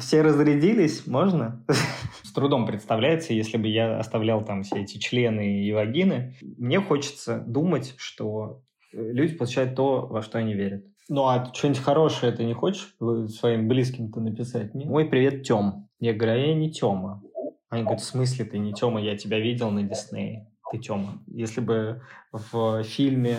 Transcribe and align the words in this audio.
Все 0.00 0.22
разрядились? 0.22 1.06
Можно? 1.06 1.64
С 2.22 2.32
трудом 2.32 2.66
представляется, 2.66 3.34
если 3.34 3.58
бы 3.58 3.68
я 3.68 3.98
оставлял 3.98 4.44
там 4.44 4.62
все 4.62 4.82
эти 4.82 4.98
члены 4.98 5.62
и 5.62 5.72
вагины. 5.72 6.34
Мне 6.40 6.80
хочется 6.80 7.38
думать, 7.46 7.94
что 7.98 8.62
э, 8.92 9.12
люди 9.12 9.36
получают 9.36 9.76
то, 9.76 10.06
во 10.06 10.22
что 10.22 10.38
они 10.38 10.54
верят. 10.54 10.84
Ну, 11.08 11.26
а 11.26 11.52
что-нибудь 11.52 11.82
хорошее 11.82 12.32
ты 12.32 12.44
не 12.44 12.54
хочешь 12.54 12.94
своим 13.28 13.68
близким-то 13.68 14.20
написать? 14.20 14.74
Нет? 14.74 14.88
Мой 14.88 15.04
привет, 15.04 15.42
Тём. 15.42 15.88
Я 15.98 16.14
говорю, 16.14 16.32
а 16.32 16.36
я 16.36 16.54
не 16.54 16.70
Тёма. 16.70 17.22
Они 17.68 17.82
говорят, 17.82 18.00
в 18.00 18.06
смысле 18.06 18.44
ты 18.44 18.58
не 18.58 18.72
Тёма? 18.72 19.00
Я 19.00 19.16
тебя 19.16 19.38
видел 19.38 19.70
на 19.70 19.82
Диснее. 19.82 20.48
Ты 20.70 20.78
Тёма. 20.78 21.18
Если 21.26 21.60
бы 21.60 22.02
в 22.32 22.82
фильме 22.84 23.36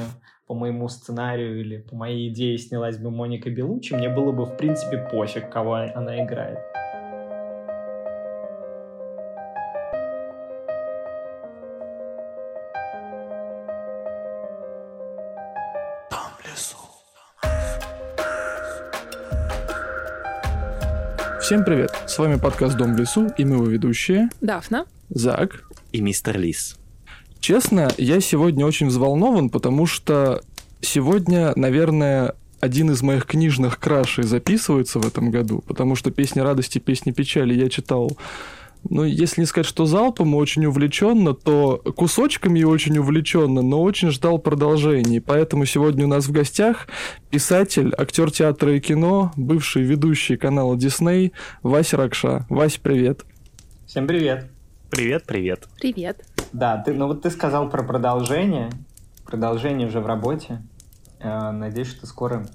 по 0.52 0.56
моему 0.56 0.90
сценарию 0.90 1.62
или 1.62 1.78
по 1.78 1.96
моей 1.96 2.28
идее 2.28 2.58
снялась 2.58 2.98
бы 2.98 3.10
Моника 3.10 3.50
Белучи, 3.50 3.94
мне 3.94 4.10
было 4.10 4.34
бы, 4.34 4.44
в 4.44 4.58
принципе, 4.58 4.98
пофиг, 4.98 5.50
кого 5.50 5.76
она 5.96 6.26
играет. 6.26 6.60
Всем 21.40 21.64
привет! 21.64 21.92
С 22.08 22.18
вами 22.18 22.38
подкаст 22.38 22.78
«Дом 22.78 22.96
в 22.96 23.00
лесу» 23.00 23.30
и 23.38 23.46
мы 23.46 23.56
его 23.56 23.66
ведущие 23.68 24.28
Дафна, 24.42 24.86
Зак 25.08 25.64
и 25.94 26.02
мистер 26.02 26.38
Лис. 26.38 26.81
Честно, 27.42 27.90
я 27.98 28.22
сегодня 28.22 28.68
очень 28.68 28.88
взволнован, 28.88 29.50
потому 29.50 29.88
что 29.88 30.44
сегодня, 30.80 31.54
наверное, 31.56 32.36
один 32.60 32.92
из 32.92 33.02
моих 33.02 33.26
книжных 33.26 33.80
крашей 33.80 34.26
записывается 34.26 35.00
в 35.00 35.08
этом 35.08 35.32
году, 35.32 35.64
потому 35.68 35.96
что 35.96 36.12
«Песни 36.12 36.40
радости, 36.40 36.78
песни 36.78 37.12
печали» 37.12 37.56
я 37.56 37.68
читал 37.68 38.16
ну, 38.90 39.04
если 39.04 39.42
не 39.42 39.46
сказать, 39.46 39.68
что 39.68 39.86
залпом 39.86 40.34
очень 40.34 40.66
увлеченно, 40.66 41.36
то 41.36 41.78
кусочками 41.96 42.60
и 42.60 42.64
очень 42.64 42.98
увлеченно, 42.98 43.62
но 43.62 43.82
очень 43.82 44.10
ждал 44.10 44.40
продолжений. 44.40 45.22
Поэтому 45.22 45.66
сегодня 45.66 46.06
у 46.06 46.08
нас 46.08 46.26
в 46.26 46.32
гостях 46.32 46.88
писатель, 47.30 47.94
актер 47.96 48.32
театра 48.32 48.76
и 48.76 48.80
кино, 48.80 49.34
бывший 49.36 49.84
ведущий 49.84 50.36
канала 50.36 50.76
Дисней 50.76 51.32
Вася 51.62 51.98
Ракша. 51.98 52.48
Вась, 52.50 52.78
привет. 52.78 53.24
Всем 53.86 54.08
привет. 54.08 54.51
Привет, 54.92 55.24
привет. 55.26 55.70
Привет. 55.80 56.26
Да, 56.52 56.78
ты, 56.78 56.94
ну 56.94 57.08
вот 57.08 57.22
ты 57.22 57.30
сказал 57.30 57.70
про 57.70 57.82
продолжение. 57.82 58.70
Продолжение 59.26 59.88
уже 59.88 60.02
в 60.02 60.06
работе. 60.06 60.62
Э, 61.22 61.52
надеюсь, 61.52 61.88
что 61.88 62.06
скоро 62.06 62.46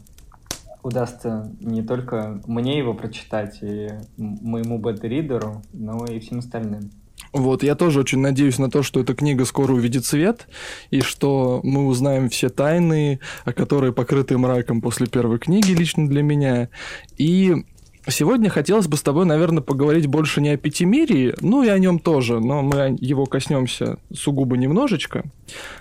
удастся 0.82 1.50
не 1.60 1.80
только 1.80 2.42
мне 2.46 2.76
его 2.76 2.92
прочитать 2.92 3.60
и 3.62 3.88
моему 4.18 4.78
бета-ридеру, 4.78 5.62
но 5.72 6.04
и 6.04 6.18
всем 6.20 6.40
остальным. 6.40 6.90
Вот, 7.32 7.62
я 7.62 7.74
тоже 7.74 8.00
очень 8.00 8.18
надеюсь 8.18 8.58
на 8.58 8.70
то, 8.70 8.82
что 8.82 9.00
эта 9.00 9.14
книга 9.14 9.46
скоро 9.46 9.72
увидит 9.72 10.04
свет, 10.04 10.46
и 10.90 11.00
что 11.00 11.60
мы 11.62 11.86
узнаем 11.86 12.28
все 12.28 12.50
тайны, 12.50 13.18
которые 13.46 13.94
покрыты 13.94 14.36
мраком 14.36 14.82
после 14.82 15.06
первой 15.06 15.38
книги 15.38 15.72
лично 15.72 16.06
для 16.06 16.22
меня. 16.22 16.68
И 17.16 17.64
Сегодня 18.08 18.50
хотелось 18.50 18.86
бы 18.86 18.96
с 18.96 19.02
тобой, 19.02 19.26
наверное, 19.26 19.62
поговорить 19.62 20.06
больше 20.06 20.40
не 20.40 20.50
о 20.50 20.56
Пятимирии, 20.56 21.34
ну 21.40 21.64
и 21.64 21.68
о 21.68 21.78
нем 21.78 21.98
тоже, 21.98 22.38
но 22.38 22.62
мы 22.62 22.96
его 23.00 23.26
коснемся 23.26 23.98
сугубо 24.14 24.56
немножечко. 24.56 25.24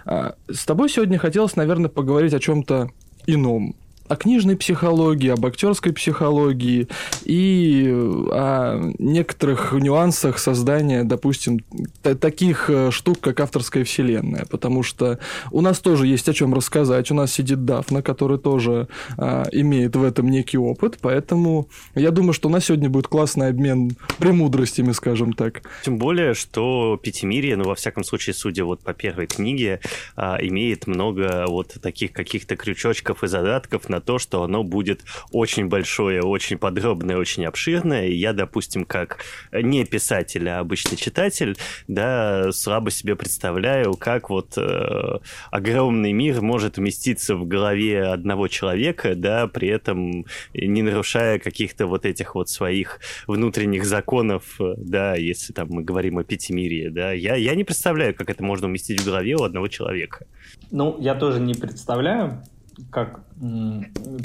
А 0.06 0.36
с 0.52 0.66
тобой 0.66 0.90
сегодня 0.90 1.20
хотелось, 1.20 1.56
наверное, 1.56 1.90
поговорить 1.90 2.34
о 2.34 2.40
чем-то 2.40 2.90
ином 3.28 3.76
о 4.08 4.16
книжной 4.16 4.56
психологии, 4.56 5.30
об 5.30 5.46
актерской 5.46 5.94
психологии 5.94 6.88
и 7.24 7.90
о 8.32 8.92
некоторых 9.00 9.74
нюансах 9.74 10.38
создания, 10.38 11.04
допустим, 11.04 11.60
таких 12.02 12.70
э, 12.70 12.92
штук, 12.92 13.20
как 13.20 13.40
авторская 13.40 13.84
вселенная, 13.84 14.46
потому 14.50 14.84
что 14.84 15.20
у 15.52 15.62
нас 15.62 15.80
тоже 15.80 16.08
есть 16.08 16.30
о 16.30 16.34
чем 16.34 16.54
рассказать. 16.54 17.10
У 17.12 17.16
нас 17.16 17.34
сидит 17.34 17.66
Дафна, 17.66 18.02
который 18.02 18.38
тоже 18.38 18.88
а, 19.18 19.46
имеет 19.52 19.96
в 19.96 20.04
этом 20.04 20.30
некий 20.30 20.58
опыт, 20.58 20.98
поэтому 21.02 21.68
я 21.96 22.12
думаю, 22.12 22.34
что 22.34 22.50
у 22.50 22.52
нас 22.52 22.66
сегодня 22.66 22.90
будет 22.90 23.08
классный 23.08 23.48
обмен 23.48 23.92
премудростями, 24.20 24.92
скажем 24.92 25.34
так. 25.34 25.62
Тем 25.84 25.98
более, 25.98 26.34
что 26.34 27.00
Пятимирие, 27.02 27.56
ну, 27.56 27.64
во 27.66 27.76
всяком 27.76 28.04
случае, 28.04 28.34
судя 28.34 28.66
вот 28.66 28.82
по 28.82 28.94
первой 28.94 29.28
книге, 29.28 29.80
а, 30.16 30.38
имеет 30.42 30.88
много 30.88 31.46
вот 31.48 31.76
таких 31.82 32.12
каких-то 32.14 32.56
крючочков 32.56 33.24
и 33.24 33.28
задатков 33.28 33.90
на 33.96 34.02
то, 34.02 34.20
что 34.20 34.44
оно 34.44 34.64
будет 34.64 35.04
очень 35.32 35.68
большое, 35.68 36.22
очень 36.22 36.58
подробное, 36.58 37.18
очень 37.18 37.46
обширное. 37.46 38.08
Я, 38.08 38.34
допустим, 38.34 38.84
как 38.84 39.20
не 39.54 39.86
писатель, 39.86 40.50
а 40.50 40.60
обычный 40.60 40.98
читатель, 40.98 41.58
да, 41.88 42.52
слабо 42.52 42.92
себе 42.92 43.16
представляю, 43.16 43.94
как 43.94 44.30
вот 44.30 44.58
э, 44.58 45.20
огромный 45.50 46.12
мир 46.12 46.42
может 46.42 46.78
уместиться 46.78 47.36
в 47.36 47.48
голове 47.48 48.04
одного 48.04 48.50
человека, 48.50 49.16
да, 49.16 49.48
при 49.48 49.70
этом 49.70 50.26
не 50.54 50.82
нарушая 50.82 51.40
каких-то 51.40 51.88
вот 51.88 52.06
этих 52.06 52.36
вот 52.36 52.50
своих 52.50 53.00
внутренних 53.28 53.86
законов, 53.86 54.60
да, 54.78 55.16
если 55.16 55.54
там 55.54 55.70
мы 55.70 55.84
говорим 55.84 56.18
о 56.18 56.24
пятимирии, 56.26 56.90
да, 56.90 57.14
я, 57.14 57.36
я 57.36 57.56
не 57.56 57.64
представляю, 57.64 58.14
как 58.14 58.30
это 58.30 58.44
можно 58.44 58.68
уместить 58.68 59.00
в 59.00 59.06
голове 59.06 59.36
у 59.36 59.44
одного 59.44 59.70
человека. 59.70 60.26
Ну, 60.72 60.98
я 61.00 61.16
тоже 61.16 61.40
не 61.40 61.54
представляю, 61.54 62.44
как 62.92 63.22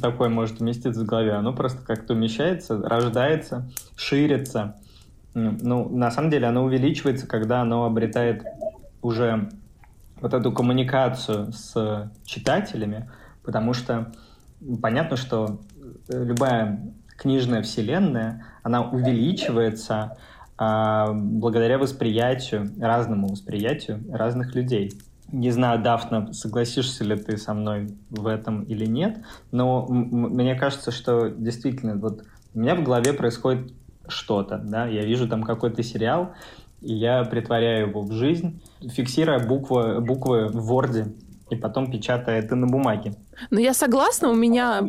такое 0.00 0.28
может 0.28 0.60
уместиться 0.60 1.00
в 1.02 1.06
голове. 1.06 1.32
Оно 1.32 1.52
просто 1.52 1.82
как-то 1.82 2.14
умещается, 2.14 2.80
рождается, 2.82 3.70
ширится. 3.96 4.76
Ну, 5.34 5.88
на 5.88 6.10
самом 6.10 6.30
деле 6.30 6.46
оно 6.46 6.64
увеличивается, 6.64 7.26
когда 7.26 7.60
оно 7.60 7.84
обретает 7.84 8.44
уже 9.02 9.48
вот 10.20 10.34
эту 10.34 10.52
коммуникацию 10.52 11.52
с 11.52 12.10
читателями, 12.24 13.10
потому 13.42 13.72
что 13.72 14.12
понятно, 14.82 15.16
что 15.16 15.60
любая 16.08 16.92
книжная 17.16 17.62
вселенная, 17.62 18.44
она 18.62 18.82
увеличивается 18.82 20.16
а, 20.56 21.12
благодаря 21.12 21.78
восприятию, 21.78 22.70
разному 22.80 23.28
восприятию 23.28 24.02
разных 24.12 24.54
людей. 24.54 24.92
Не 25.32 25.50
знаю, 25.50 25.80
Дафна, 25.82 26.32
согласишься 26.32 27.04
ли 27.04 27.16
ты 27.16 27.36
со 27.36 27.54
мной 27.54 27.96
в 28.10 28.26
этом 28.26 28.62
или 28.64 28.86
нет, 28.86 29.18
но 29.52 29.86
мне 29.88 30.54
кажется, 30.54 30.90
что 30.90 31.28
действительно 31.28 31.96
вот 31.96 32.24
у 32.54 32.58
меня 32.58 32.74
в 32.74 32.82
голове 32.82 33.12
происходит 33.12 33.72
что-то, 34.08 34.58
да, 34.58 34.86
я 34.86 35.04
вижу 35.04 35.28
там 35.28 35.42
какой-то 35.42 35.82
сериал, 35.82 36.32
и 36.80 36.94
я 36.94 37.22
притворяю 37.24 37.88
его 37.88 38.02
в 38.02 38.12
жизнь, 38.12 38.62
фиксируя 38.80 39.38
буквы, 39.38 40.00
буквы 40.00 40.48
в 40.48 40.72
Word, 40.72 41.14
и 41.50 41.56
потом 41.56 41.90
печатая 41.90 42.38
это 42.40 42.56
на 42.56 42.66
бумаге. 42.66 43.14
Ну, 43.50 43.58
я 43.58 43.74
согласна, 43.74 44.30
у 44.30 44.34
меня 44.34 44.82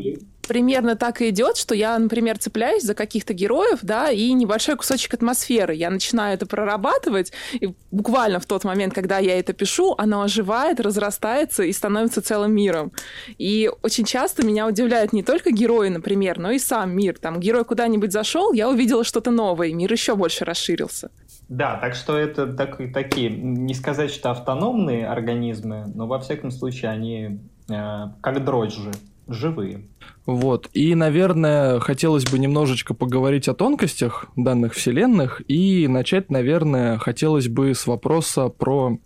примерно 0.47 0.95
так 0.95 1.21
и 1.21 1.29
идет, 1.29 1.57
что 1.57 1.75
я, 1.75 1.97
например, 1.97 2.37
цепляюсь 2.37 2.83
за 2.83 2.93
каких-то 2.93 3.33
героев, 3.33 3.79
да, 3.81 4.09
и 4.11 4.33
небольшой 4.33 4.75
кусочек 4.75 5.13
атмосферы. 5.13 5.73
Я 5.73 5.89
начинаю 5.89 6.33
это 6.35 6.45
прорабатывать, 6.45 7.31
и 7.53 7.73
буквально 7.91 8.39
в 8.39 8.45
тот 8.45 8.63
момент, 8.63 8.93
когда 8.93 9.19
я 9.19 9.39
это 9.39 9.53
пишу, 9.53 9.95
оно 9.97 10.21
оживает, 10.21 10.79
разрастается 10.79 11.63
и 11.63 11.71
становится 11.71 12.21
целым 12.21 12.53
миром. 12.53 12.91
И 13.37 13.69
очень 13.81 14.05
часто 14.05 14.45
меня 14.45 14.67
удивляют 14.67 15.13
не 15.13 15.23
только 15.23 15.51
герои, 15.51 15.89
например, 15.89 16.39
но 16.39 16.51
и 16.51 16.59
сам 16.59 16.95
мир. 16.95 17.17
Там 17.19 17.39
герой 17.39 17.65
куда-нибудь 17.65 18.11
зашел, 18.11 18.53
я 18.53 18.69
увидела 18.69 19.03
что-то 19.03 19.31
новое, 19.31 19.67
и 19.67 19.73
мир 19.73 19.91
еще 19.91 20.15
больше 20.15 20.45
расширился. 20.45 21.11
Да, 21.51 21.77
так 21.79 21.95
что 21.95 22.17
это 22.17 22.47
так, 22.47 22.77
такие, 22.93 23.29
не 23.29 23.73
сказать, 23.73 24.09
что 24.11 24.31
автономные 24.31 25.05
организмы, 25.05 25.83
но 25.93 26.07
во 26.07 26.17
всяком 26.19 26.49
случае 26.49 26.91
они 26.91 27.39
э, 27.69 28.07
как 28.21 28.45
дрожжи, 28.45 28.91
живые. 29.33 29.87
Вот. 30.25 30.69
И, 30.73 30.95
наверное, 30.95 31.79
хотелось 31.79 32.25
бы 32.25 32.39
немножечко 32.39 32.93
поговорить 32.93 33.47
о 33.47 33.53
тонкостях 33.53 34.27
данных 34.35 34.73
вселенных. 34.73 35.41
И 35.47 35.87
начать, 35.87 36.29
наверное, 36.29 36.97
хотелось 36.97 37.47
бы 37.47 37.73
с 37.73 37.87
вопроса 37.87 38.49
про 38.49 38.99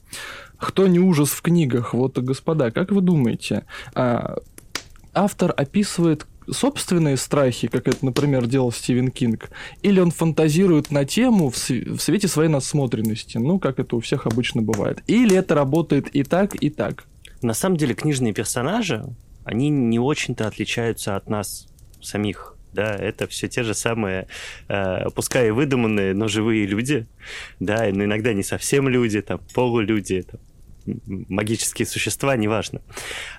«Кто 0.57 0.87
не 0.87 0.99
ужас 0.99 1.29
в 1.29 1.41
книгах?» 1.41 1.93
Вот, 1.93 2.17
господа, 2.17 2.71
как 2.71 2.91
вы 2.91 3.01
думаете, 3.01 3.65
а, 3.93 4.37
автор 5.13 5.53
описывает 5.55 6.27
собственные 6.49 7.17
страхи, 7.17 7.67
как 7.67 7.87
это, 7.87 8.05
например, 8.05 8.45
делал 8.45 8.71
Стивен 8.71 9.09
Кинг, 9.09 9.49
или 9.81 9.99
он 9.99 10.11
фантазирует 10.11 10.91
на 10.91 11.05
тему 11.05 11.49
в, 11.49 11.55
в 11.55 11.99
свете 11.99 12.27
своей 12.27 12.49
насмотренности, 12.49 13.37
ну, 13.37 13.59
как 13.59 13.79
это 13.79 13.95
у 13.95 13.99
всех 13.99 14.27
обычно 14.27 14.61
бывает, 14.61 15.01
или 15.07 15.35
это 15.35 15.55
работает 15.55 16.07
и 16.15 16.23
так, 16.23 16.55
и 16.55 16.69
так. 16.69 17.05
На 17.41 17.53
самом 17.53 17.77
деле 17.77 17.95
книжные 17.95 18.33
персонажи, 18.33 19.05
они 19.45 19.69
не 19.69 19.99
очень-то 19.99 20.47
отличаются 20.47 21.15
от 21.15 21.29
нас 21.29 21.67
самих. 22.01 22.55
Да, 22.73 22.93
это 22.93 23.25
все 23.27 23.47
те 23.47 23.63
же 23.63 23.73
самые, 23.73 24.27
э, 24.67 25.09
пускай 25.15 25.47
и 25.47 25.51
выдуманные, 25.51 26.13
но 26.13 26.27
живые 26.27 26.65
люди, 26.65 27.07
да, 27.61 27.87
но 27.89 28.03
иногда 28.03 28.33
не 28.33 28.43
совсем 28.43 28.89
люди, 28.89 29.21
там, 29.21 29.39
полулюди, 29.53 30.23
там, 30.23 30.41
магические 30.85 31.85
существа, 31.85 32.35
неважно. 32.35 32.81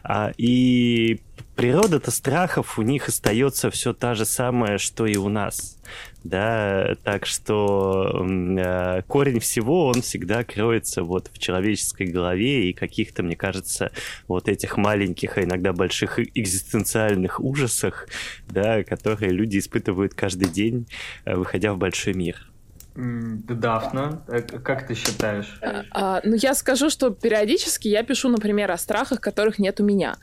А, 0.03 0.33
и 0.37 1.21
природа-то 1.55 2.11
страхов 2.11 2.79
у 2.79 2.83
них 2.83 3.09
остается 3.09 3.71
все 3.71 3.93
та 3.93 4.15
же 4.15 4.25
самая, 4.25 4.79
что 4.79 5.07
и 5.07 5.17
у 5.17 5.29
нас. 5.29 5.79
Да, 6.25 6.97
так 7.05 7.25
что 7.27 8.27
э, 8.27 9.03
корень 9.03 9.39
всего, 9.39 9.87
он 9.87 10.03
всегда 10.03 10.43
кроется 10.43 11.05
вот 11.05 11.31
в 11.33 11.39
человеческой 11.39 12.09
голове 12.09 12.69
и 12.69 12.73
каких-то, 12.73 13.23
мне 13.23 13.37
кажется, 13.37 13.93
вот 14.27 14.49
этих 14.49 14.77
маленьких, 14.77 15.39
а 15.39 15.45
иногда 15.45 15.73
больших 15.73 16.19
экзистенциальных 16.19 17.39
ужасах, 17.39 18.09
да, 18.49 18.83
которые 18.83 19.31
люди 19.31 19.59
испытывают 19.59 20.15
каждый 20.15 20.49
день, 20.49 20.89
э, 21.25 21.37
выходя 21.37 21.73
в 21.73 21.79
большой 21.79 22.15
мир. 22.15 22.51
Дафна, 22.97 24.23
э, 24.27 24.41
как 24.41 24.87
ты 24.87 24.95
считаешь? 24.95 25.59
А, 25.63 25.83
а, 25.91 26.21
ну, 26.25 26.35
я 26.35 26.55
скажу, 26.55 26.89
что 26.89 27.11
периодически 27.11 27.89
я 27.89 28.03
пишу, 28.03 28.31
например, 28.31 28.71
о 28.71 28.79
страхах, 28.79 29.21
которых 29.21 29.59
нет 29.59 29.81
у 29.81 29.85
меня. 29.85 30.17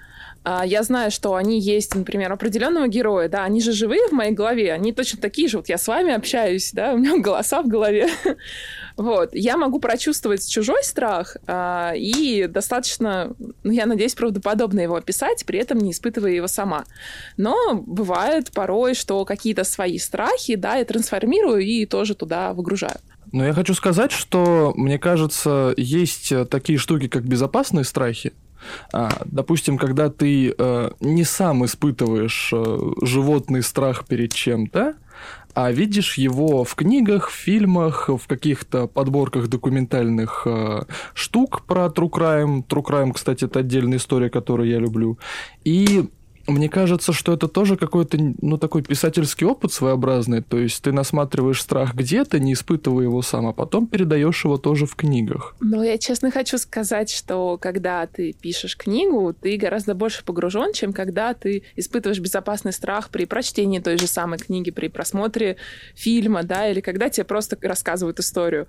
А, 0.44 0.66
я 0.66 0.84
знаю, 0.84 1.10
что 1.12 1.36
они 1.36 1.60
есть, 1.60 1.95
например, 1.95 2.31
определенного 2.31 2.88
героя, 2.88 3.30
да, 3.30 3.44
они 3.44 3.62
же 3.62 3.72
живые 3.72 4.07
в 4.10 4.12
моей 4.12 4.31
голове, 4.31 4.74
они 4.74 4.92
точно 4.92 5.22
такие 5.22 5.48
же, 5.48 5.57
вот 5.57 5.69
я 5.69 5.78
с 5.78 5.88
вами 5.88 6.13
общаюсь, 6.13 6.72
да, 6.74 6.94
у 6.94 6.98
меня 6.98 7.18
голоса 7.22 7.62
в 7.62 7.68
голове. 7.68 8.10
Вот, 8.95 9.30
я 9.34 9.57
могу 9.57 9.80
прочувствовать 9.80 10.48
чужой 10.48 10.84
страх 10.84 11.38
а, 11.48 11.94
и 11.95 12.48
достаточно, 12.48 13.34
ну, 13.63 13.72
я 13.72 13.86
надеюсь, 13.86 14.13
правдоподобно 14.13 14.81
его 14.81 14.95
описать, 14.95 15.45
при 15.45 15.60
этом 15.60 15.80
не 15.80 15.92
испытывая 15.92 16.31
его 16.31 16.48
сама. 16.48 16.84
Но 17.38 17.75
бывает 17.75 18.51
порой, 18.51 18.94
что 18.94 19.25
какие-то 19.25 19.63
свои 19.63 19.98
страхи, 19.98 20.56
да, 20.56 20.75
я 20.75 20.86
трансформирую 20.86 21.62
и 21.62 21.86
тоже 21.86 22.16
туда 22.16 22.54
выгружаю. 22.54 22.98
Но 23.31 23.44
я 23.44 23.54
хочу 23.54 23.74
сказать, 23.74 24.12
что, 24.12 24.74
мне 24.75 25.00
кажется, 25.00 25.74
есть 25.75 26.31
такие 26.51 26.78
штуки, 26.78 27.07
как 27.07 27.24
безопасные 27.24 27.86
страхи, 27.86 28.31
допустим, 29.25 29.77
когда 29.77 30.10
ты 30.10 30.54
э, 30.57 30.89
не 31.00 31.24
сам 31.24 31.65
испытываешь 31.65 32.51
э, 32.54 32.80
животный 33.01 33.63
страх 33.63 34.06
перед 34.06 34.33
чем-то, 34.33 34.95
а 35.56 35.71
видишь 35.71 36.18
его 36.18 36.63
в 36.63 36.75
книгах, 36.75 37.30
в 37.30 37.33
фильмах, 37.33 38.10
в 38.10 38.27
каких-то 38.27 38.88
подборках 38.88 39.48
документальных 39.48 40.44
э, 40.45 40.83
штук 41.13 41.63
про 41.65 41.86
True 41.86 42.10
Crime. 42.10 42.68
True 42.68 42.83
Crime, 42.83 43.13
кстати, 43.13 43.45
это 43.45 43.60
отдельная 43.60 43.98
история, 43.98 44.30
которую 44.30 44.69
я 44.69 44.80
люблю. 44.80 45.19
И 45.63 46.10
мне 46.48 46.68
кажется, 46.68 47.13
что 47.13 47.34
это 47.34 47.48
тоже 47.48 47.78
какой-то, 47.78 48.18
ну, 48.42 48.57
такой 48.57 48.84
писательский 48.84 49.48
опыт 49.48 49.72
своеобразный. 49.72 50.42
То 50.42 50.57
есть 50.57 50.84
ты 50.84 50.92
насматриваешь 50.92 51.62
страх 51.62 51.95
где-то, 51.95 52.40
не 52.40 52.54
испытывая 52.54 53.06
его 53.06 53.22
сам, 53.22 53.48
а 53.48 53.54
потом 53.54 53.88
передаешь 53.88 54.44
его 54.44 54.57
тоже 54.57 54.86
в 54.86 54.95
книгах. 54.95 55.56
Ну, 55.62 55.81
я 55.81 55.98
честно 55.98 56.31
хочу 56.31 56.57
сказать, 56.57 57.10
что 57.10 57.57
когда 57.57 58.06
ты 58.07 58.34
пишешь 58.34 58.75
книгу, 58.75 59.34
ты 59.34 59.56
гораздо 59.56 59.95
больше 59.95 60.25
погружен, 60.25 60.74
чем 60.74 60.92
когда 60.92 61.34
ты 61.34 61.63
испытываешь 61.78 62.19
безопасный 62.19 62.74
страх 62.74 63.10
при 63.10 63.25
прочтении 63.25 63.80
той 63.80 63.98
же 63.98 64.07
самой 64.07 64.38
книги, 64.38 64.69
при 64.69 64.89
просмотре 64.89 65.56
фильма, 65.96 66.44
да, 66.44 66.68
или 66.68 66.81
когда 66.81 67.10
тебе 67.10 67.24
просто 67.24 67.57
рассказывают 67.62 68.19
историю. 68.19 68.68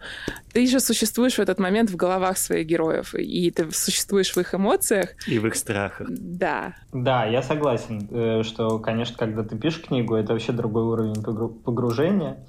Ты 0.53 0.67
же 0.69 0.79
существуешь 0.79 1.35
в 1.35 1.41
этот 1.41 1.59
момент 1.59 1.91
в 1.91 1.97
головах 1.97 2.38
своих 2.38 2.67
героев, 2.67 3.15
и 3.17 3.50
ты 3.50 3.69
существуешь 3.73 4.32
в 4.32 4.38
их 4.38 4.55
эмоциях. 4.55 5.11
И 5.27 5.41
в 5.41 5.47
их 5.49 5.56
страхах. 5.56 6.06
Да. 6.09 6.77
Да, 6.93 7.27
я 7.27 7.43
согласен 7.43 7.64
согласен, 7.65 8.09
э, 8.11 8.43
что, 8.43 8.79
конечно, 8.79 9.17
когда 9.17 9.43
ты 9.43 9.57
пишешь 9.57 9.85
книгу, 9.85 10.15
это 10.15 10.35
вообще 10.35 10.53
другой 10.53 10.83
уровень 10.83 11.23
погружения. 11.65 12.45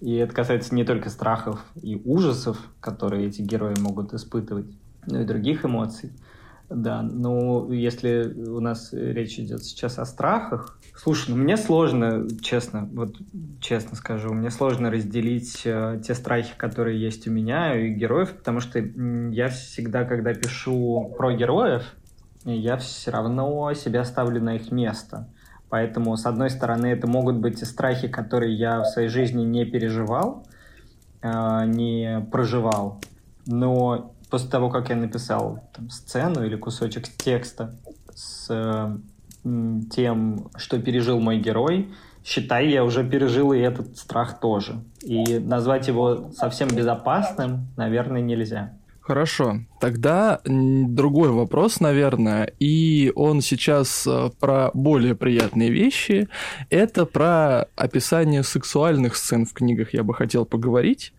И 0.00 0.14
это 0.14 0.32
касается 0.32 0.74
не 0.74 0.84
только 0.84 1.10
страхов 1.10 1.64
и 1.82 2.00
ужасов, 2.04 2.58
которые 2.80 3.26
эти 3.26 3.42
герои 3.42 3.74
могут 3.80 4.14
испытывать, 4.14 4.66
но 5.06 5.22
и 5.22 5.24
других 5.24 5.64
эмоций. 5.64 6.12
Да, 6.68 7.02
но 7.02 7.72
если 7.72 8.44
у 8.48 8.60
нас 8.60 8.90
речь 8.92 9.38
идет 9.38 9.64
сейчас 9.64 9.98
о 9.98 10.04
страхах, 10.04 10.78
слушай, 10.96 11.30
ну 11.30 11.36
мне 11.36 11.56
сложно, 11.56 12.28
честно, 12.40 12.88
вот 12.92 13.16
честно 13.60 13.96
скажу, 13.96 14.32
мне 14.32 14.50
сложно 14.50 14.90
разделить 14.90 15.62
э, 15.64 16.00
те 16.04 16.14
страхи, 16.14 16.54
которые 16.56 17.00
есть 17.00 17.26
у 17.26 17.30
меня 17.32 17.76
и 17.76 17.90
героев, 17.90 18.32
потому 18.32 18.60
что 18.60 18.78
я 18.80 19.48
всегда, 19.48 20.04
когда 20.04 20.34
пишу 20.34 21.14
про 21.16 21.32
героев, 21.36 21.84
я 22.54 22.76
все 22.76 23.10
равно 23.10 23.72
себя 23.74 24.04
ставлю 24.04 24.42
на 24.42 24.56
их 24.56 24.70
место. 24.70 25.28
Поэтому, 25.68 26.16
с 26.16 26.26
одной 26.26 26.50
стороны, 26.50 26.86
это 26.86 27.06
могут 27.06 27.36
быть 27.36 27.60
и 27.60 27.64
страхи, 27.64 28.08
которые 28.08 28.54
я 28.54 28.82
в 28.82 28.86
своей 28.86 29.08
жизни 29.08 29.44
не 29.44 29.64
переживал, 29.64 30.46
э, 31.22 31.64
не 31.66 32.24
проживал. 32.30 33.00
Но 33.46 34.14
после 34.30 34.48
того, 34.48 34.70
как 34.70 34.90
я 34.90 34.96
написал 34.96 35.60
там, 35.74 35.90
сцену 35.90 36.44
или 36.44 36.56
кусочек 36.56 37.08
текста 37.08 37.74
с 38.14 38.46
э, 38.48 38.96
тем, 39.90 40.48
что 40.56 40.80
пережил 40.80 41.18
мой 41.20 41.38
герой, 41.38 41.92
считай, 42.24 42.68
я 42.68 42.84
уже 42.84 43.08
пережил 43.08 43.52
и 43.52 43.58
этот 43.58 43.96
страх 43.96 44.40
тоже. 44.40 44.84
И 45.02 45.38
назвать 45.38 45.88
его 45.88 46.30
совсем 46.32 46.68
безопасным, 46.68 47.68
наверное, 47.76 48.20
нельзя. 48.20 48.72
Хорошо, 49.06 49.60
тогда 49.78 50.40
другой 50.44 51.30
вопрос, 51.30 51.78
наверное, 51.78 52.52
и 52.58 53.12
он 53.14 53.40
сейчас 53.40 54.04
э, 54.04 54.30
про 54.40 54.72
более 54.74 55.14
приятные 55.14 55.70
вещи. 55.70 56.28
Это 56.70 57.06
про 57.06 57.68
описание 57.76 58.42
сексуальных 58.42 59.14
сцен 59.14 59.46
в 59.46 59.52
книгах 59.52 59.94
я 59.94 60.02
бы 60.02 60.12
хотел 60.12 60.44
поговорить. 60.44 61.12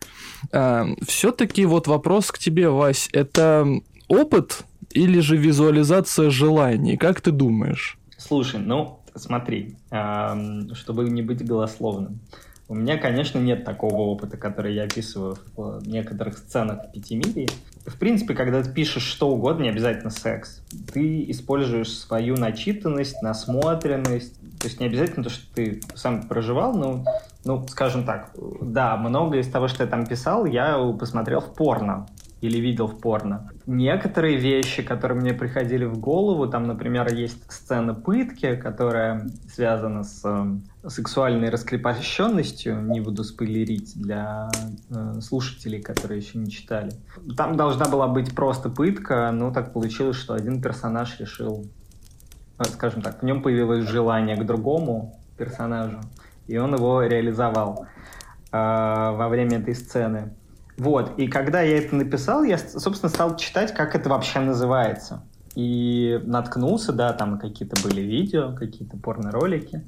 А, 0.51 0.86
Все-таки 1.07 1.63
вот 1.63 1.88
вопрос 1.88 2.30
к 2.34 2.39
тебе, 2.39 2.68
Вась, 2.68 3.07
это 3.13 3.66
опыт 4.10 4.66
или 4.92 5.22
же 5.22 5.38
визуализация 5.38 6.30
желаний? 6.30 6.98
Как 6.98 7.22
ты 7.22 7.31
думаешь? 7.31 7.98
Слушай, 8.18 8.60
ну 8.60 9.00
смотри, 9.16 9.78
чтобы 10.74 11.10
не 11.10 11.22
быть 11.22 11.45
голословным. 11.45 12.19
У 12.69 12.75
меня, 12.75 12.98
конечно, 12.98 13.40
нет 13.40 13.63
такого 13.63 14.01
опыта, 14.01 14.36
который 14.36 14.75
я 14.75 14.83
описываю 14.83 15.38
в 15.56 15.88
некоторых 15.88 16.38
сценах 16.38 16.88
в 16.88 16.92
Пятимирии. 16.92 17.48
В 17.88 17.98
принципе, 17.98 18.34
когда 18.34 18.62
ты 18.62 18.69
пишешь 18.69 19.04
что 19.04 19.30
угодно, 19.30 19.63
не 19.63 19.69
обязательно 19.69 20.10
секс, 20.10 20.62
ты 20.94 21.24
используешь 21.31 21.98
свою 21.98 22.36
начитанность, 22.36 23.22
насмотренность. 23.22 24.38
То 24.60 24.68
есть 24.68 24.81
не 24.81 24.88
обязательно 24.88 25.24
то, 25.24 25.30
что 25.30 25.45
ты 25.56 25.81
сам 25.95 26.28
проживал, 26.28 26.75
но, 26.75 27.06
ну, 27.45 27.66
скажем 27.69 28.04
так, 28.04 28.31
да, 28.62 28.98
многое 28.98 29.39
из 29.39 29.48
того, 29.48 29.69
что 29.69 29.84
я 29.84 29.89
там 29.89 30.06
писал, 30.06 30.45
я 30.45 30.78
посмотрел 31.00 31.39
в 31.39 31.54
порно 31.54 32.07
или 32.42 32.60
видел 32.60 32.88
в 32.88 33.00
порно. 33.00 33.50
Некоторые 33.66 34.38
вещи, 34.38 34.84
которые 34.84 35.19
мне 35.19 35.34
приходили 35.34 35.86
в 35.86 36.00
голову, 36.00 36.48
там, 36.48 36.63
например, 36.63 37.12
есть 37.13 37.51
сцена 37.51 37.95
пытки, 37.95 38.56
которая 38.56 39.28
связана 39.51 40.04
с 40.04 40.22
э, 40.24 40.89
сексуальной 40.89 41.50
раскрепощенностью, 41.50 42.81
не 42.84 43.01
буду 43.01 43.24
спойлерить 43.24 44.00
для 44.00 44.50
э, 44.89 45.19
слушателей, 45.21 45.81
которые 45.81 46.19
еще 46.19 46.38
не 46.38 46.52
читали. 46.52 46.92
Там 47.35 47.57
должна 47.57 47.85
была 47.85 48.07
быть 48.07 48.35
просто 48.35 48.69
пытка, 48.69 49.31
но 49.31 49.52
так 49.52 49.73
получилось, 49.73 50.18
что 50.18 50.35
один 50.35 50.62
персонаж 50.62 51.19
решил, 51.19 51.66
э, 52.59 52.64
скажем 52.66 53.02
так, 53.02 53.21
в 53.21 53.26
нем 53.26 53.42
появилось 53.42 53.90
желание 53.90 54.38
к 54.38 54.45
другому 54.45 55.19
персонажу, 55.38 56.02
и 56.45 56.57
он 56.57 56.76
его 56.76 57.02
реализовал 57.02 57.88
э, 58.52 58.57
во 58.57 59.28
время 59.28 59.57
этой 59.57 59.73
сцены. 59.73 60.33
Вот, 60.78 61.18
и 61.18 61.28
когда 61.28 61.62
я 61.62 61.80
это 61.80 61.96
написал, 61.96 62.44
я, 62.44 62.57
собственно, 62.57 63.10
стал 63.10 63.36
читать, 63.36 63.74
как 63.74 63.96
это 63.96 64.10
вообще 64.10 64.40
называется. 64.40 65.24
И 65.56 66.22
наткнулся, 66.24 66.94
да, 66.94 67.14
там 67.14 67.40
какие-то 67.40 67.81
были 67.81 68.02
видео, 68.02 68.54
какие-то 68.54 68.96
порно-ролики, 68.96 69.81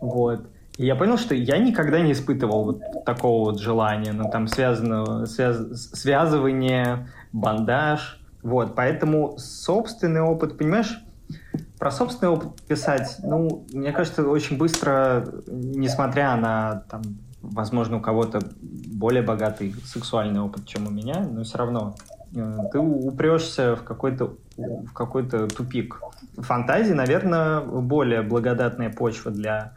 вот. 0.00 0.46
И 0.76 0.84
я 0.84 0.96
понял, 0.96 1.16
что 1.16 1.34
я 1.34 1.56
никогда 1.56 2.00
не 2.00 2.12
испытывал 2.12 2.64
вот 2.64 2.82
такого 3.06 3.52
вот 3.52 3.60
желания, 3.60 4.12
ну, 4.12 4.28
там, 4.30 4.46
связанного, 4.48 5.24
связ, 5.24 5.90
связывание, 5.92 7.08
бандаж, 7.32 8.20
вот. 8.42 8.74
Поэтому 8.74 9.38
собственный 9.38 10.20
опыт, 10.20 10.58
понимаешь, 10.58 11.00
про 11.78 11.90
собственный 11.90 12.32
опыт 12.32 12.60
писать, 12.68 13.16
ну, 13.22 13.64
мне 13.72 13.92
кажется, 13.92 14.28
очень 14.28 14.58
быстро, 14.58 15.26
несмотря 15.46 16.36
на 16.36 16.84
там 16.90 17.02
возможно, 17.52 17.98
у 17.98 18.00
кого-то 18.00 18.40
более 18.60 19.22
богатый 19.22 19.74
сексуальный 19.84 20.40
опыт, 20.40 20.66
чем 20.66 20.86
у 20.86 20.90
меня, 20.90 21.20
но 21.20 21.44
все 21.44 21.58
равно 21.58 21.96
э, 22.34 22.56
ты 22.72 22.78
упрешься 22.78 23.76
в 23.76 23.82
какой-то 23.82 24.36
в 24.56 24.92
какой-то 24.92 25.48
тупик. 25.48 26.00
Фантазии, 26.38 26.92
наверное, 26.92 27.60
более 27.60 28.22
благодатная 28.22 28.90
почва 28.90 29.30
для 29.30 29.72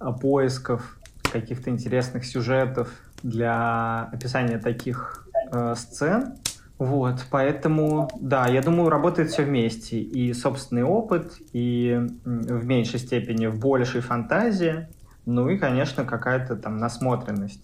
э, 0.00 0.06
поисков 0.20 0.98
каких-то 1.30 1.70
интересных 1.70 2.24
сюжетов, 2.24 2.88
для 3.22 4.08
описания 4.12 4.58
таких 4.58 5.26
э, 5.52 5.74
сцен. 5.76 6.34
Вот, 6.78 7.26
поэтому, 7.30 8.08
да, 8.20 8.46
я 8.46 8.62
думаю, 8.62 8.88
работает 8.88 9.30
все 9.30 9.42
вместе. 9.42 9.98
И 9.98 10.32
собственный 10.32 10.84
опыт, 10.84 11.32
и 11.52 12.00
в 12.24 12.64
меньшей 12.66 13.00
степени 13.00 13.46
в 13.46 13.58
большей 13.58 14.00
фантазии, 14.00 14.86
ну 15.28 15.50
и, 15.50 15.58
конечно, 15.58 16.04
какая-то 16.04 16.56
там 16.56 16.78
насмотренность. 16.78 17.62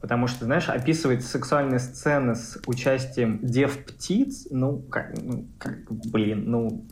Потому 0.00 0.26
что, 0.26 0.44
знаешь, 0.44 0.68
описывать 0.68 1.24
сексуальные 1.24 1.78
сцены 1.78 2.34
с 2.34 2.60
участием 2.66 3.38
дев-птиц, 3.42 4.48
ну, 4.50 4.78
как, 4.78 5.14
ну, 5.22 5.46
как, 5.58 5.78
блин, 5.88 6.44
ну, 6.50 6.84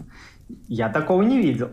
я 0.68 0.88
такого 0.88 1.22
не 1.22 1.42
видел. 1.42 1.70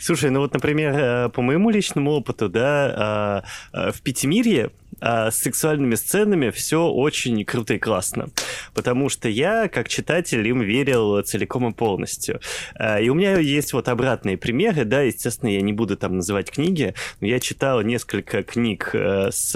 Слушай, 0.00 0.30
ну 0.30 0.40
вот, 0.40 0.54
например, 0.54 0.94
э, 0.94 1.28
по 1.28 1.42
моему 1.42 1.68
личному 1.68 2.12
опыту, 2.12 2.48
да, 2.48 3.42
э, 3.74 3.78
э, 3.88 3.92
в 3.92 4.00
Пятимирье 4.00 4.70
а 5.02 5.32
с 5.32 5.38
сексуальными 5.38 5.96
сценами 5.96 6.50
все 6.50 6.86
очень 6.86 7.44
круто 7.44 7.74
и 7.74 7.78
классно. 7.78 8.28
Потому 8.72 9.08
что 9.08 9.28
я, 9.28 9.66
как 9.66 9.88
читатель, 9.88 10.46
им 10.46 10.60
верил 10.60 11.20
целиком 11.22 11.68
и 11.68 11.72
полностью. 11.72 12.40
А, 12.76 13.00
и 13.00 13.08
у 13.08 13.14
меня 13.14 13.36
есть 13.38 13.72
вот 13.72 13.88
обратные 13.88 14.36
примеры, 14.36 14.84
да, 14.84 15.00
естественно, 15.02 15.50
я 15.50 15.60
не 15.60 15.72
буду 15.72 15.96
там 15.96 16.16
называть 16.16 16.52
книги, 16.52 16.94
но 17.20 17.26
я 17.26 17.40
читал 17.40 17.82
несколько 17.82 18.44
книг 18.44 18.90
э, 18.92 19.30
с 19.32 19.52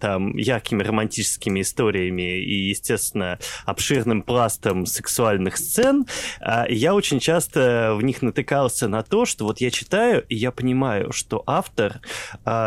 там 0.00 0.36
яркими 0.36 0.82
романтическими 0.82 1.60
историями 1.60 2.40
и, 2.40 2.68
естественно, 2.68 3.38
обширным 3.66 4.22
пластом 4.22 4.86
сексуальных 4.86 5.56
сцен. 5.56 6.04
А, 6.40 6.66
я 6.68 6.94
очень 6.94 7.20
часто 7.20 7.94
в 7.96 8.02
них 8.02 8.22
натыкался 8.22 8.88
на 8.88 9.04
то, 9.04 9.24
что 9.24 9.44
вот 9.44 9.60
я 9.60 9.70
читаю, 9.70 10.24
и 10.28 10.34
я 10.34 10.50
понимаю, 10.50 11.12
что 11.12 11.44
автор 11.46 12.00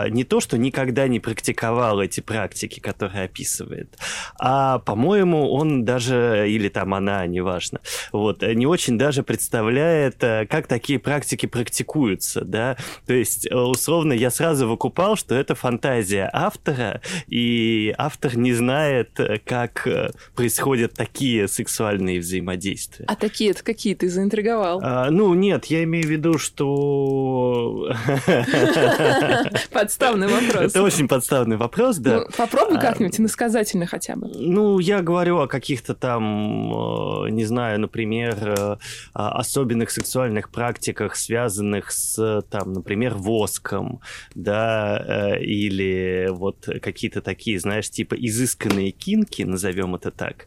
не 0.09 0.23
то, 0.23 0.39
что 0.39 0.57
никогда 0.57 1.07
не 1.07 1.19
практиковал 1.19 1.96
практиковал 1.97 2.01
эти 2.01 2.21
практики, 2.21 2.79
которые 2.79 3.25
описывает. 3.25 3.97
А, 4.39 4.79
по-моему, 4.79 5.51
он 5.51 5.85
даже, 5.85 6.45
или 6.47 6.69
там 6.69 6.93
она, 6.93 7.25
неважно, 7.27 7.79
вот, 8.11 8.41
не 8.41 8.65
очень 8.65 8.97
даже 8.97 9.23
представляет, 9.23 10.23
э, 10.23 10.45
как 10.49 10.67
такие 10.67 10.99
практики 10.99 11.47
практикуются, 11.47 12.41
да. 12.41 12.77
То 13.05 13.13
есть, 13.13 13.47
э, 13.47 13.55
условно, 13.55 14.13
я 14.13 14.29
сразу 14.29 14.67
выкупал, 14.67 15.15
что 15.15 15.35
это 15.35 15.55
фантазия 15.55 16.29
автора, 16.33 17.01
и 17.27 17.93
автор 17.97 18.37
не 18.37 18.53
знает, 18.53 19.19
э, 19.19 19.39
как 19.45 19.87
происходят 20.35 20.93
такие 20.93 21.47
сексуальные 21.47 22.19
взаимодействия. 22.19 23.05
А 23.07 23.15
такие 23.15 23.51
это 23.51 23.63
какие? 23.63 23.95
Ты 23.95 24.09
заинтриговал? 24.09 24.79
А, 24.83 25.09
ну, 25.11 25.33
нет, 25.33 25.65
я 25.65 25.83
имею 25.83 26.05
в 26.05 26.09
виду, 26.09 26.37
что... 26.37 27.91
Подставный 29.71 30.27
вопрос. 30.27 30.71
Это 30.71 30.83
очень 30.83 31.07
подставный 31.07 31.57
вопрос 31.57 31.76
вопрос, 31.77 31.97
да. 31.97 32.19
Ну, 32.19 32.25
попробуй 32.35 32.77
а, 32.77 32.81
как-нибудь 32.81 33.19
иносказательно 33.19 33.85
хотя 33.85 34.15
бы. 34.15 34.27
Ну, 34.27 34.79
я 34.79 35.01
говорю 35.01 35.39
о 35.39 35.47
каких-то 35.47 35.93
там, 35.93 37.25
э, 37.25 37.29
не 37.29 37.45
знаю, 37.45 37.79
например, 37.79 38.37
э, 38.57 38.77
особенных 39.13 39.91
сексуальных 39.91 40.49
практиках, 40.49 41.15
связанных 41.15 41.91
с, 41.91 42.41
там, 42.49 42.73
например, 42.73 43.13
воском, 43.15 44.01
да, 44.35 45.03
э, 45.07 45.43
или 45.43 46.27
вот 46.31 46.67
какие-то 46.81 47.21
такие, 47.21 47.59
знаешь, 47.59 47.89
типа 47.89 48.15
изысканные 48.15 48.91
кинки, 48.91 49.43
назовем 49.43 49.95
это 49.95 50.11
так. 50.11 50.45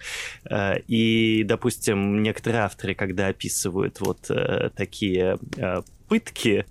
И, 0.89 1.45
допустим, 1.47 2.23
некоторые 2.23 2.63
авторы, 2.63 2.95
когда 2.95 3.29
описывают 3.29 4.01
вот 4.01 4.31
такие 4.75 5.39
пытки, 6.11 6.67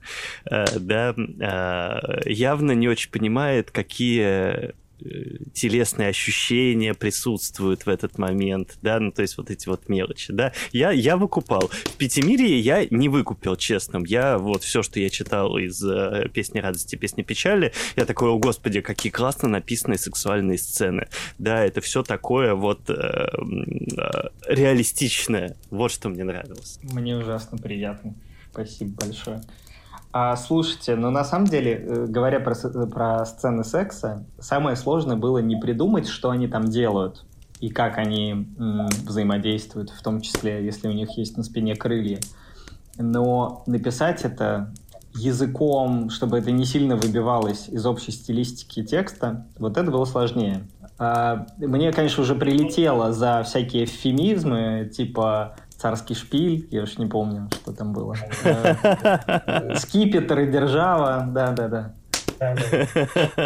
э, 0.52 0.66
да, 0.80 1.16
э, 1.16 2.30
явно 2.30 2.74
не 2.74 2.90
очень 2.90 3.10
понимает, 3.10 3.72
какие 3.72 4.22
э, 4.22 4.72
телесные 5.54 6.10
ощущения 6.10 6.94
присутствуют 6.94 7.86
в 7.86 7.90
этот 7.90 8.18
момент, 8.18 8.78
да, 8.82 9.00
ну, 9.00 9.12
то 9.12 9.22
есть 9.22 9.38
вот 9.38 9.50
эти 9.50 9.70
вот 9.70 9.88
мелочи, 9.88 10.34
да. 10.34 10.52
Я, 10.74 10.92
я 10.92 11.16
выкупал. 11.16 11.72
В 11.72 11.96
Пятимирии 11.96 12.58
я 12.58 12.86
не 12.90 13.08
выкупил, 13.08 13.56
честно. 13.56 14.04
Я 14.06 14.38
вот 14.38 14.64
все, 14.64 14.84
что 14.84 15.00
я 15.00 15.10
читал 15.10 15.58
из 15.58 15.82
э, 15.82 16.28
«Песни 16.34 16.60
радости», 16.60 16.98
«Песни 16.98 17.22
печали», 17.22 17.72
я 17.96 18.06
такой, 18.06 18.30
о 18.30 18.38
господи, 18.38 18.82
какие 18.82 19.10
классно 19.10 19.48
написанные 19.48 19.98
сексуальные 19.98 20.58
сцены. 20.58 21.08
Да, 21.38 21.64
это 21.64 21.80
все 21.80 22.04
такое 22.04 22.54
вот 22.56 22.90
э, 22.90 22.94
э, 22.94 24.30
реалистичное. 24.50 25.56
Вот 25.70 25.94
что 25.94 26.10
мне 26.10 26.26
нравилось. 26.26 26.78
Мне 26.84 27.16
ужасно 27.16 27.58
приятно. 27.58 28.16
Спасибо 28.52 29.06
большое. 29.06 29.42
А, 30.12 30.36
слушайте, 30.36 30.96
ну 30.96 31.12
на 31.12 31.24
самом 31.24 31.46
деле, 31.46 31.74
э, 31.74 32.06
говоря 32.08 32.40
про, 32.40 32.56
про 32.88 33.26
сцены 33.26 33.64
секса, 33.64 34.26
самое 34.40 34.76
сложное 34.76 35.16
было 35.16 35.38
не 35.38 35.56
придумать, 35.56 36.08
что 36.08 36.32
они 36.32 36.48
там 36.48 36.66
делают 36.66 37.26
и 37.60 37.70
как 37.70 37.98
они 37.98 38.32
м, 38.32 38.88
взаимодействуют, 39.06 39.90
в 39.92 40.02
том 40.02 40.22
числе, 40.22 40.66
если 40.66 40.88
у 40.88 40.94
них 40.94 41.18
есть 41.18 41.38
на 41.38 41.44
спине 41.44 41.76
крылья. 41.76 42.20
Но 42.98 43.64
написать 43.68 44.24
это 44.24 44.74
языком, 45.14 46.10
чтобы 46.10 46.38
это 46.38 46.52
не 46.52 46.66
сильно 46.66 46.96
выбивалось 46.96 47.68
из 47.68 47.86
общей 47.86 48.12
стилистики 48.12 48.84
текста, 48.84 49.46
вот 49.58 49.78
это 49.78 49.92
было 49.92 50.06
сложнее. 50.06 50.68
А, 50.98 51.48
мне, 51.58 51.92
конечно, 51.92 52.24
уже 52.24 52.36
прилетело 52.36 53.12
за 53.14 53.44
всякие 53.44 53.86
эвфемизмы, 53.86 54.90
типа 54.94 55.56
царский 55.80 56.14
шпиль, 56.14 56.68
я 56.72 56.84
уж 56.84 56.98
не 56.98 57.06
помню, 57.06 57.50
что 57.52 57.72
там 57.72 57.94
было. 57.94 58.16
Скипетр 59.78 60.40
и 60.40 60.52
держава, 60.52 61.26
да-да-да. 61.32 61.94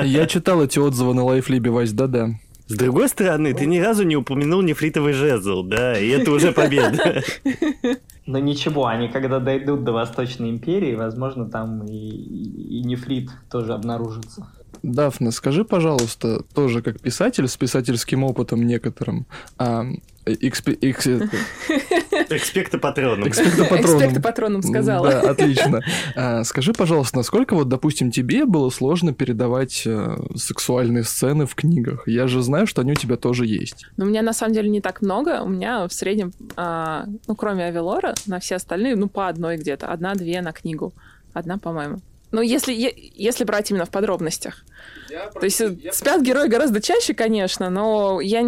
Я 0.04 0.26
читал 0.28 0.64
эти 0.64 0.80
отзывы 0.80 1.14
на 1.14 1.24
лайфлибе, 1.24 1.70
Вась, 1.70 1.94
да-да. 1.94 2.30
С 2.68 2.76
другой 2.76 3.10
стороны, 3.10 3.54
ты 3.54 3.66
ни 3.66 3.78
разу 3.78 4.04
не 4.04 4.16
упомянул 4.16 4.62
нефритовый 4.62 5.14
жезл, 5.14 5.64
да, 5.64 6.00
и 6.00 6.08
это 6.08 6.32
уже 6.32 6.52
победа. 6.52 7.22
Но 8.26 8.40
ничего, 8.40 8.88
они 8.88 9.10
когда 9.10 9.40
дойдут 9.40 9.84
до 9.84 9.92
Восточной 9.92 10.50
империи, 10.50 10.96
возможно, 10.96 11.50
там 11.50 11.86
и, 11.86 11.92
и 11.92 12.84
нефрит 12.84 13.30
тоже 13.52 13.74
обнаружится. 13.74 14.48
Дафна, 14.82 15.32
скажи, 15.32 15.66
пожалуйста, 15.66 16.44
тоже 16.54 16.82
как 16.82 17.00
писатель 17.02 17.48
с 17.48 17.58
писательским 17.58 18.24
опытом 18.24 18.66
некоторым, 18.66 19.26
а. 19.58 19.86
Экспекта 22.30 22.78
патроном. 22.78 23.28
Экспекта 23.28 23.66
патроном. 23.66 23.82
Экспекта 23.82 24.22
патроном 24.22 24.64
сказала. 24.64 25.10
Да, 25.10 25.32
отлично. 25.32 25.82
А, 26.16 26.44
скажи, 26.44 26.74
пожалуйста, 26.74 27.18
насколько 27.18 27.56
вот, 27.56 27.68
допустим, 27.70 28.12
тебе 28.12 28.46
было 28.46 28.70
сложно 28.70 29.14
передавать 29.14 29.84
э, 29.86 30.18
сексуальные 30.36 31.04
сцены 31.04 31.46
в 31.46 31.56
книгах? 31.56 32.08
Я 32.08 32.28
же 32.28 32.42
знаю, 32.42 32.68
что 32.68 32.82
они 32.82 32.92
у 32.92 32.96
тебя 32.96 33.16
тоже 33.16 33.46
есть. 33.46 33.86
Ну, 33.98 34.06
у 34.06 34.08
меня 34.08 34.22
на 34.22 34.34
самом 34.34 34.54
деле 34.54 34.70
не 34.70 34.82
так 34.82 35.02
много. 35.02 35.42
У 35.42 35.50
меня 35.50 35.88
в 35.88 35.94
среднем, 35.94 36.32
а, 36.56 37.06
ну, 37.28 37.36
кроме 37.36 37.66
Авелора, 37.66 38.16
на 38.28 38.40
все 38.40 38.56
остальные, 38.56 38.96
ну, 38.96 39.08
по 39.08 39.28
одной 39.28 39.58
где-то. 39.58 39.88
Одна-две 39.88 40.42
на 40.42 40.52
книгу. 40.52 40.94
Одна, 41.34 41.58
по-моему. 41.58 42.00
Ну, 42.34 42.42
если, 42.42 42.74
если 42.74 43.44
брать 43.44 43.70
именно 43.70 43.86
в 43.86 43.92
подробностях. 43.92 44.66
Я 45.10 45.28
То 45.28 45.44
есть 45.46 45.60
я 45.60 45.94
спят 45.94 46.24
герои 46.24 46.48
гораздо 46.48 46.82
чаще, 46.82 47.14
конечно, 47.14 47.70
но 47.70 48.20
я 48.22 48.42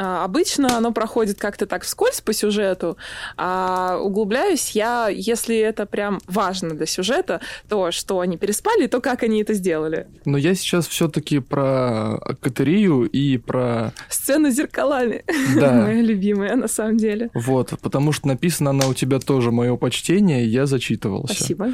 обычно 0.00 0.76
оно 0.76 0.92
проходит 0.92 1.38
как-то 1.38 1.66
так 1.66 1.84
вскользь 1.84 2.20
по 2.20 2.32
сюжету, 2.32 2.96
а 3.36 3.98
углубляюсь 3.98 4.70
я, 4.70 5.08
если 5.08 5.56
это 5.56 5.84
прям 5.84 6.20
важно 6.26 6.70
для 6.70 6.86
сюжета, 6.86 7.40
то, 7.68 7.90
что 7.90 8.20
они 8.20 8.38
переспали, 8.38 8.86
то 8.86 9.00
как 9.00 9.22
они 9.22 9.42
это 9.42 9.52
сделали. 9.54 10.06
Но 10.24 10.38
я 10.38 10.54
сейчас 10.54 10.86
все-таки 10.86 11.38
про 11.38 12.18
Катерию 12.40 13.04
и 13.04 13.36
про... 13.36 13.92
Сцену 14.08 14.50
с 14.50 14.54
зеркалами. 14.54 15.24
Да. 15.54 15.72
Моя 15.84 16.00
любимая, 16.00 16.56
на 16.56 16.68
самом 16.68 16.96
деле. 16.96 17.30
Вот, 17.34 17.74
потому 17.82 18.12
что 18.12 18.28
написана 18.28 18.70
она 18.70 18.86
у 18.86 18.94
тебя 18.94 19.18
тоже 19.18 19.50
мое 19.50 19.76
почтение, 19.76 20.46
я 20.46 20.66
зачитывался. 20.66 21.34
Спасибо. 21.34 21.70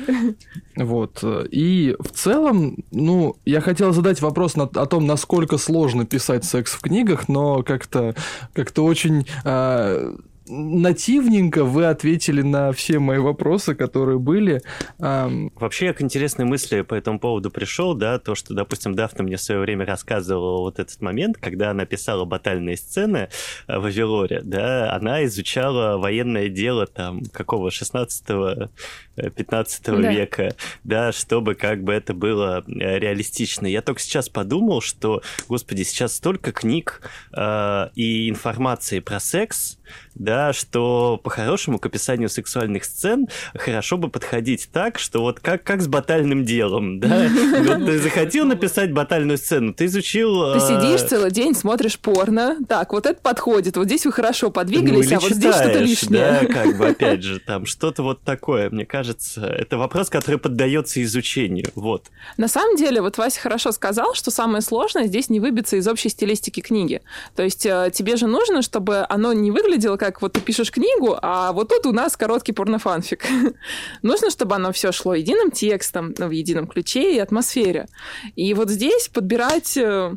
Вот. 0.74 1.22
И 1.50 1.96
в 1.98 2.10
целом, 2.10 2.78
ну, 2.90 3.36
я 3.44 3.60
хотел 3.60 3.92
задать 3.92 4.20
вопрос 4.20 4.56
на, 4.56 4.64
о 4.64 4.86
том, 4.86 5.06
насколько 5.06 5.58
сложно 5.58 6.04
писать 6.06 6.44
секс 6.44 6.72
в 6.72 6.80
книгах, 6.80 7.28
но 7.28 7.62
как-то 7.62 8.15
как 8.54 8.72
очень 8.78 9.26
э, 9.44 10.14
нативненько 10.48 11.64
вы 11.64 11.86
ответили 11.86 12.42
на 12.42 12.72
все 12.72 12.98
мои 12.98 13.18
вопросы, 13.18 13.74
которые 13.74 14.18
были. 14.18 14.62
Вообще, 14.98 15.86
я 15.86 15.92
к 15.92 16.02
интересной 16.02 16.44
мысли 16.44 16.82
по 16.82 16.94
этому 16.94 17.18
поводу 17.18 17.50
пришел, 17.50 17.94
да, 17.94 18.18
то, 18.18 18.34
что, 18.34 18.54
допустим, 18.54 18.94
Дафна 18.94 19.24
мне 19.24 19.36
в 19.36 19.40
свое 19.40 19.60
время 19.60 19.84
рассказывала 19.84 20.60
вот 20.60 20.78
этот 20.78 21.00
момент, 21.00 21.36
когда 21.38 21.70
она 21.70 21.84
писала 21.84 22.24
батальные 22.24 22.76
сцены 22.76 23.28
э, 23.66 23.78
в 23.78 23.86
Авелоре, 23.86 24.40
да, 24.42 24.92
она 24.94 25.24
изучала 25.24 25.98
военное 25.98 26.48
дело 26.48 26.86
там 26.86 27.22
какого 27.32 27.70
16 27.70 28.70
15 29.16 29.84
да. 29.84 30.12
века, 30.12 30.54
да, 30.84 31.12
чтобы 31.12 31.54
как 31.54 31.82
бы 31.82 31.92
это 31.92 32.14
было 32.14 32.64
э, 32.66 32.98
реалистично. 32.98 33.66
Я 33.66 33.82
только 33.82 34.00
сейчас 34.00 34.28
подумал, 34.28 34.80
что, 34.80 35.22
господи, 35.48 35.82
сейчас 35.82 36.14
столько 36.14 36.52
книг 36.52 37.00
э, 37.36 37.88
и 37.94 38.28
информации 38.28 39.00
про 39.00 39.20
секс, 39.20 39.78
да, 40.14 40.52
что 40.52 41.20
по-хорошему 41.22 41.78
к 41.78 41.86
описанию 41.86 42.28
сексуальных 42.28 42.84
сцен 42.84 43.28
хорошо 43.54 43.96
бы 43.96 44.08
подходить 44.08 44.68
так, 44.72 44.98
что 44.98 45.20
вот 45.20 45.40
как, 45.40 45.62
как 45.62 45.82
с 45.82 45.88
батальным 45.88 46.44
делом, 46.44 47.00
да? 47.00 47.28
Вот 47.66 47.86
ты 47.86 47.98
захотел 47.98 48.46
написать 48.46 48.92
батальную 48.92 49.38
сцену, 49.38 49.72
ты 49.72 49.86
изучил... 49.86 50.54
Ты 50.54 50.60
сидишь 50.60 51.02
целый 51.08 51.30
день, 51.30 51.54
смотришь 51.54 51.98
порно, 51.98 52.58
так, 52.68 52.92
вот 52.92 53.06
это 53.06 53.20
подходит, 53.20 53.76
вот 53.76 53.86
здесь 53.86 54.04
вы 54.04 54.12
хорошо 54.12 54.50
подвигались, 54.50 55.10
ну, 55.10 55.16
а 55.16 55.20
вот 55.20 55.32
здесь 55.32 55.54
что-то 55.54 55.78
лишнее. 55.78 56.40
Да, 56.42 56.46
как 56.46 56.76
бы, 56.76 56.88
опять 56.88 57.22
же, 57.22 57.40
там 57.40 57.66
что-то 57.66 58.02
вот 58.02 58.22
такое, 58.22 58.70
мне 58.70 58.84
кажется, 58.84 59.05
это 59.36 59.78
вопрос, 59.78 60.10
который 60.10 60.38
поддается 60.38 61.02
изучению, 61.02 61.70
вот. 61.74 62.06
На 62.36 62.48
самом 62.48 62.76
деле, 62.76 63.00
вот 63.00 63.18
Вася 63.18 63.40
хорошо 63.40 63.72
сказал, 63.72 64.14
что 64.14 64.30
самое 64.30 64.62
сложное 64.62 65.06
здесь 65.06 65.28
не 65.28 65.40
выбиться 65.40 65.76
из 65.76 65.86
общей 65.88 66.08
стилистики 66.08 66.60
книги. 66.60 67.02
То 67.34 67.42
есть 67.42 67.66
э, 67.66 67.90
тебе 67.92 68.16
же 68.16 68.26
нужно, 68.26 68.62
чтобы 68.62 69.06
оно 69.08 69.32
не 69.32 69.50
выглядело 69.50 69.96
как 69.96 70.22
вот 70.22 70.32
ты 70.34 70.40
пишешь 70.40 70.70
книгу, 70.70 71.16
а 71.22 71.52
вот 71.52 71.68
тут 71.68 71.86
у 71.86 71.92
нас 71.92 72.16
короткий 72.16 72.52
порнофанфик. 72.52 73.26
нужно, 74.02 74.30
чтобы 74.30 74.54
оно 74.54 74.72
все 74.72 74.92
шло 74.92 75.14
единым 75.14 75.50
текстом, 75.50 76.14
в 76.16 76.30
едином 76.30 76.66
ключе 76.66 77.14
и 77.14 77.18
атмосфере. 77.18 77.88
И 78.34 78.54
вот 78.54 78.70
здесь 78.70 79.08
подбирать 79.08 79.76
э, 79.76 80.16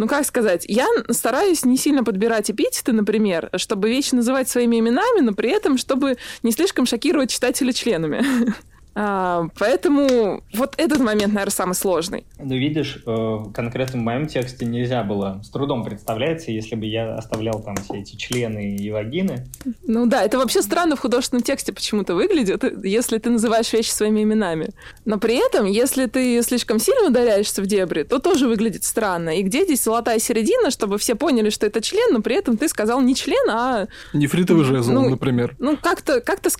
ну, 0.00 0.08
как 0.08 0.24
сказать, 0.24 0.64
я 0.66 0.86
стараюсь 1.10 1.66
не 1.66 1.76
сильно 1.76 2.02
подбирать 2.02 2.50
эпитеты, 2.50 2.92
например, 2.92 3.50
чтобы 3.56 3.90
вещи 3.90 4.14
называть 4.14 4.48
своими 4.48 4.78
именами, 4.78 5.20
но 5.20 5.34
при 5.34 5.50
этом, 5.50 5.76
чтобы 5.76 6.16
не 6.42 6.52
слишком 6.52 6.86
шокировать 6.86 7.30
читателя 7.30 7.70
членами. 7.74 8.24
А, 8.94 9.46
поэтому 9.58 10.42
вот 10.54 10.74
этот 10.76 10.98
момент, 10.98 11.32
наверное, 11.32 11.50
самый 11.50 11.74
сложный. 11.74 12.26
Ну, 12.38 12.54
видишь, 12.56 13.02
э, 13.06 13.38
конкретно 13.54 14.00
в 14.00 14.02
моем 14.02 14.26
тексте 14.26 14.66
нельзя 14.66 15.02
было, 15.04 15.40
с 15.44 15.50
трудом 15.50 15.84
представляется, 15.84 16.50
если 16.50 16.74
бы 16.74 16.86
я 16.86 17.14
оставлял 17.14 17.62
там 17.62 17.76
все 17.76 17.98
эти 17.98 18.16
члены 18.16 18.76
и 18.76 18.90
вагины. 18.90 19.46
Ну 19.86 20.06
да, 20.06 20.24
это 20.24 20.38
вообще 20.38 20.62
странно 20.62 20.96
в 20.96 21.00
художественном 21.00 21.42
тексте 21.42 21.72
почему-то 21.72 22.14
выглядит, 22.14 22.64
если 22.84 23.18
ты 23.18 23.30
называешь 23.30 23.72
вещи 23.72 23.90
своими 23.90 24.22
именами. 24.22 24.70
Но 25.04 25.18
при 25.18 25.36
этом, 25.36 25.66
если 25.66 26.06
ты 26.06 26.42
слишком 26.42 26.78
сильно 26.78 27.08
ударяешься 27.08 27.62
в 27.62 27.66
дебри, 27.66 28.02
то 28.02 28.18
тоже 28.18 28.48
выглядит 28.48 28.84
странно. 28.84 29.30
И 29.38 29.42
где 29.42 29.64
здесь 29.64 29.84
золотая 29.84 30.18
середина, 30.18 30.70
чтобы 30.70 30.98
все 30.98 31.14
поняли, 31.14 31.50
что 31.50 31.66
это 31.66 31.80
член, 31.80 32.12
но 32.12 32.22
при 32.22 32.36
этом 32.36 32.56
ты 32.56 32.68
сказал 32.68 33.00
не 33.00 33.14
член, 33.14 33.48
а... 33.50 33.86
Нефритовый 34.12 34.64
жезл, 34.64 34.92
ну, 34.92 35.08
например. 35.10 35.54
Ну, 35.58 35.76
как-то 35.76 36.20
как 36.20 36.40
или 36.40 36.50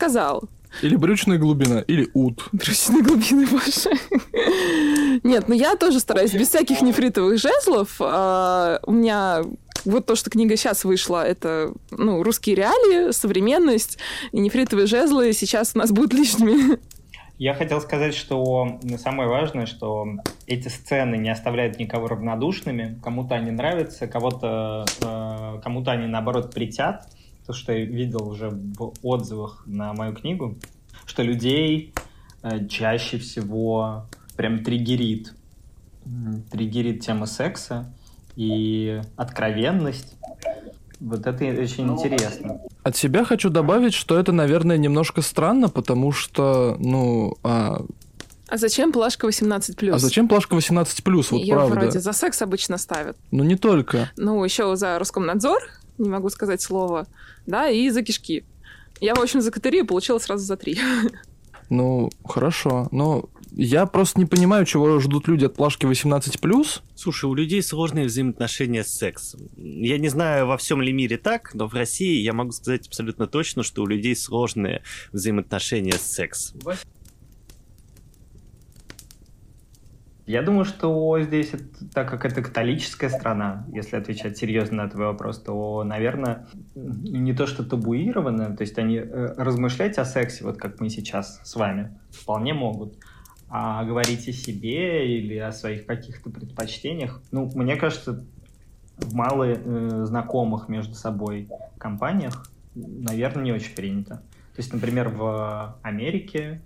или 0.82 0.96
брючная 0.96 1.38
глубина, 1.38 1.80
или 1.80 2.08
ут. 2.14 2.48
Брючная 2.52 3.02
глубина, 3.02 3.46
боже. 3.50 5.20
Нет, 5.22 5.48
ну 5.48 5.54
я 5.54 5.76
тоже 5.76 6.00
стараюсь 6.00 6.32
без 6.32 6.48
всяких 6.48 6.80
нефритовых 6.82 7.38
жезлов. 7.38 7.96
А, 8.00 8.80
у 8.86 8.92
меня 8.92 9.42
вот 9.84 10.06
то, 10.06 10.16
что 10.16 10.30
книга 10.30 10.56
сейчас 10.56 10.84
вышла, 10.84 11.26
это 11.26 11.72
ну, 11.90 12.22
русские 12.22 12.56
реалии, 12.56 13.12
современность, 13.12 13.98
и 14.32 14.40
нефритовые 14.40 14.86
жезлы 14.86 15.32
сейчас 15.32 15.72
у 15.74 15.78
нас 15.78 15.90
будут 15.90 16.12
лишними. 16.14 16.78
Я 17.38 17.54
хотел 17.54 17.80
сказать, 17.80 18.14
что 18.14 18.78
самое 18.98 19.26
важное, 19.26 19.64
что 19.64 20.06
эти 20.46 20.68
сцены 20.68 21.16
не 21.16 21.30
оставляют 21.30 21.78
никого 21.78 22.06
равнодушными. 22.06 23.00
Кому-то 23.02 23.34
они 23.34 23.50
нравятся, 23.50 24.06
кого-то, 24.06 24.84
э, 25.00 25.60
кому-то 25.62 25.90
они, 25.92 26.06
наоборот, 26.06 26.52
притят 26.52 27.06
то, 27.50 27.54
что 27.56 27.72
я 27.72 27.84
видел 27.84 28.28
уже 28.28 28.48
в 28.50 28.92
отзывах 29.02 29.64
на 29.66 29.92
мою 29.92 30.14
книгу, 30.14 30.56
что 31.04 31.24
людей 31.24 31.92
э, 32.44 32.68
чаще 32.68 33.18
всего 33.18 34.06
прям 34.36 34.62
триггерит. 34.62 35.34
Триггерит 36.52 37.00
тема 37.00 37.26
секса 37.26 37.92
и 38.36 39.02
откровенность. 39.16 40.16
Вот 41.00 41.26
это 41.26 41.44
очень 41.60 41.86
ну, 41.86 41.94
интересно. 41.94 42.60
От 42.84 42.96
себя 42.96 43.24
хочу 43.24 43.50
добавить, 43.50 43.94
что 43.94 44.16
это, 44.16 44.30
наверное, 44.30 44.76
немножко 44.76 45.20
странно, 45.20 45.68
потому 45.68 46.12
что, 46.12 46.76
ну, 46.78 47.36
а, 47.42 47.84
а 48.46 48.56
зачем 48.58 48.92
плашка 48.92 49.26
18+. 49.26 49.90
А 49.90 49.98
зачем 49.98 50.28
плашка 50.28 50.54
18+, 50.54 51.02
вот 51.04 51.40
Ее 51.40 51.54
правда. 51.54 51.74
вроде 51.74 51.98
за 51.98 52.12
секс 52.12 52.42
обычно 52.42 52.78
ставят. 52.78 53.16
Ну, 53.32 53.42
не 53.42 53.56
только. 53.56 54.08
Ну, 54.16 54.44
еще 54.44 54.76
за 54.76 55.00
Роскомнадзор, 55.00 55.58
не 56.00 56.08
могу 56.08 56.30
сказать 56.30 56.60
слово, 56.62 57.06
да, 57.50 57.68
и 57.68 57.90
за 57.90 58.02
кишки. 58.02 58.44
Я, 59.00 59.14
в 59.14 59.20
общем, 59.20 59.40
за 59.40 59.50
катери 59.50 59.82
получила 59.82 60.18
сразу 60.18 60.44
за 60.44 60.56
три. 60.56 60.78
Ну, 61.72 62.10
хорошо. 62.24 62.88
Но 62.90 63.30
я 63.52 63.86
просто 63.86 64.18
не 64.18 64.26
понимаю, 64.26 64.64
чего 64.64 64.98
ждут 64.98 65.28
люди 65.28 65.44
от 65.44 65.54
плашки 65.54 65.86
18+. 65.86 66.80
Слушай, 66.96 67.24
у 67.26 67.34
людей 67.34 67.62
сложные 67.62 68.06
взаимоотношения 68.06 68.82
с 68.82 68.88
сексом. 68.88 69.42
Я 69.56 69.98
не 69.98 70.08
знаю, 70.08 70.48
во 70.48 70.56
всем 70.56 70.82
ли 70.82 70.92
мире 70.92 71.16
так, 71.16 71.54
но 71.54 71.68
в 71.68 71.74
России 71.74 72.20
я 72.20 72.32
могу 72.32 72.50
сказать 72.50 72.88
абсолютно 72.88 73.28
точно, 73.28 73.62
что 73.62 73.82
у 73.82 73.86
людей 73.86 74.16
сложные 74.16 74.82
взаимоотношения 75.12 75.92
с 75.92 76.02
сексом. 76.02 76.60
Я 80.30 80.42
думаю, 80.42 80.64
что 80.64 81.20
здесь, 81.20 81.50
так 81.92 82.08
как 82.08 82.24
это 82.24 82.40
католическая 82.40 83.10
страна, 83.10 83.66
если 83.72 83.96
отвечать 83.96 84.38
серьезно 84.38 84.84
на 84.84 84.88
твой 84.88 85.06
вопрос, 85.06 85.42
то, 85.42 85.82
наверное, 85.82 86.46
не 86.76 87.32
то 87.32 87.48
что 87.48 87.64
табуировано, 87.64 88.56
то 88.56 88.62
есть 88.62 88.78
они 88.78 88.98
э, 88.98 89.34
размышлять 89.36 89.98
о 89.98 90.04
сексе, 90.04 90.44
вот 90.44 90.56
как 90.56 90.78
мы 90.78 90.88
сейчас 90.88 91.40
с 91.42 91.56
вами, 91.56 91.98
вполне 92.12 92.54
могут, 92.54 92.94
а 93.48 93.82
говорить 93.82 94.28
о 94.28 94.32
себе 94.32 95.18
или 95.18 95.36
о 95.36 95.50
своих 95.50 95.84
каких-то 95.84 96.30
предпочтениях, 96.30 97.20
ну, 97.32 97.50
мне 97.56 97.74
кажется, 97.74 98.24
в 98.98 99.12
малых 99.12 99.58
э, 99.64 100.04
знакомых 100.04 100.68
между 100.68 100.94
собой 100.94 101.48
компаниях, 101.76 102.46
наверное, 102.76 103.42
не 103.42 103.52
очень 103.52 103.74
принято. 103.74 104.22
То 104.54 104.58
есть, 104.58 104.72
например, 104.72 105.08
в 105.08 105.76
Америке 105.82 106.62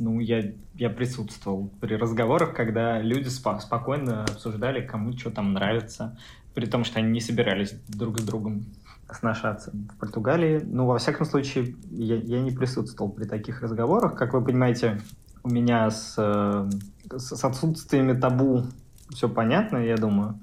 ну, 0.00 0.18
я, 0.18 0.52
я 0.74 0.90
присутствовал 0.90 1.70
при 1.80 1.94
разговорах, 1.94 2.54
когда 2.54 3.00
люди 3.00 3.28
спа- 3.28 3.60
спокойно 3.60 4.24
обсуждали, 4.24 4.84
кому 4.84 5.16
что 5.16 5.30
там 5.30 5.52
нравится, 5.52 6.18
при 6.54 6.66
том, 6.66 6.84
что 6.84 6.98
они 6.98 7.10
не 7.10 7.20
собирались 7.20 7.74
друг 7.86 8.18
с 8.18 8.24
другом 8.24 8.64
сношаться. 9.12 9.72
В 9.94 9.98
Португалии, 9.98 10.60
ну, 10.64 10.86
во 10.86 10.98
всяком 10.98 11.26
случае, 11.26 11.76
я, 11.90 12.16
я 12.16 12.40
не 12.40 12.50
присутствовал 12.50 13.12
при 13.12 13.24
таких 13.24 13.62
разговорах. 13.62 14.16
Как 14.16 14.32
вы 14.32 14.42
понимаете, 14.42 15.00
у 15.42 15.50
меня 15.50 15.90
с, 15.90 16.14
с 17.10 17.44
отсутствиями 17.44 18.18
табу 18.18 18.64
все 19.10 19.28
понятно, 19.28 19.78
я 19.78 19.96
думаю, 19.96 20.40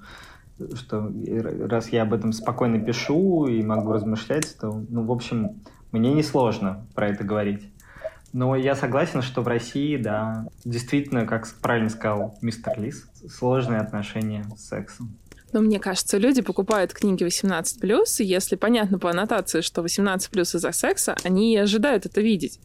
что 0.75 1.11
раз 1.67 1.89
я 1.89 2.03
об 2.03 2.13
этом 2.13 2.33
спокойно 2.33 2.79
пишу 2.79 3.47
и 3.47 3.63
могу 3.63 3.91
размышлять, 3.93 4.57
то, 4.59 4.83
ну, 4.89 5.03
в 5.03 5.11
общем, 5.11 5.61
мне 5.91 6.13
несложно 6.13 6.85
про 6.93 7.07
это 7.07 7.23
говорить. 7.23 7.71
Но 8.33 8.55
я 8.55 8.75
согласен, 8.75 9.21
что 9.21 9.41
в 9.41 9.47
России, 9.47 9.97
да, 9.97 10.47
действительно, 10.65 11.25
как 11.25 11.47
правильно 11.61 11.89
сказал 11.89 12.37
мистер 12.41 12.79
Лис, 12.79 13.07
сложные 13.29 13.79
отношения 13.79 14.45
с 14.55 14.67
сексом. 14.67 15.17
Но 15.53 15.61
мне 15.61 15.79
кажется, 15.79 16.17
люди 16.17 16.41
покупают 16.41 16.93
книги 16.93 17.23
18+, 17.23 18.05
и 18.19 18.23
если 18.23 18.55
понятно 18.55 18.99
по 18.99 19.09
аннотации, 19.09 19.61
что 19.61 19.81
18+, 19.81 20.41
из-за 20.41 20.71
секса, 20.71 21.15
они 21.23 21.57
ожидают 21.57 22.05
это 22.05 22.19
видеть. 22.21 22.59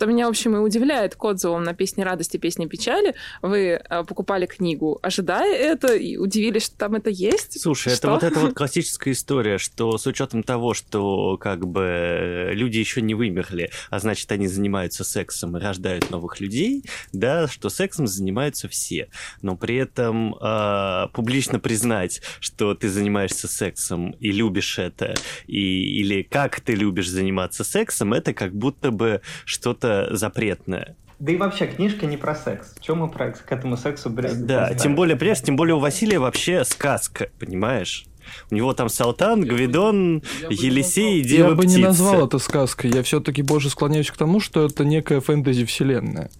Что 0.00 0.06
меня, 0.06 0.28
в 0.28 0.30
общем, 0.30 0.56
и 0.56 0.58
удивляет 0.60 1.14
к 1.14 1.22
отзывам 1.22 1.62
на 1.62 1.74
песни 1.74 2.00
радости, 2.00 2.38
песни 2.38 2.64
печали. 2.64 3.14
Вы 3.42 3.78
э, 3.84 4.04
покупали 4.04 4.46
книгу, 4.46 4.98
ожидая 5.02 5.54
это, 5.54 5.94
и 5.94 6.16
удивились, 6.16 6.64
что 6.64 6.76
там 6.78 6.94
это 6.94 7.10
есть. 7.10 7.60
Слушай, 7.60 7.94
что? 7.94 7.98
это 7.98 8.10
вот 8.12 8.22
эта 8.22 8.40
вот 8.40 8.54
классическая 8.56 9.12
история, 9.12 9.58
что 9.58 9.98
с 9.98 10.06
учетом 10.06 10.42
того, 10.42 10.72
что 10.72 11.36
как 11.36 11.66
бы 11.66 12.48
люди 12.54 12.78
еще 12.78 13.02
не 13.02 13.14
вымерли, 13.14 13.72
а 13.90 13.98
значит, 13.98 14.32
они 14.32 14.48
занимаются 14.48 15.04
сексом 15.04 15.58
и 15.58 15.60
рождают 15.60 16.08
новых 16.08 16.40
людей, 16.40 16.82
да, 17.12 17.46
что 17.46 17.68
сексом 17.68 18.06
занимаются 18.06 18.68
все. 18.68 19.10
Но 19.42 19.54
при 19.54 19.76
этом 19.76 20.34
э, 20.34 21.08
публично 21.12 21.60
признать, 21.60 22.22
что 22.40 22.72
ты 22.72 22.88
занимаешься 22.88 23.48
сексом 23.48 24.12
и 24.12 24.32
любишь 24.32 24.78
это, 24.78 25.12
и, 25.46 26.00
или 26.00 26.22
как 26.22 26.62
ты 26.62 26.74
любишь 26.74 27.10
заниматься 27.10 27.64
сексом, 27.64 28.14
это 28.14 28.32
как 28.32 28.54
будто 28.54 28.92
бы 28.92 29.20
что-то 29.44 29.89
что-то 29.90 30.16
запретное. 30.16 30.96
Да 31.18 31.32
и 31.32 31.36
вообще 31.36 31.66
книжка 31.66 32.06
не 32.06 32.16
про 32.16 32.34
секс. 32.34 32.74
Чем 32.80 32.98
мы 32.98 33.08
про, 33.08 33.32
к 33.32 33.52
этому 33.52 33.76
сексу 33.76 34.08
Да, 34.10 34.74
тем 34.74 34.94
более, 34.94 35.16
прежде, 35.16 35.46
тем 35.46 35.56
более 35.56 35.74
у 35.74 35.78
Василия 35.78 36.18
вообще 36.18 36.64
сказка, 36.64 37.28
понимаешь? 37.38 38.06
У 38.50 38.54
него 38.54 38.72
там 38.72 38.88
Салтан, 38.88 39.42
Гвидон, 39.42 40.22
Елисей 40.48 41.20
и 41.20 41.24
Дева 41.24 41.50
Я 41.50 41.54
бы 41.54 41.66
не 41.66 41.78
назвал 41.78 42.26
это 42.26 42.38
сказкой. 42.38 42.90
Я 42.90 43.02
все-таки 43.02 43.42
больше 43.42 43.68
склоняюсь 43.68 44.10
к 44.10 44.16
тому, 44.16 44.40
что 44.40 44.64
это 44.64 44.84
некая 44.84 45.20
фэнтези-вселенная. 45.20 46.30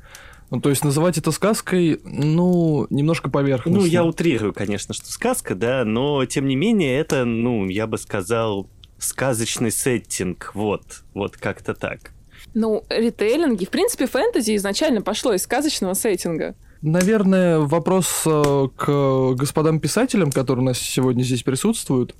Ну, 0.50 0.60
то 0.60 0.70
есть 0.70 0.82
называть 0.82 1.18
это 1.18 1.30
сказкой, 1.30 2.00
ну, 2.04 2.86
немножко 2.90 3.30
поверхностно. 3.30 3.82
Ну, 3.82 3.86
я 3.86 4.02
утрирую, 4.02 4.52
конечно, 4.52 4.94
что 4.94 5.10
сказка, 5.12 5.54
да, 5.54 5.84
но 5.84 6.24
тем 6.24 6.48
не 6.48 6.56
менее 6.56 6.98
это, 6.98 7.24
ну, 7.24 7.68
я 7.68 7.86
бы 7.86 7.98
сказал, 7.98 8.68
сказочный 8.98 9.70
сеттинг, 9.70 10.52
вот, 10.54 11.02
вот 11.14 11.36
как-то 11.36 11.74
так. 11.74 12.12
Ну, 12.54 12.84
ритейлинги, 12.88 13.64
в 13.64 13.70
принципе, 13.70 14.06
фэнтези 14.06 14.56
изначально 14.56 15.02
пошло 15.02 15.32
из 15.32 15.42
сказочного 15.42 15.94
сеттинга. 15.94 16.54
Наверное, 16.82 17.58
вопрос 17.58 18.22
э, 18.24 18.68
к 18.76 19.34
господам 19.34 19.80
писателям, 19.80 20.32
которые 20.32 20.62
у 20.62 20.66
нас 20.66 20.78
сегодня 20.78 21.22
здесь 21.22 21.42
присутствуют. 21.42 22.14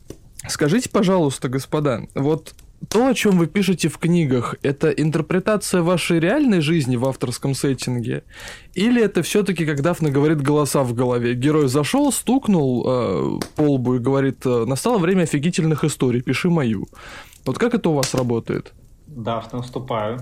Скажите, 0.48 0.88
пожалуйста, 0.90 1.48
господа, 1.48 2.02
вот 2.14 2.54
то, 2.88 3.06
о 3.06 3.14
чем 3.14 3.38
вы 3.38 3.46
пишете 3.46 3.88
в 3.88 3.98
книгах, 3.98 4.54
это 4.62 4.90
интерпретация 4.90 5.82
вашей 5.82 6.18
реальной 6.18 6.60
жизни 6.60 6.96
в 6.96 7.06
авторском 7.06 7.54
сеттинге? 7.54 8.22
Или 8.74 9.02
это 9.02 9.22
все-таки, 9.22 9.66
как 9.66 9.82
Дафна 9.82 10.10
говорит, 10.10 10.40
голоса 10.40 10.82
в 10.82 10.94
голове? 10.94 11.34
Герой 11.34 11.68
зашел, 11.68 12.10
стукнул 12.10 12.84
э, 12.86 13.38
по 13.56 13.62
лбу 13.62 13.96
и 13.96 13.98
говорит, 13.98 14.46
«Э, 14.46 14.64
настало 14.66 14.98
время 14.98 15.22
офигительных 15.22 15.84
историй, 15.84 16.22
пиши 16.22 16.48
мою. 16.48 16.88
Вот 17.44 17.58
как 17.58 17.74
это 17.74 17.90
у 17.90 17.94
вас 17.94 18.14
работает? 18.14 18.72
Да, 19.12 19.42
наступаю. 19.52 20.20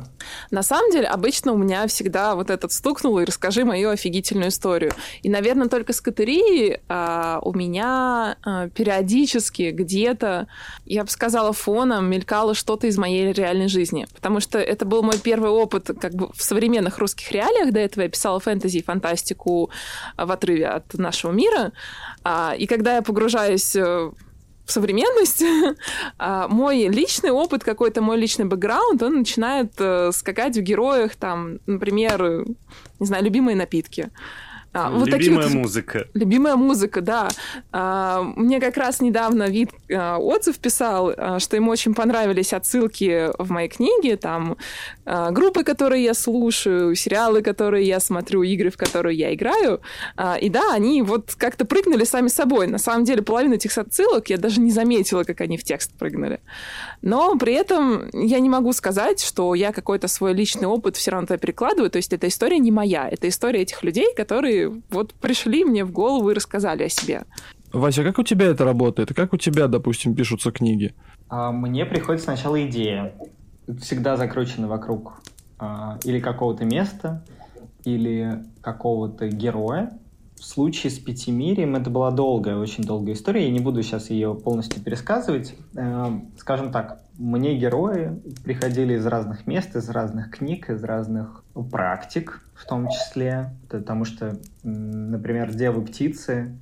На 0.51 0.63
самом 0.63 0.91
деле, 0.91 1.07
обычно 1.09 1.53
у 1.53 1.59
меня 1.59 1.87
всегда 1.89 2.35
вот 2.35 2.49
этот 2.49 2.73
стукнул 2.73 3.19
и 3.19 3.25
расскажи 3.27 3.67
мою 3.67 3.91
офигительную 3.91 4.49
историю. 4.49 4.93
И, 5.23 5.29
наверное, 5.29 5.69
только 5.69 5.93
с 5.93 6.01
Катерией 6.01 6.81
а, 6.89 7.39
у 7.43 7.53
меня 7.53 8.39
а, 8.43 8.69
периодически 8.71 9.73
где-то, 9.73 10.49
я 10.87 11.05
бы 11.05 11.11
сказала, 11.11 11.53
фоном 11.53 12.09
мелькало 12.09 12.55
что-то 12.55 12.87
из 12.87 12.97
моей 12.97 13.31
реальной 13.31 13.69
жизни. 13.69 14.07
Потому 14.15 14.41
что 14.41 14.59
это 14.59 14.87
был 14.87 15.03
мой 15.03 15.19
первый 15.19 15.51
опыт 15.51 15.91
как 16.01 16.15
бы 16.15 16.31
в 16.33 16.43
современных 16.43 16.97
русских 16.99 17.31
реалиях. 17.31 17.73
До 17.73 17.81
этого 17.81 18.05
я 18.05 18.09
писала 18.09 18.41
фэнтези 18.41 18.79
и 18.79 18.83
фантастику 18.83 19.71
в 20.17 20.33
отрыве 20.33 20.67
от 20.67 20.95
нашего 20.95 21.33
мира. 21.33 21.73
А, 22.25 22.55
и 22.57 22.67
когда 22.67 22.97
я 22.97 23.03
погружаюсь 23.03 23.77
э, 23.77 24.11
в 24.69 24.73
современность, 24.73 25.43
а 26.19 26.47
мой 26.49 26.89
личный 26.89 27.31
опыт, 27.31 27.65
какой-то 27.65 28.03
мой 28.03 28.19
личный 28.19 28.45
бэкграунд, 28.45 29.03
он 29.03 29.19
начинает 29.19 29.73
э, 29.79 30.13
скакать 30.13 30.57
в 30.57 30.61
героях, 30.61 31.17
там, 31.17 31.59
например, 31.67 32.45
не 33.01 33.07
знаю, 33.07 33.25
любимые 33.25 33.57
напитки. 33.57 34.11
А, 34.73 34.91
вот 34.91 35.09
любимая 35.09 35.47
вот, 35.47 35.55
музыка. 35.55 36.07
Любимая 36.15 36.57
музыка, 36.57 37.01
да. 37.01 37.29
А, 37.73 38.23
мне 38.23 38.61
как 38.61 38.77
раз 38.77 39.01
недавно 39.01 39.49
вид 39.49 39.71
а, 39.91 40.19
отзыв 40.19 40.59
писал, 40.59 41.13
а, 41.17 41.39
что 41.39 41.57
ему 41.57 41.71
очень 41.71 41.95
понравились 41.95 42.53
отсылки 42.53 43.31
в 43.39 43.51
моей 43.51 43.69
книге, 43.69 44.17
там 44.17 44.57
а, 45.07 45.31
группы, 45.31 45.65
которые 45.65 46.05
я 46.05 46.15
слушаю, 46.15 46.95
сериалы, 46.95 47.43
которые 47.43 47.87
я 47.87 47.99
смотрю, 47.99 48.43
игры, 48.43 48.71
в 48.71 48.77
которые 48.77 49.17
я 49.17 49.35
играю. 49.35 49.81
А, 50.17 50.37
и 50.37 50.51
да, 50.51 50.73
они 50.73 51.03
вот 51.03 51.35
как-то 51.37 51.65
прыгнули 51.65 52.05
сами 52.05 52.29
собой. 52.29 52.67
На 52.67 52.79
самом 52.79 53.05
деле 53.05 53.23
половину 53.23 53.55
этих 53.55 53.77
отсылок 53.79 54.29
я 54.29 54.37
даже 54.37 54.61
не 54.61 54.71
заметила, 54.71 55.25
как 55.25 55.41
они 55.41 55.57
в 55.57 55.65
текст 55.65 55.93
прыгнули. 55.99 56.41
Но 57.01 57.37
при 57.37 57.55
этом 57.55 58.09
я 58.13 58.39
не 58.41 58.51
могу 58.51 58.73
сказать, 58.73 59.23
что 59.23 59.55
я 59.55 59.73
какой-то 59.73 60.09
свой 60.09 60.35
личный 60.35 60.67
опыт 60.67 60.97
все 60.97 61.13
равно 61.13 61.27
туда 61.27 61.39
перекладываю. 61.39 61.91
То 61.91 61.97
есть 61.97 62.13
эта 62.13 62.29
история 62.29 62.59
не 62.59 62.71
моя, 62.71 63.09
это 63.09 63.29
история 63.29 63.63
этих 63.63 63.83
людей, 63.83 64.13
которые 64.15 64.58
вот 64.91 65.15
пришли 65.15 65.65
мне 65.65 65.85
в 65.85 65.93
голову 65.93 66.31
и 66.31 66.35
рассказали 66.35 66.85
о 66.85 66.89
себе. 66.89 67.23
Вася, 67.73 68.03
как 68.03 68.19
у 68.19 68.23
тебя 68.23 68.47
это 68.47 68.65
работает? 68.65 69.15
Как 69.15 69.33
у 69.33 69.37
тебя, 69.37 69.69
допустим, 69.69 70.15
пишутся 70.15 70.51
книги? 70.51 70.95
А, 71.29 71.53
мне 71.53 71.85
приходит 71.85 72.23
сначала 72.23 72.65
идея. 72.67 73.15
Всегда 73.81 74.17
закручена 74.17 74.69
вокруг 74.69 75.21
а, 75.59 75.99
или 76.05 76.21
какого-то 76.21 76.65
места, 76.65 77.23
или 77.85 78.45
какого-то 78.63 79.29
героя. 79.29 79.93
В 80.39 80.45
случае 80.45 80.91
с 80.91 80.99
Пятимирием 80.99 81.77
это 81.77 81.91
была 81.91 82.11
долгая, 82.11 82.57
очень 82.57 82.85
долгая 82.85 83.15
история. 83.15 83.45
Я 83.45 83.51
не 83.51 83.61
буду 83.61 83.83
сейчас 83.83 84.11
ее 84.11 84.35
полностью 84.35 84.83
пересказывать. 84.83 85.55
Э, 85.75 86.21
скажем 86.39 86.71
так, 86.71 87.03
мне 87.19 87.59
герои 87.59 88.21
приходили 88.45 88.95
из 88.95 89.07
разных 89.07 89.47
мест, 89.47 89.75
из 89.75 89.89
разных 89.89 90.31
книг, 90.31 90.71
из 90.71 90.85
разных 90.85 91.43
практик 91.71 92.43
в 92.55 92.67
том 92.67 92.89
числе, 92.89 93.51
потому 93.69 94.05
что, 94.05 94.39
например, 94.63 95.55
«Девы 95.55 95.83
птицы», 95.83 96.59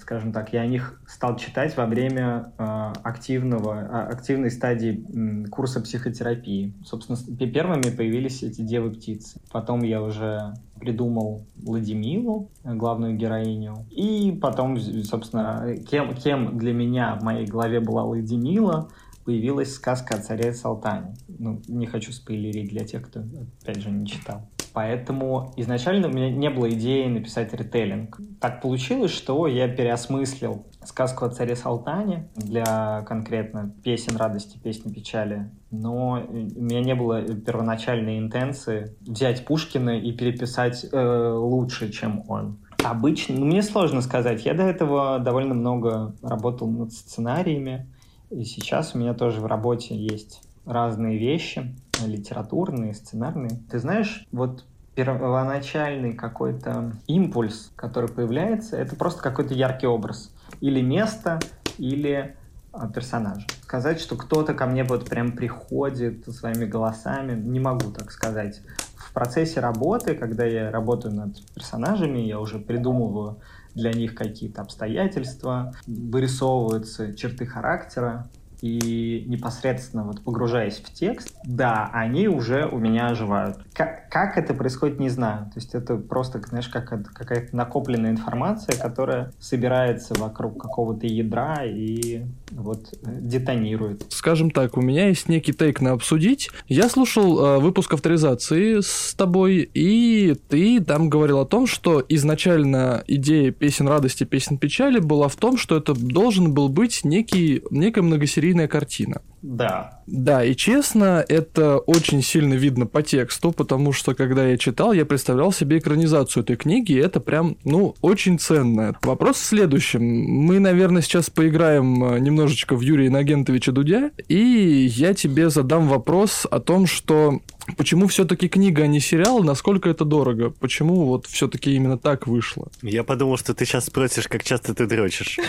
скажем 0.00 0.32
так, 0.32 0.52
я 0.52 0.62
о 0.62 0.66
них 0.66 1.00
стал 1.06 1.36
читать 1.36 1.76
во 1.76 1.86
время 1.86 2.52
э, 2.58 2.92
активного, 3.02 3.80
а, 3.80 4.08
активной 4.08 4.50
стадии 4.50 5.46
курса 5.50 5.80
психотерапии. 5.80 6.74
Собственно, 6.84 7.18
первыми 7.36 7.94
появились 7.94 8.42
эти 8.42 8.62
«Девы 8.62 8.90
птицы». 8.90 9.40
Потом 9.50 9.82
я 9.82 10.02
уже 10.02 10.54
придумал 10.78 11.46
Владимилу, 11.56 12.50
главную 12.64 13.16
героиню. 13.16 13.86
И 13.90 14.36
потом, 14.40 14.78
собственно, 14.78 15.76
кем, 15.88 16.14
кем 16.14 16.58
для 16.58 16.72
меня 16.72 17.14
в 17.14 17.22
моей 17.22 17.46
голове 17.46 17.80
была 17.80 18.04
Владимила, 18.04 18.88
появилась 19.24 19.74
сказка 19.74 20.16
о 20.16 20.18
царе 20.18 20.52
Салтане. 20.52 21.14
Ну, 21.28 21.60
не 21.68 21.86
хочу 21.86 22.12
спойлерить 22.12 22.70
для 22.70 22.84
тех, 22.84 23.06
кто, 23.06 23.22
опять 23.62 23.82
же, 23.82 23.90
не 23.90 24.06
читал. 24.06 24.48
Поэтому 24.72 25.52
изначально 25.56 26.08
у 26.08 26.10
меня 26.10 26.30
не 26.30 26.48
было 26.48 26.70
идеи 26.70 27.06
написать 27.06 27.52
ретейлинг. 27.52 28.20
Так 28.40 28.62
получилось, 28.62 29.10
что 29.10 29.46
я 29.46 29.68
переосмыслил 29.68 30.64
сказку 30.84 31.26
о 31.26 31.30
царе 31.30 31.56
Салтане 31.56 32.30
для 32.34 33.02
конкретно 33.02 33.74
песен 33.84 34.16
радости, 34.16 34.58
песни 34.58 34.92
печали. 34.92 35.50
Но 35.70 36.24
у 36.28 36.62
меня 36.62 36.80
не 36.80 36.94
было 36.94 37.22
первоначальной 37.22 38.18
интенции 38.18 38.96
взять 39.00 39.44
Пушкина 39.44 39.98
и 39.98 40.12
переписать 40.12 40.86
э, 40.90 41.32
лучше, 41.34 41.92
чем 41.92 42.24
он. 42.28 42.58
Обычно, 42.82 43.38
ну, 43.38 43.46
мне 43.46 43.62
сложно 43.62 44.00
сказать. 44.00 44.44
Я 44.44 44.54
до 44.54 44.64
этого 44.64 45.18
довольно 45.18 45.54
много 45.54 46.14
работал 46.22 46.68
над 46.68 46.92
сценариями. 46.92 47.86
И 48.30 48.44
сейчас 48.44 48.94
у 48.94 48.98
меня 48.98 49.14
тоже 49.14 49.40
в 49.40 49.46
работе 49.46 49.94
есть 49.94 50.42
разные 50.64 51.18
вещи, 51.18 51.74
литературные, 52.04 52.94
сценарные. 52.94 53.60
Ты 53.70 53.78
знаешь, 53.78 54.26
вот 54.32 54.64
первоначальный 54.94 56.12
какой-то 56.12 56.92
импульс, 57.06 57.70
который 57.76 58.08
появляется, 58.08 58.76
это 58.76 58.96
просто 58.96 59.22
какой-то 59.22 59.54
яркий 59.54 59.86
образ. 59.86 60.30
Или 60.60 60.82
место, 60.82 61.40
или 61.78 62.36
а, 62.72 62.88
персонажа. 62.88 63.46
Сказать, 63.62 64.00
что 64.00 64.16
кто-то 64.16 64.54
ко 64.54 64.66
мне 64.66 64.84
вот 64.84 65.08
прям 65.08 65.32
приходит 65.32 66.26
своими 66.34 66.64
голосами, 66.64 67.40
не 67.40 67.60
могу 67.60 67.90
так 67.90 68.10
сказать. 68.10 68.60
В 68.96 69.12
процессе 69.12 69.60
работы, 69.60 70.14
когда 70.14 70.44
я 70.44 70.70
работаю 70.70 71.14
над 71.14 71.44
персонажами, 71.54 72.18
я 72.18 72.40
уже 72.40 72.58
придумываю 72.58 73.38
для 73.74 73.92
них 73.92 74.14
какие-то 74.14 74.62
обстоятельства, 74.62 75.74
вырисовываются 75.86 77.14
черты 77.14 77.46
характера, 77.46 78.28
и 78.62 79.24
непосредственно 79.26 80.04
вот 80.04 80.22
погружаясь 80.22 80.76
в 80.76 80.92
текст, 80.92 81.34
да, 81.44 81.90
они 81.92 82.28
уже 82.28 82.66
у 82.66 82.78
меня 82.78 83.08
оживают. 83.08 83.58
Как, 83.74 84.08
как 84.08 84.38
это 84.38 84.54
происходит, 84.54 85.00
не 85.00 85.08
знаю. 85.08 85.46
То 85.46 85.56
есть 85.56 85.74
это 85.74 85.96
просто, 85.96 86.40
знаешь, 86.48 86.68
как 86.68 86.88
какая-то 87.12 87.54
накопленная 87.56 88.12
информация, 88.12 88.80
которая 88.80 89.32
собирается 89.40 90.14
вокруг 90.14 90.62
какого-то 90.62 91.06
ядра 91.06 91.64
и 91.64 92.22
вот 92.52 92.94
э, 93.02 93.18
детонирует. 93.20 94.06
Скажем 94.10 94.50
так, 94.50 94.76
у 94.76 94.80
меня 94.80 95.08
есть 95.08 95.28
некий 95.28 95.52
тейк 95.52 95.80
на 95.80 95.92
обсудить. 95.92 96.50
Я 96.68 96.88
слушал 96.88 97.44
э, 97.44 97.58
выпуск 97.58 97.94
авторизации 97.94 98.80
с 98.80 99.14
тобой, 99.14 99.68
и 99.74 100.36
ты 100.48 100.80
там 100.80 101.10
говорил 101.10 101.40
о 101.40 101.46
том, 101.46 101.66
что 101.66 102.04
изначально 102.08 103.02
идея 103.08 103.50
песен 103.50 103.88
радости, 103.88 104.22
песен 104.24 104.58
печали 104.58 105.00
была 105.00 105.26
в 105.28 105.36
том, 105.36 105.56
что 105.56 105.76
это 105.76 105.94
должен 105.94 106.52
был 106.52 106.68
быть 106.68 107.00
некий, 107.04 107.62
некая 107.70 108.02
многосерийная 108.02 108.51
серийная 108.52 108.68
картина. 108.68 109.22
Да. 109.42 110.02
Да, 110.06 110.44
и 110.44 110.54
честно, 110.54 111.24
это 111.28 111.78
очень 111.78 112.22
сильно 112.22 112.54
видно 112.54 112.86
по 112.86 113.02
тексту, 113.02 113.50
потому 113.52 113.92
что 113.92 114.14
когда 114.14 114.46
я 114.46 114.56
читал, 114.56 114.92
я 114.92 115.04
представлял 115.04 115.52
себе 115.52 115.78
экранизацию 115.78 116.44
этой 116.44 116.56
книги, 116.56 116.92
и 116.92 116.98
это 116.98 117.20
прям, 117.20 117.56
ну, 117.64 117.94
очень 118.00 118.38
ценно. 118.38 118.96
Вопрос 119.02 119.36
в 119.36 119.44
следующем. 119.44 120.02
Мы, 120.02 120.60
наверное, 120.60 121.02
сейчас 121.02 121.28
поиграем 121.28 122.04
э, 122.04 122.18
немножечко 122.20 122.76
в 122.76 122.80
Юрия 122.80 123.08
Иннокентовича 123.08 123.72
Дудя, 123.72 124.10
и 124.28 124.88
я 124.90 125.14
тебе 125.14 125.50
задам 125.50 125.88
вопрос 125.88 126.46
о 126.50 126.60
том, 126.60 126.86
что 126.86 127.40
Почему 127.76 128.08
все-таки 128.08 128.48
книга, 128.48 128.82
а 128.82 128.86
не 128.86 128.98
сериал? 128.98 129.42
Насколько 129.44 129.88
это 129.88 130.04
дорого? 130.04 130.50
Почему 130.50 131.06
вот 131.06 131.26
все-таки 131.26 131.74
именно 131.74 131.96
так 131.96 132.26
вышло? 132.26 132.68
Я 132.82 133.04
подумал, 133.04 133.36
что 133.38 133.54
ты 133.54 133.64
сейчас 133.64 133.86
спросишь, 133.86 134.26
как 134.26 134.42
часто 134.42 134.74
ты 134.74 134.86
дрочишь. 134.86 135.38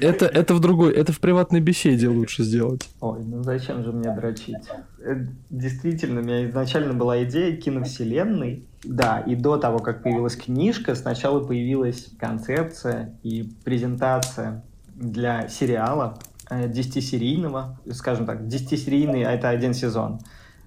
Это, 0.00 0.26
это 0.26 0.54
в 0.54 0.60
другой, 0.60 0.92
это 0.92 1.12
в 1.12 1.20
приватной 1.20 1.60
беседе 1.60 2.08
лучше 2.12 2.42
сделать. 2.44 2.88
Ой, 3.00 3.24
ну 3.24 3.42
зачем 3.42 3.82
же 3.84 3.92
мне 3.92 4.14
дрочить? 4.14 4.68
Э, 4.98 5.26
действительно, 5.50 6.20
у 6.20 6.24
меня 6.24 6.48
изначально 6.48 6.94
была 6.94 7.22
идея 7.24 7.56
киновселенной. 7.56 8.66
Да, 8.84 9.20
и 9.20 9.36
до 9.36 9.58
того, 9.58 9.78
как 9.78 10.02
появилась 10.02 10.36
книжка, 10.36 10.94
сначала 10.94 11.40
появилась 11.40 12.10
концепция 12.18 13.16
и 13.22 13.48
презентация 13.64 14.64
для 14.94 15.48
сериала, 15.48 16.18
10-серийного, 16.50 17.78
э, 17.86 17.92
скажем 17.92 18.26
так, 18.26 18.42
10-серийный, 18.42 19.24
а 19.24 19.32
это 19.32 19.48
один 19.48 19.74
сезон. 19.74 20.20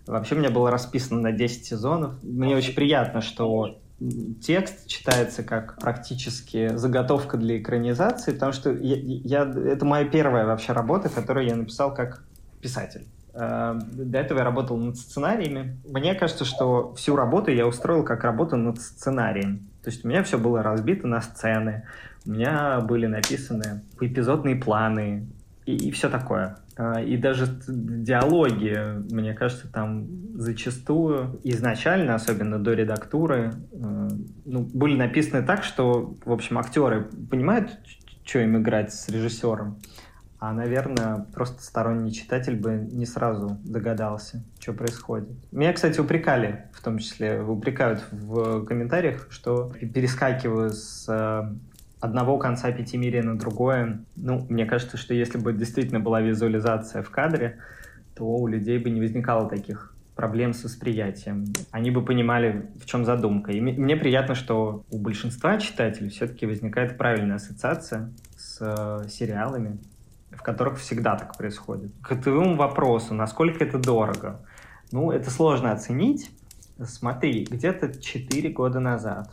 Вообще 0.08 0.36
у 0.36 0.38
меня 0.38 0.52
было 0.52 0.70
расписано 0.70 1.20
на 1.20 1.32
10 1.32 1.66
сезонов. 1.66 2.24
Мне 2.24 2.56
очень 2.56 2.76
приятно, 2.76 3.22
что 3.22 3.80
текст 4.42 4.88
читается 4.88 5.44
как 5.44 5.78
практически 5.80 6.76
заготовка 6.76 7.38
для 7.38 7.58
экранизации, 7.58 8.34
потому 8.34 8.52
что 8.52 8.72
я, 8.72 8.98
я, 8.98 9.44
это 9.44 9.86
моя 9.86 10.06
первая 10.06 10.46
вообще 10.46 10.74
работа, 10.74 11.10
которую 11.10 11.48
я 11.48 11.56
написал 11.56 11.94
как 11.94 12.24
писатель. 12.62 13.08
Э, 13.34 13.80
до 13.92 14.18
этого 14.18 14.40
я 14.40 14.44
работал 14.44 14.78
над 14.78 14.98
сценариями. 14.98 15.78
Мне 15.86 16.14
кажется, 16.16 16.46
что 16.46 16.94
всю 16.96 17.16
работу 17.16 17.52
я 17.52 17.68
устроил 17.68 18.04
как 18.04 18.24
работу 18.24 18.58
над 18.58 18.82
сценарием. 18.82 19.68
То 19.84 19.92
есть 19.92 20.04
у 20.04 20.08
меня 20.08 20.24
все 20.24 20.38
было 20.38 20.64
разбито 20.64 21.08
на 21.08 21.22
сцены, 21.22 21.84
у 22.26 22.32
меня 22.32 22.82
были 22.82 23.06
написаны 23.06 23.84
эпизодные 24.02 24.56
планы, 24.56 25.28
и, 25.66 25.76
и 25.76 25.92
все 25.92 26.10
такое. 26.10 26.58
А, 26.78 27.02
и 27.02 27.18
даже 27.18 27.48
диалоги, 27.68 28.78
мне 29.12 29.34
кажется, 29.34 29.72
там 29.72 30.08
зачастую 30.36 31.40
изначально, 31.44 32.16
особенно 32.16 32.60
до 32.60 32.74
редактуры, 32.74 33.54
э, 33.72 34.10
ну, 34.46 34.70
были 34.74 34.96
написаны 34.96 35.44
так, 35.44 35.64
что, 35.64 36.16
в 36.24 36.32
общем, 36.32 36.58
актеры 36.58 37.04
понимают, 37.30 37.80
что 38.24 38.40
им 38.40 38.58
играть 38.58 38.94
с 38.94 39.08
режиссером, 39.10 39.80
а, 40.40 40.52
наверное, 40.52 41.26
просто 41.34 41.64
сторонний 41.64 42.12
читатель 42.12 42.56
бы 42.56 42.74
не 42.92 43.06
сразу 43.06 43.58
догадался, 43.64 44.44
что 44.60 44.74
происходит. 44.74 45.30
Меня, 45.52 45.74
кстати, 45.74 46.00
упрекали, 46.00 46.66
в 46.74 46.84
том 46.84 47.00
числе, 47.00 47.42
упрекают 47.42 48.04
в 48.12 48.66
комментариях, 48.66 49.28
что 49.30 49.72
перескакиваю 49.94 50.72
с 50.72 51.06
э, 51.08 51.50
одного 52.06 52.38
конца 52.38 52.72
пятимирия 52.72 53.24
на 53.24 53.38
другое. 53.38 54.00
Ну, 54.16 54.46
мне 54.50 54.66
кажется, 54.66 54.96
что 54.96 55.14
если 55.14 55.38
бы 55.38 55.54
действительно 55.54 56.00
была 56.00 56.22
визуализация 56.22 57.02
в 57.04 57.10
кадре, 57.10 57.60
то 58.16 58.24
у 58.26 58.48
людей 58.48 58.78
бы 58.78 58.90
не 58.90 59.02
возникало 59.02 59.50
таких 59.50 59.94
проблем 60.16 60.54
с 60.54 60.64
восприятием. 60.64 61.46
Они 61.72 61.92
бы 61.92 62.06
понимали, 62.06 62.70
в 62.82 62.86
чем 62.86 63.04
задумка. 63.04 63.52
И 63.52 63.60
мне 63.60 63.98
приятно, 63.98 64.36
что 64.36 64.86
у 64.90 64.98
большинства 64.98 65.58
читателей 65.58 66.10
все-таки 66.10 66.46
возникает 66.46 66.98
правильная 66.98 67.36
ассоциация 67.36 68.14
с 68.38 68.60
э, 68.62 69.10
сериалами, 69.10 69.78
в 70.32 70.42
которых 70.42 70.80
всегда 70.80 71.18
так 71.18 71.38
происходит. 71.38 71.92
К 72.02 72.16
твоему 72.16 72.56
вопросу, 72.56 73.14
насколько 73.14 73.64
это 73.66 73.78
дорого? 73.78 74.40
Ну, 74.92 75.12
это 75.12 75.30
сложно 75.30 75.74
оценить. 75.74 76.32
Смотри, 76.82 77.46
где-то 77.50 78.00
4 78.00 78.50
года 78.52 78.80
назад 78.80 79.30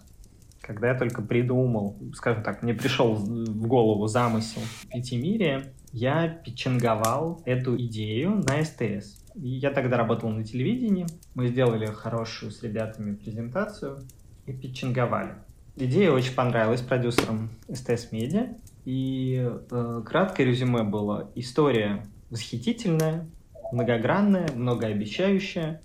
когда 0.63 0.89
я 0.89 0.95
только 0.95 1.23
придумал, 1.23 1.99
скажем 2.15 2.43
так, 2.43 2.63
мне 2.63 2.73
пришел 2.73 3.15
в 3.15 3.67
голову 3.67 4.07
замысел 4.07 4.63
пятимирия, 4.91 5.75
я 5.93 6.29
печенговал 6.29 7.43
эту 7.45 7.77
идею 7.77 8.43
на 8.47 8.65
СТС. 8.65 9.21
Я 9.35 9.71
тогда 9.71 9.97
работал 9.97 10.31
на 10.31 10.45
телевидении, 10.45 11.07
мы 11.35 11.49
сделали 11.49 11.87
хорошую 11.87 12.53
с 12.53 12.63
ребятами 12.63 13.15
презентацию 13.15 14.03
и 14.47 14.53
печенговали. 14.53 15.35
Идея 15.77 16.13
очень 16.13 16.35
понравилась 16.35 16.81
продюсерам 16.81 17.51
СТС 17.73 18.13
Медиа, 18.13 18.55
и 18.85 19.51
э, 19.71 20.03
краткое 20.07 20.45
резюме 20.45 20.83
было 20.83 21.31
история 21.35 22.07
восхитительная, 22.31 23.27
многогранная, 23.73 24.49
многообещающая, 24.55 25.81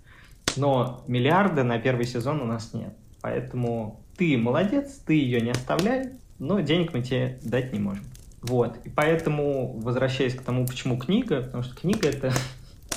но 0.55 1.03
миллиарда 1.07 1.63
на 1.63 1.79
первый 1.79 2.05
сезон 2.05 2.41
у 2.41 2.45
нас 2.45 2.73
нет. 2.73 2.93
Поэтому 3.21 4.01
ты 4.17 4.37
молодец, 4.37 4.99
ты 5.05 5.13
ее 5.13 5.41
не 5.41 5.51
оставляй, 5.51 6.09
но 6.39 6.59
денег 6.59 6.93
мы 6.93 7.01
тебе 7.01 7.39
дать 7.43 7.71
не 7.73 7.79
можем. 7.79 8.03
Вот. 8.41 8.77
И 8.85 8.89
поэтому, 8.89 9.79
возвращаясь 9.79 10.35
к 10.35 10.41
тому, 10.41 10.65
почему 10.65 10.97
книга, 10.97 11.41
потому 11.41 11.63
что 11.63 11.75
книга 11.75 12.09
это 12.09 12.33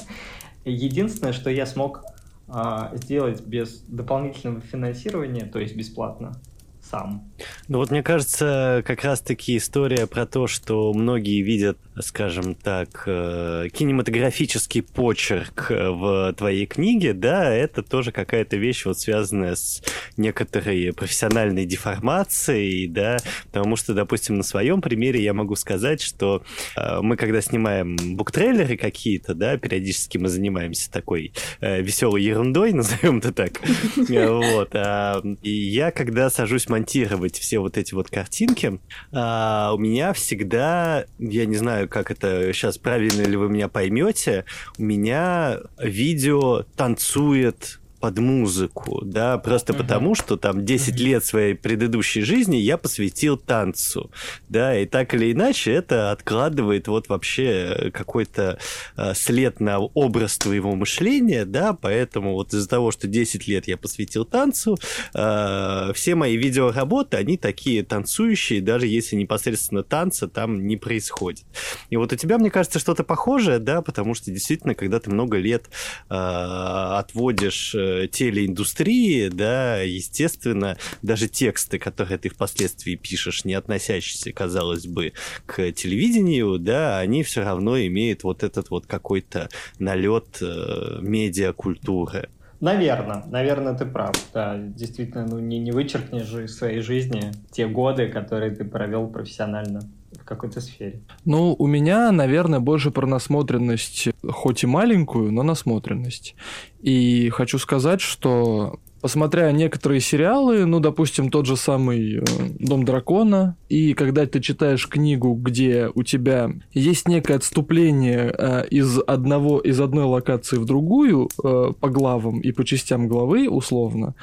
единственное, 0.65 1.33
что 1.33 1.51
я 1.51 1.67
смог 1.67 2.05
а, 2.49 2.93
сделать 2.95 3.41
без 3.43 3.81
дополнительного 3.87 4.61
финансирования, 4.61 5.47
то 5.47 5.59
есть 5.59 5.77
бесплатно, 5.77 6.35
сам. 6.83 7.31
Ну 7.69 7.79
вот 7.79 7.91
мне 7.91 8.03
кажется, 8.03 8.83
как 8.87 9.05
раз-таки 9.05 9.57
история 9.57 10.07
про 10.07 10.27
то, 10.27 10.47
что 10.47 10.93
многие 10.93 11.43
видят, 11.43 11.79
скажем 11.99 12.55
так, 12.55 13.05
э, 13.07 13.69
кинематографический 13.73 14.83
почерк 14.83 15.71
в 15.71 16.35
твоей 16.37 16.67
книге, 16.67 17.13
да, 17.13 17.53
это 17.53 17.83
тоже 17.83 18.13
какая-то 18.13 18.57
вещь, 18.57 18.85
вот 18.85 18.99
связанная 18.99 19.57
с 19.57 19.83
некоторой 20.17 20.93
профессиональной 20.93 21.67
деформацией, 21.67 22.87
да, 22.87 23.19
потому 23.53 23.77
что, 23.77 23.95
допустим, 23.95 24.37
на 24.37 24.43
своем 24.43 24.81
примере 24.81 25.23
я 25.23 25.35
могу 25.35 25.57
сказать, 25.57 26.01
что 26.01 26.43
э, 26.77 27.01
мы, 27.01 27.17
когда 27.17 27.41
снимаем 27.41 27.97
буктрейлеры 27.97 28.77
какие-то, 28.77 29.35
да, 29.35 29.57
периодически 29.57 30.19
мы 30.19 30.29
занимаемся 30.29 30.91
такой 30.91 31.33
э, 31.61 31.83
веселой 31.83 32.23
ерундой, 32.23 32.73
назовем 32.81 33.19
это 33.19 33.33
так, 33.33 33.61
вот, 33.97 34.71
а, 34.75 35.23
и 35.43 35.51
я, 35.51 35.91
когда 35.91 36.31
сажусь 36.31 36.69
монтировать 36.69 37.39
все 37.39 37.59
вот 37.59 37.77
эти 37.77 37.95
вот 37.95 38.11
картинки, 38.11 38.81
а, 39.13 39.73
у 39.75 39.79
меня 39.79 40.13
всегда, 40.13 41.05
я 41.19 41.47
не 41.47 41.57
знаю, 41.57 41.89
как 41.91 42.11
это 42.11 42.53
сейчас 42.53 42.79
правильно 42.79 43.23
ли 43.23 43.37
вы 43.37 43.49
меня 43.49 43.69
поймете, 43.69 44.45
у 44.79 44.83
меня 44.83 45.59
видео 45.79 46.63
танцует 46.77 47.80
под 48.01 48.19
музыку, 48.19 49.03
да, 49.05 49.39
просто 49.39 49.73
uh-huh. 49.73 49.79
потому, 49.79 50.15
что 50.15 50.37
там 50.37 50.65
10 50.65 50.95
uh-huh. 50.95 50.99
лет 50.99 51.25
своей 51.25 51.55
предыдущей 51.55 52.23
жизни 52.23 52.57
я 52.57 52.79
посвятил 52.79 53.37
танцу, 53.37 54.11
да, 54.49 54.79
и 54.79 54.87
так 54.87 55.15
или 55.15 55.33
иначе 55.33 55.73
это 55.73 56.11
откладывает 56.11 56.89
вот 56.89 57.09
вообще 57.09 57.91
какой-то 57.93 58.59
э, 58.97 59.15
след 59.15 59.61
на 59.61 59.79
образ 59.79 60.39
твоего 60.39 60.75
мышления, 60.75 61.45
да, 61.45 61.75
поэтому 61.75 62.33
вот 62.33 62.55
из-за 62.55 62.69
того, 62.69 62.91
что 62.91 63.07
10 63.07 63.47
лет 63.47 63.69
я 63.69 63.77
посвятил 63.77 64.25
танцу, 64.25 64.79
э, 65.15 65.93
все 65.95 66.15
мои 66.15 66.37
видеоработы, 66.37 67.19
они 67.19 67.37
такие 67.37 67.85
танцующие, 67.85 68.63
даже 68.63 68.87
если 68.87 69.17
непосредственно 69.17 69.83
танца 69.83 70.27
там 70.27 70.67
не 70.67 70.77
происходит. 70.77 71.45
И 71.91 71.97
вот 71.97 72.13
у 72.13 72.17
тебя, 72.17 72.39
мне 72.39 72.51
кажется, 72.51 72.79
что-то 72.79 73.05
похожее, 73.05 73.59
да, 73.59 73.83
потому 73.83 74.15
что 74.15 74.31
действительно, 74.31 74.75
когда 74.75 75.01
ты 75.01 75.11
много 75.11 75.37
лет 75.37 75.69
э, 76.09 76.15
отводишь 76.15 77.75
телеиндустрии, 78.11 79.29
да, 79.29 79.81
естественно, 79.81 80.77
даже 81.03 81.29
тексты, 81.29 81.79
которые 81.79 82.19
ты 82.19 82.29
впоследствии 82.29 82.95
пишешь, 82.95 83.45
не 83.45 83.55
относящиеся, 83.55 84.33
казалось 84.33 84.87
бы, 84.87 85.13
к 85.47 85.73
телевидению, 85.73 86.59
да, 86.59 86.99
они 86.99 87.23
все 87.23 87.43
равно 87.43 87.79
имеют 87.79 88.25
вот 88.25 88.43
этот 88.43 88.71
вот 88.71 88.87
какой-то 88.87 89.49
налет 89.79 90.39
э, 90.41 90.99
медиакультуры. 91.01 92.29
Наверное, 92.61 93.25
наверное, 93.27 93.75
ты 93.75 93.87
прав. 93.87 94.15
Да, 94.35 94.59
действительно, 94.59 95.27
ну 95.27 95.39
не, 95.39 95.59
не 95.59 95.73
вычеркнешь 95.73 96.27
же 96.27 96.45
из 96.45 96.57
своей 96.57 96.81
жизни 96.81 97.33
те 97.51 97.67
годы, 97.67 98.09
которые 98.09 98.55
ты 98.55 98.65
провел 98.65 99.09
профессионально 99.09 99.81
в 100.19 100.25
какой-то 100.25 100.61
сфере. 100.61 101.01
Ну, 101.25 101.55
у 101.59 101.67
меня, 101.67 102.11
наверное, 102.13 102.61
больше 102.61 102.91
про 102.91 103.07
насмотренность, 103.07 104.09
хоть 104.29 104.65
и 104.65 104.67
маленькую, 104.67 105.33
но 105.33 105.43
насмотренность. 105.43 106.35
И 106.81 107.29
хочу 107.31 107.59
сказать, 107.59 108.01
что 108.01 108.81
посмотря 109.01 109.51
некоторые 109.53 110.01
сериалы, 110.01 110.67
ну, 110.67 110.81
допустим, 110.81 111.31
тот 111.31 111.47
же 111.47 111.57
самый 111.57 112.19
э, 112.19 112.25
«Дом 112.59 112.85
дракона», 112.85 113.57
и 113.69 113.95
когда 113.95 114.27
ты 114.27 114.41
читаешь 114.41 114.89
книгу, 114.89 115.35
где 115.35 115.91
у 115.95 116.03
тебя 116.03 116.51
есть 116.73 117.09
некое 117.09 117.35
отступление 117.35 118.35
э, 118.37 118.67
из, 118.69 118.99
одного, 119.07 119.61
из 119.61 119.81
одной 119.81 120.05
локации 120.05 120.57
в 120.57 120.65
другую 120.65 121.29
э, 121.43 121.73
по 121.79 121.89
главам 121.89 122.41
и 122.41 122.53
по 122.53 122.65
частям 122.65 123.09
главы, 123.09 123.49
условно, 123.49 124.15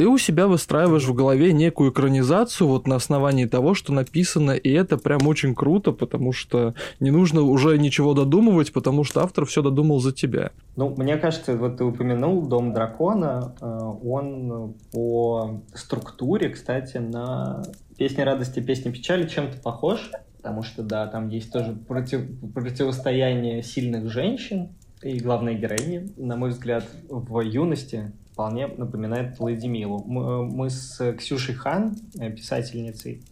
ты 0.00 0.08
у 0.08 0.16
себя 0.16 0.46
выстраиваешь 0.46 1.04
в 1.04 1.12
голове 1.12 1.52
некую 1.52 1.92
экранизацию 1.92 2.66
вот 2.66 2.86
на 2.86 2.96
основании 2.96 3.44
того, 3.44 3.74
что 3.74 3.92
написано, 3.92 4.52
и 4.52 4.70
это 4.70 4.96
прям 4.96 5.26
очень 5.26 5.54
круто, 5.54 5.92
потому 5.92 6.32
что 6.32 6.74
не 7.00 7.10
нужно 7.10 7.42
уже 7.42 7.76
ничего 7.76 8.14
додумывать, 8.14 8.72
потому 8.72 9.04
что 9.04 9.20
автор 9.20 9.44
все 9.44 9.60
додумал 9.60 10.00
за 10.00 10.12
тебя. 10.12 10.52
Ну, 10.76 10.94
мне 10.96 11.18
кажется, 11.18 11.54
вот 11.54 11.76
ты 11.76 11.84
упомянул 11.84 12.46
«Дом 12.46 12.72
дракона», 12.72 13.54
э, 13.60 13.66
он 14.02 14.72
по 14.90 15.60
структуре, 15.74 16.48
кстати, 16.48 16.96
на 16.96 17.62
«Песни 17.98 18.22
радости, 18.22 18.60
песни 18.60 18.90
печали» 18.90 19.28
чем-то 19.28 19.58
похож, 19.58 20.12
потому 20.38 20.62
что, 20.62 20.82
да, 20.82 21.08
там 21.08 21.28
есть 21.28 21.52
тоже 21.52 21.74
против, 21.74 22.22
противостояние 22.54 23.62
сильных 23.62 24.10
женщин, 24.10 24.70
и 25.02 25.18
главной 25.18 25.56
героини, 25.56 26.08
на 26.16 26.36
мой 26.36 26.50
взгляд, 26.50 26.84
в 27.10 27.38
юности 27.40 28.12
вполне 28.40 28.68
напоминает 28.68 29.38
Леди 29.38 29.66
Милу. 29.66 30.02
Мы, 30.06 30.46
мы 30.46 30.70
с 30.70 31.12
Ксюшей 31.12 31.54
Хан, 31.54 31.94
э, 32.18 32.30
писательницей, 32.30 33.22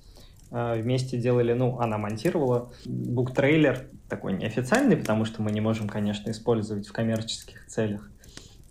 э, 0.50 0.82
вместе 0.82 1.16
делали, 1.16 1.54
ну, 1.54 1.78
она 1.80 1.96
монтировала 1.96 2.70
буктрейлер, 2.84 3.88
такой 4.10 4.34
неофициальный, 4.34 4.98
потому 4.98 5.24
что 5.24 5.40
мы 5.40 5.50
не 5.50 5.62
можем, 5.62 5.88
конечно, 5.88 6.30
использовать 6.30 6.86
в 6.86 6.92
коммерческих 6.92 7.66
целях. 7.68 8.10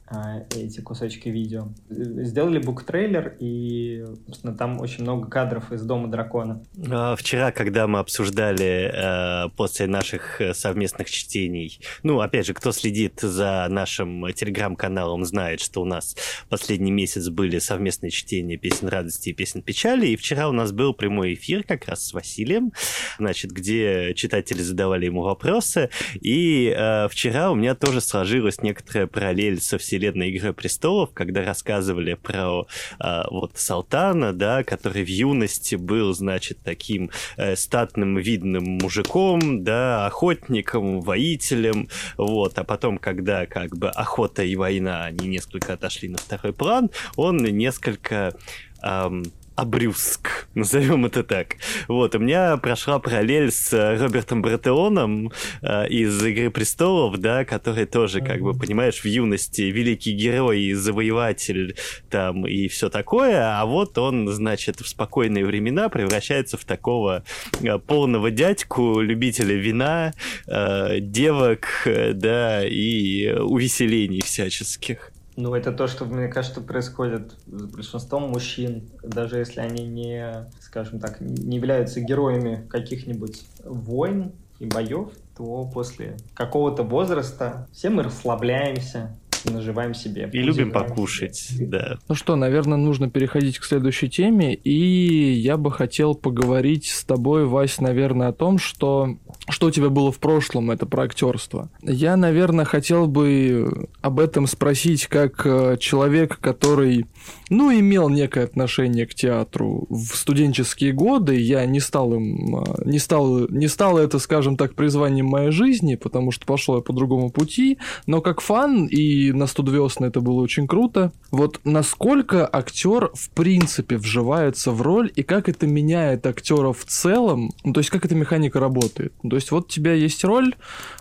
А, 0.09 0.39
эти 0.55 0.79
кусочки 0.79 1.27
видео. 1.27 1.67
Сделали 1.89 2.59
бук-трейлер, 2.59 3.35
и, 3.41 4.05
собственно, 4.25 4.55
там 4.55 4.79
очень 4.79 5.03
много 5.03 5.29
кадров 5.29 5.73
из 5.73 5.81
«Дома 5.81 6.07
дракона». 6.07 6.63
А, 6.89 7.17
вчера, 7.17 7.51
когда 7.51 7.87
мы 7.87 7.99
обсуждали 7.99 8.89
э, 8.93 9.49
после 9.57 9.87
наших 9.87 10.41
совместных 10.53 11.09
чтений, 11.09 11.81
ну, 12.03 12.21
опять 12.21 12.45
же, 12.45 12.53
кто 12.53 12.71
следит 12.71 13.19
за 13.19 13.67
нашим 13.69 14.31
телеграм-каналом, 14.33 15.25
знает, 15.25 15.59
что 15.59 15.81
у 15.81 15.85
нас 15.85 16.15
последний 16.47 16.91
месяц 16.91 17.27
были 17.27 17.59
совместные 17.59 18.11
чтения 18.11 18.55
песен 18.55 18.87
радости 18.87 19.29
и 19.29 19.33
песен 19.33 19.61
печали, 19.61 20.07
и 20.07 20.15
вчера 20.15 20.47
у 20.47 20.53
нас 20.53 20.71
был 20.71 20.93
прямой 20.93 21.33
эфир 21.33 21.63
как 21.63 21.85
раз 21.89 22.05
с 22.05 22.13
Василием, 22.13 22.71
значит, 23.19 23.51
где 23.51 24.13
читатели 24.13 24.61
задавали 24.61 25.05
ему 25.05 25.23
вопросы, 25.23 25.89
и 26.13 26.73
э, 26.73 27.09
вчера 27.09 27.51
у 27.51 27.55
меня 27.55 27.75
тоже 27.75 27.99
сложилась 27.99 28.61
некоторая 28.61 29.07
параллель 29.07 29.59
со 29.59 29.77
всеми 29.77 29.96
вселенной 29.97 30.29
Игры 30.29 30.53
престолов, 30.53 31.11
когда 31.13 31.43
рассказывали 31.43 32.13
про 32.13 32.67
э, 32.99 33.23
вот 33.31 33.53
Салтана, 33.55 34.33
да, 34.33 34.63
который 34.63 35.03
в 35.03 35.09
юности 35.09 35.75
был, 35.75 36.13
значит, 36.13 36.59
таким 36.63 37.09
э, 37.37 37.55
статным, 37.55 38.17
видным 38.17 38.77
мужиком, 38.81 39.63
да, 39.63 40.05
охотником, 40.05 41.01
воителем, 41.01 41.89
вот, 42.17 42.59
а 42.59 42.63
потом, 42.63 42.97
когда 42.97 43.45
как 43.45 43.75
бы 43.77 43.89
охота 43.89 44.43
и 44.43 44.55
война, 44.55 45.05
они 45.05 45.27
несколько 45.27 45.73
отошли 45.73 46.09
на 46.09 46.17
второй 46.17 46.53
план, 46.53 46.91
он 47.15 47.37
несколько 47.37 48.35
эм, 48.83 49.25
обрюзг, 49.57 50.47
назовем 50.53 51.07
это 51.07 51.23
так. 51.23 51.55
Вот, 51.87 52.13
у 52.13 52.19
меня 52.19 52.57
прошла 52.57 52.99
параллель 52.99 53.51
с 53.51 53.73
э, 53.73 53.97
Робертом 53.97 54.43
Братеоном 54.43 55.31
э, 55.63 55.89
из 55.89 56.23
«Игры 56.23 56.51
престолов», 56.51 57.17
да, 57.17 57.43
который 57.43 57.85
тоже, 57.85 58.21
как 58.21 58.41
бы, 58.41 58.53
понимаешь, 58.53 59.01
в 59.01 59.05
юности 59.05 59.63
великий 59.63 60.11
герой 60.11 60.61
и 60.61 60.73
завоеватель 60.73 61.75
там 62.11 62.45
и 62.45 62.67
все 62.67 62.89
такое, 62.89 63.59
а 63.59 63.65
вот 63.65 63.97
он, 63.97 64.27
значит, 64.27 64.79
в 64.79 64.87
спокойные 64.87 65.43
времена 65.43 65.89
превращается 65.89 66.57
в 66.57 66.63
такого 66.63 67.23
э, 67.59 67.79
полного 67.79 68.29
дядьку, 68.29 69.01
любителя 69.01 69.55
вина, 69.55 70.13
э, 70.45 70.99
девок, 70.99 71.67
э, 71.85 72.13
да, 72.13 72.63
и 72.63 73.31
увеселений 73.31 74.21
всяческих. 74.21 75.11
Ну, 75.37 75.53
это 75.53 75.71
то, 75.71 75.85
что, 75.85 76.05
мне 76.05 76.29
кажется, 76.29 76.61
происходит 76.61 77.35
с 77.45 77.65
большинством 77.65 78.31
мужчин, 78.31 78.89
даже 79.03 79.37
если 79.37 79.59
они 79.59 79.85
не, 79.85 80.47
скажем 80.59 80.99
так, 80.99 81.21
не 81.21 81.57
являются 81.57 82.01
героями 82.01 82.65
каких-нибудь 82.67 83.45
войн 83.63 84.31
и 84.57 84.65
боев, 84.65 85.11
то 85.37 85.69
после 85.71 86.17
какого-то 86.33 86.81
возраста 86.81 87.67
все 87.71 87.91
мы 87.91 88.01
расслабляемся, 88.01 89.15
наживаем 89.45 89.93
себе. 89.93 90.29
И 90.31 90.39
любим 90.39 90.71
покушать, 90.71 91.35
себе. 91.35 91.65
да. 91.65 91.97
Ну 92.07 92.15
что, 92.15 92.35
наверное, 92.35 92.77
нужно 92.77 93.09
переходить 93.09 93.59
к 93.59 93.63
следующей 93.63 94.09
теме, 94.09 94.53
и 94.53 95.31
я 95.33 95.57
бы 95.57 95.71
хотел 95.71 96.15
поговорить 96.15 96.87
с 96.87 97.03
тобой, 97.03 97.45
Вась, 97.45 97.79
наверное, 97.79 98.29
о 98.29 98.33
том, 98.33 98.57
что 98.57 99.17
что 99.49 99.67
у 99.67 99.71
тебя 99.71 99.89
было 99.89 100.11
в 100.11 100.19
прошлом, 100.19 100.71
это 100.71 100.85
про 100.85 101.03
актерство. 101.03 101.69
Я, 101.81 102.17
наверное, 102.17 102.65
хотел 102.65 103.07
бы 103.07 103.87
об 104.01 104.19
этом 104.19 104.45
спросить 104.45 105.07
как 105.07 105.45
э, 105.45 105.77
человек, 105.79 106.39
который, 106.39 107.05
ну, 107.49 107.71
имел 107.71 108.09
некое 108.09 108.43
отношение 108.43 109.05
к 109.05 109.13
театру 109.13 109.87
в 109.89 110.15
студенческие 110.15 110.91
годы. 110.91 111.39
Я 111.39 111.65
не 111.65 111.79
стал 111.79 112.13
им, 112.13 112.57
э, 112.57 112.63
не 112.85 112.99
стал, 112.99 113.47
не 113.47 113.67
стал 113.67 113.97
это, 113.97 114.19
скажем 114.19 114.57
так, 114.57 114.75
призванием 114.75 115.27
моей 115.27 115.51
жизни, 115.51 115.95
потому 115.95 116.31
что 116.31 116.45
пошел 116.45 116.75
я 116.75 116.81
по 116.81 116.91
другому 116.91 117.31
пути, 117.31 117.77
но 118.05 118.21
как 118.21 118.41
фан 118.41 118.85
и 118.85 119.26
на 119.31 119.47
студвесны 119.47 120.05
это 120.07 120.21
было 120.21 120.41
очень 120.41 120.67
круто. 120.67 121.11
Вот 121.31 121.59
насколько 121.63 122.47
актер 122.51 123.11
в 123.13 123.29
принципе 123.31 123.97
вживается 123.97 124.71
в 124.71 124.81
роль 124.81 125.11
и 125.15 125.23
как 125.23 125.49
это 125.49 125.67
меняет 125.67 126.25
актера 126.25 126.73
в 126.73 126.85
целом, 126.85 127.51
ну, 127.63 127.73
то 127.73 127.79
есть 127.79 127.89
как 127.89 128.05
эта 128.05 128.15
механика 128.15 128.59
работает. 128.59 129.13
То 129.27 129.35
есть 129.35 129.51
вот 129.51 129.65
у 129.65 129.69
тебя 129.69 129.93
есть 129.93 130.23
роль, 130.23 130.55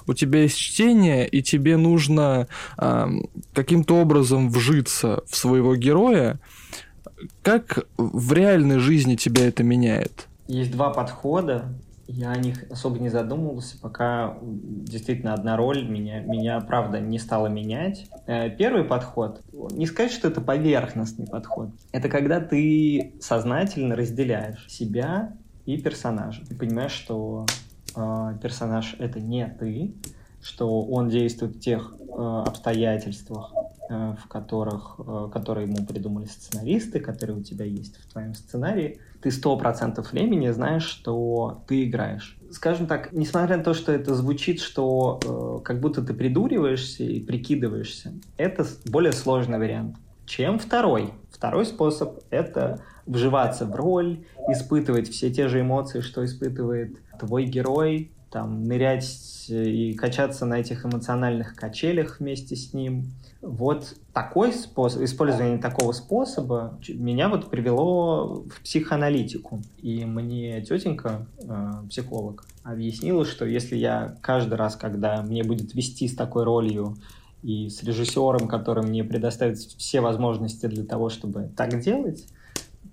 у 0.06 0.14
тебя 0.14 0.42
есть 0.42 0.56
чтение, 0.56 1.26
и 1.26 1.42
тебе 1.42 1.76
нужно 1.76 2.48
э, 2.78 3.06
каким-то 3.52 3.96
образом 3.96 4.50
вжиться 4.50 5.22
в 5.28 5.36
своего 5.36 5.76
героя. 5.76 6.38
Как 7.42 7.86
в 7.96 8.32
реальной 8.32 8.78
жизни 8.78 9.16
тебя 9.16 9.46
это 9.46 9.62
меняет? 9.62 10.28
Есть 10.48 10.70
два 10.72 10.90
подхода. 10.90 11.74
Я 12.08 12.30
о 12.30 12.36
них 12.36 12.70
особо 12.70 12.98
не 13.00 13.08
задумывался, 13.08 13.78
пока 13.80 14.38
действительно 14.42 15.34
одна 15.34 15.56
роль 15.56 15.86
меня, 15.88 16.20
меня 16.20 16.60
правда, 16.60 17.00
не 17.00 17.18
стала 17.18 17.48
менять. 17.48 18.06
Э, 18.26 18.48
первый 18.48 18.84
подход, 18.84 19.42
не 19.72 19.86
сказать, 19.86 20.12
что 20.12 20.28
это 20.28 20.40
поверхностный 20.40 21.26
подход, 21.26 21.70
это 21.90 22.08
когда 22.08 22.40
ты 22.40 23.14
сознательно 23.20 23.96
разделяешь 23.96 24.66
себя 24.68 25.32
и 25.64 25.80
персонажа. 25.80 26.46
Ты 26.46 26.54
понимаешь, 26.54 26.92
что 26.92 27.44
э, 27.96 28.38
персонаж 28.40 28.94
это 29.00 29.18
не 29.18 29.46
ты, 29.48 29.94
что 30.40 30.82
он 30.82 31.08
действует 31.08 31.56
в 31.56 31.60
тех 31.60 31.95
обстоятельствах, 32.18 33.52
э, 33.90 34.14
в 34.22 34.28
которых, 34.28 34.98
э, 34.98 35.28
которые 35.32 35.68
ему 35.68 35.84
придумали 35.86 36.24
сценаристы, 36.26 37.00
которые 37.00 37.38
у 37.38 37.42
тебя 37.42 37.64
есть 37.64 37.96
в 37.98 38.10
твоем 38.10 38.34
сценарии, 38.34 38.98
ты 39.20 39.30
сто 39.30 39.56
процентов 39.58 40.12
времени 40.12 40.50
знаешь, 40.50 40.84
что 40.84 41.62
ты 41.66 41.84
играешь. 41.84 42.38
Скажем 42.50 42.86
так, 42.86 43.12
несмотря 43.12 43.58
на 43.58 43.64
то, 43.64 43.74
что 43.74 43.92
это 43.92 44.14
звучит, 44.14 44.60
что 44.60 45.20
э, 45.22 45.64
как 45.64 45.80
будто 45.80 46.02
ты 46.02 46.14
придуриваешься 46.14 47.04
и 47.04 47.20
прикидываешься, 47.20 48.14
это 48.36 48.66
более 48.86 49.12
сложный 49.12 49.58
вариант, 49.58 49.96
чем 50.24 50.58
второй. 50.58 51.12
Второй 51.30 51.66
способ— 51.66 52.20
это 52.30 52.80
вживаться 53.04 53.66
в 53.66 53.74
роль, 53.74 54.24
испытывать 54.48 55.08
все 55.10 55.30
те 55.30 55.48
же 55.48 55.60
эмоции, 55.60 56.00
что 56.00 56.24
испытывает 56.24 56.96
твой 57.18 57.44
герой, 57.44 58.10
там, 58.30 58.64
нырять 58.64 59.46
и 59.48 59.94
качаться 59.94 60.46
на 60.46 60.60
этих 60.60 60.84
эмоциональных 60.84 61.54
качелях 61.54 62.20
вместе 62.20 62.56
с 62.56 62.72
ним— 62.72 63.10
вот 63.46 63.94
такой 64.12 64.52
способ, 64.52 65.02
использование 65.02 65.58
такого 65.58 65.92
способа 65.92 66.78
меня 66.88 67.28
вот 67.28 67.50
привело 67.50 68.44
в 68.48 68.60
психоаналитику. 68.62 69.60
И 69.80 70.04
мне 70.04 70.60
тетенька, 70.62 71.26
э, 71.38 71.72
психолог, 71.88 72.44
объяснила, 72.64 73.24
что 73.24 73.44
если 73.44 73.76
я 73.76 74.16
каждый 74.22 74.54
раз, 74.54 74.76
когда 74.76 75.22
мне 75.22 75.44
будет 75.44 75.74
вести 75.74 76.08
с 76.08 76.16
такой 76.16 76.44
ролью 76.44 76.96
и 77.42 77.68
с 77.68 77.82
режиссером, 77.82 78.48
который 78.48 78.84
мне 78.84 79.04
предоставит 79.04 79.58
все 79.58 80.00
возможности 80.00 80.66
для 80.66 80.84
того, 80.84 81.08
чтобы 81.08 81.50
так 81.56 81.78
делать, 81.80 82.26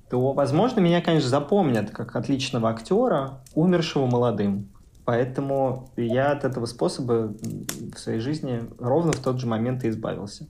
то, 0.10 0.34
возможно, 0.34 0.80
меня, 0.82 1.02
конечно, 1.02 1.30
запомнят 1.30 1.90
как 1.90 2.16
отличного 2.16 2.70
актера, 2.70 3.42
умершего 3.56 4.06
молодым. 4.06 4.70
Поэтому 5.06 5.90
я 5.98 6.32
от 6.32 6.46
этого 6.46 6.66
способа 6.66 7.34
в 7.94 7.98
своей 7.98 8.20
жизни 8.20 8.64
ровно 8.80 9.12
в 9.12 9.20
тот 9.20 9.40
же 9.40 9.48
момент 9.48 9.84
и 9.84 9.90
избавился. 9.90 10.48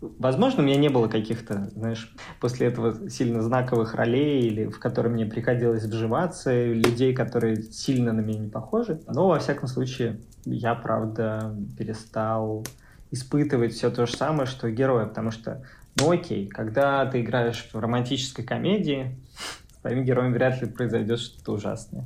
Возможно, 0.00 0.62
у 0.62 0.66
меня 0.66 0.76
не 0.76 0.88
было 0.88 1.08
каких-то, 1.08 1.70
знаешь, 1.74 2.14
после 2.40 2.68
этого 2.68 3.10
сильно 3.10 3.42
знаковых 3.42 3.94
ролей, 3.94 4.42
или 4.42 4.66
в 4.66 4.78
которые 4.78 5.12
мне 5.12 5.26
приходилось 5.26 5.84
вживаться, 5.84 6.72
людей, 6.72 7.14
которые 7.14 7.62
сильно 7.62 8.12
на 8.12 8.20
меня 8.20 8.38
не 8.38 8.48
похожи. 8.48 9.00
Но, 9.06 9.28
во 9.28 9.38
всяком 9.38 9.68
случае, 9.68 10.20
я, 10.44 10.74
правда, 10.74 11.54
перестал 11.78 12.64
испытывать 13.10 13.72
все 13.72 13.90
то 13.90 14.06
же 14.06 14.16
самое, 14.16 14.46
что 14.46 14.70
героя, 14.70 15.06
потому 15.06 15.30
что, 15.30 15.62
ну 15.98 16.10
окей, 16.10 16.48
когда 16.48 17.06
ты 17.06 17.20
играешь 17.20 17.68
в 17.72 17.78
романтической 17.78 18.44
комедии, 18.44 19.16
с 19.72 19.80
твоим 19.80 20.04
героем 20.04 20.32
вряд 20.32 20.60
ли 20.60 20.68
произойдет 20.68 21.20
что-то 21.20 21.52
ужасное. 21.52 22.04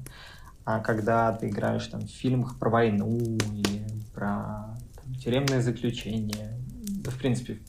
А 0.71 0.81
когда 0.81 1.33
ты 1.33 1.49
играешь 1.49 1.87
там, 1.87 2.03
в 2.03 2.11
фильмах 2.11 2.59
про 2.59 2.69
войну 2.69 3.17
или 3.17 3.87
про 4.13 4.77
там, 4.95 5.15
тюремное 5.15 5.63
заключение, 5.63 6.59
да, 7.03 7.11
в 7.11 7.17
принципе, 7.17 7.61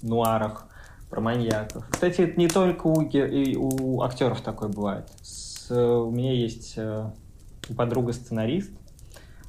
в 0.00 0.06
нуарах, 0.06 0.66
про 1.10 1.20
маньяков. 1.20 1.86
Кстати, 1.90 2.22
это 2.22 2.40
не 2.40 2.48
только 2.48 2.86
у, 2.86 3.02
и 3.02 3.56
у 3.56 4.00
актеров 4.00 4.40
такое 4.40 4.70
бывает. 4.70 5.10
С, 5.20 5.70
у 5.70 6.10
меня 6.10 6.32
есть 6.32 6.78
э, 6.78 7.10
подруга-сценарист, 7.76 8.72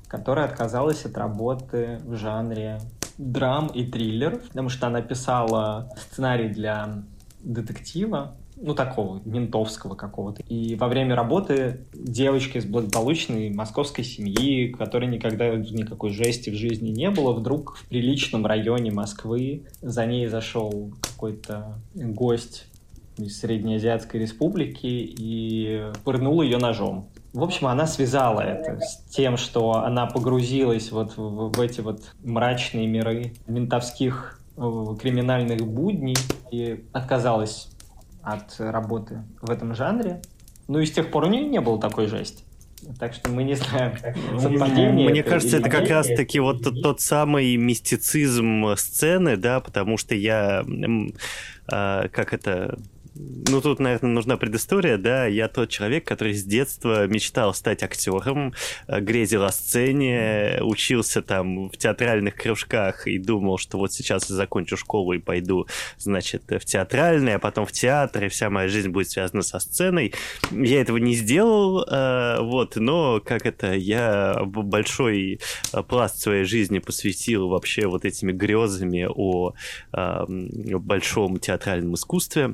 которая 0.09 0.43
отказалась 0.43 1.05
от 1.05 1.17
работы 1.17 2.01
в 2.03 2.17
жанре 2.17 2.81
драм 3.17 3.67
и 3.67 3.85
триллер, 3.85 4.39
потому 4.49 4.67
что 4.67 4.87
она 4.87 5.01
писала 5.01 5.89
сценарий 5.95 6.49
для 6.49 7.03
детектива, 7.39 8.35
ну, 8.61 8.75
такого, 8.75 9.21
ментовского 9.25 9.95
какого-то. 9.95 10.43
И 10.43 10.75
во 10.75 10.87
время 10.87 11.15
работы 11.15 11.85
девочка 11.93 12.59
из 12.59 12.65
благополучной 12.65 13.49
московской 13.49 14.03
семьи, 14.03 14.67
которой 14.67 15.07
никогда 15.07 15.49
никакой 15.55 16.11
жести 16.11 16.49
в 16.51 16.55
жизни 16.55 16.89
не 16.89 17.09
было, 17.09 17.33
вдруг 17.33 17.75
в 17.75 17.85
приличном 17.87 18.45
районе 18.45 18.91
Москвы 18.91 19.65
за 19.81 20.05
ней 20.05 20.27
зашел 20.27 20.93
какой-то 21.01 21.79
гость 21.95 22.67
из 23.17 23.39
Среднеазиатской 23.39 24.21
республики 24.21 24.85
и 24.85 25.91
пырнул 26.03 26.41
ее 26.41 26.57
ножом. 26.57 27.09
В 27.33 27.43
общем, 27.43 27.67
она 27.67 27.87
связала 27.87 28.41
это 28.41 28.79
с 28.79 29.03
тем, 29.09 29.37
что 29.37 29.75
она 29.75 30.05
погрузилась 30.05 30.91
вот 30.91 31.17
в, 31.17 31.51
в 31.51 31.61
эти 31.61 31.81
вот 31.81 32.13
мрачные 32.23 32.87
миры 32.87 33.33
ментовских 33.47 34.41
э, 34.57 34.85
криминальных 35.01 35.65
будней 35.65 36.17
и 36.51 36.83
отказалась 36.91 37.69
от 38.23 38.55
работы 38.59 39.23
в 39.41 39.49
этом 39.49 39.75
жанре. 39.75 40.21
Ну 40.67 40.79
и 40.79 40.85
с 40.85 40.91
тех 40.91 41.11
пор 41.11 41.25
у 41.25 41.27
нее 41.27 41.45
не 41.45 41.61
было 41.61 41.79
такой 41.79 42.07
жести. 42.07 42.43
Так 42.99 43.13
что 43.13 43.29
мы 43.29 43.43
не 43.43 43.55
знаем 43.55 43.93
совпадение. 44.39 45.09
Мне 45.09 45.23
кажется, 45.23 45.57
это 45.57 45.69
как 45.69 45.87
раз-таки 45.89 46.39
вот 46.39 46.63
тот, 46.63 46.81
тот 46.81 47.01
самый 47.01 47.55
мистицизм 47.55 48.65
сцены, 48.75 49.37
да, 49.37 49.59
потому 49.59 49.97
что 49.97 50.15
я, 50.15 50.63
э, 50.63 52.07
как 52.09 52.33
это, 52.33 52.79
ну, 53.13 53.59
тут, 53.59 53.79
наверное, 53.79 54.11
нужна 54.11 54.37
предыстория, 54.37 54.97
да, 54.97 55.25
я 55.25 55.49
тот 55.49 55.69
человек, 55.69 56.05
который 56.05 56.33
с 56.33 56.45
детства 56.45 57.07
мечтал 57.07 57.53
стать 57.53 57.83
актером, 57.83 58.53
э, 58.87 59.01
грезил 59.01 59.43
о 59.43 59.51
сцене, 59.51 60.59
учился 60.61 61.21
там 61.21 61.69
в 61.69 61.77
театральных 61.77 62.35
кружках 62.35 63.07
и 63.07 63.17
думал, 63.17 63.57
что 63.57 63.77
вот 63.77 63.91
сейчас 63.91 64.29
я 64.29 64.35
закончу 64.37 64.77
школу 64.77 65.11
и 65.11 65.19
пойду, 65.19 65.67
значит, 65.97 66.43
в 66.47 66.63
театральный, 66.63 67.35
а 67.35 67.39
потом 67.39 67.65
в 67.65 67.73
театр, 67.73 68.25
и 68.25 68.29
вся 68.29 68.49
моя 68.49 68.69
жизнь 68.69 68.89
будет 68.89 69.09
связана 69.09 69.41
со 69.41 69.59
сценой. 69.59 70.13
Я 70.51 70.79
этого 70.79 70.97
не 70.97 71.15
сделал, 71.15 71.83
э, 71.83 72.37
вот, 72.39 72.77
но 72.77 73.19
как 73.19 73.45
это, 73.45 73.73
я 73.73 74.41
большой 74.45 75.41
э, 75.73 75.83
пласт 75.83 76.21
своей 76.21 76.45
жизни 76.45 76.79
посвятил 76.79 77.49
вообще 77.49 77.87
вот 77.87 78.05
этими 78.05 78.31
грезами 78.31 79.07
о 79.09 79.53
большом 79.91 81.39
театральном 81.39 81.95
искусстве. 81.95 82.53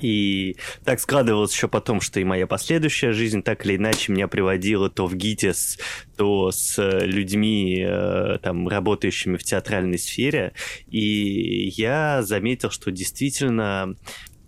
И 0.00 0.56
так 0.84 0.98
складывалось 1.00 1.52
еще 1.52 1.68
потом, 1.68 2.00
что 2.00 2.18
и 2.18 2.24
моя 2.24 2.46
последующая 2.46 3.12
жизнь 3.12 3.42
так 3.42 3.64
или 3.64 3.76
иначе 3.76 4.12
меня 4.12 4.26
приводила 4.26 4.90
то 4.90 5.06
в 5.06 5.14
ГИТИС, 5.14 5.78
то 6.16 6.50
с 6.50 6.82
людьми, 7.00 7.84
э, 7.86 8.38
там, 8.42 8.66
работающими 8.66 9.36
в 9.36 9.44
театральной 9.44 9.98
сфере. 9.98 10.52
И 10.88 11.68
я 11.76 12.22
заметил, 12.22 12.70
что 12.70 12.90
действительно 12.90 13.94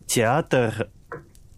театр 0.07 0.88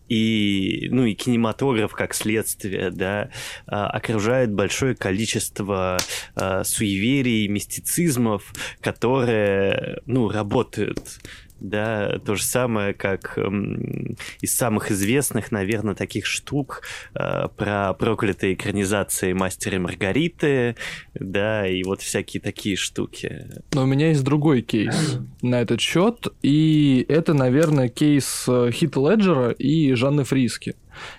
и, 0.09 0.89
ну, 0.91 1.05
и 1.05 1.15
кинематограф 1.15 1.93
как 1.93 2.15
следствие, 2.15 2.91
да, 2.91 3.31
а, 3.67 3.89
окружает 3.89 4.53
большое 4.53 4.95
количество 4.95 5.99
а, 6.35 6.65
суеверий, 6.65 7.47
мистицизмов, 7.49 8.55
которые, 8.81 10.01
ну, 10.07 10.31
работают 10.31 11.21
да, 11.61 12.19
то 12.25 12.35
же 12.35 12.43
самое, 12.43 12.95
как 12.95 13.37
эм, 13.37 14.17
из 14.41 14.57
самых 14.57 14.91
известных, 14.91 15.51
наверное, 15.51 15.95
таких 15.95 16.27
штук 16.27 16.83
э, 17.15 17.49
про 17.57 17.95
проклятые 17.95 18.55
экранизации 18.55 19.33
Мастера 19.33 19.79
Маргариты, 19.79 20.77
да, 21.15 21.67
и 21.67 21.83
вот 21.83 22.03
всякие 22.03 22.41
такие 22.41 22.77
штуки. 22.77 23.47
Но 23.73 23.83
у 23.83 23.87
меня 23.87 24.09
есть 24.09 24.25
другой 24.25 24.63
кейс 24.63 25.19
на 25.43 25.61
этот 25.61 25.81
счет, 25.81 26.29
и 26.43 27.05
это, 27.09 27.35
наверное, 27.35 27.89
кейс 27.89 28.45
э, 28.49 28.71
Хита 28.73 29.01
Леджера 29.01 29.51
и 29.51 29.95
Жанны 29.95 30.25
Фриске. 30.25 30.75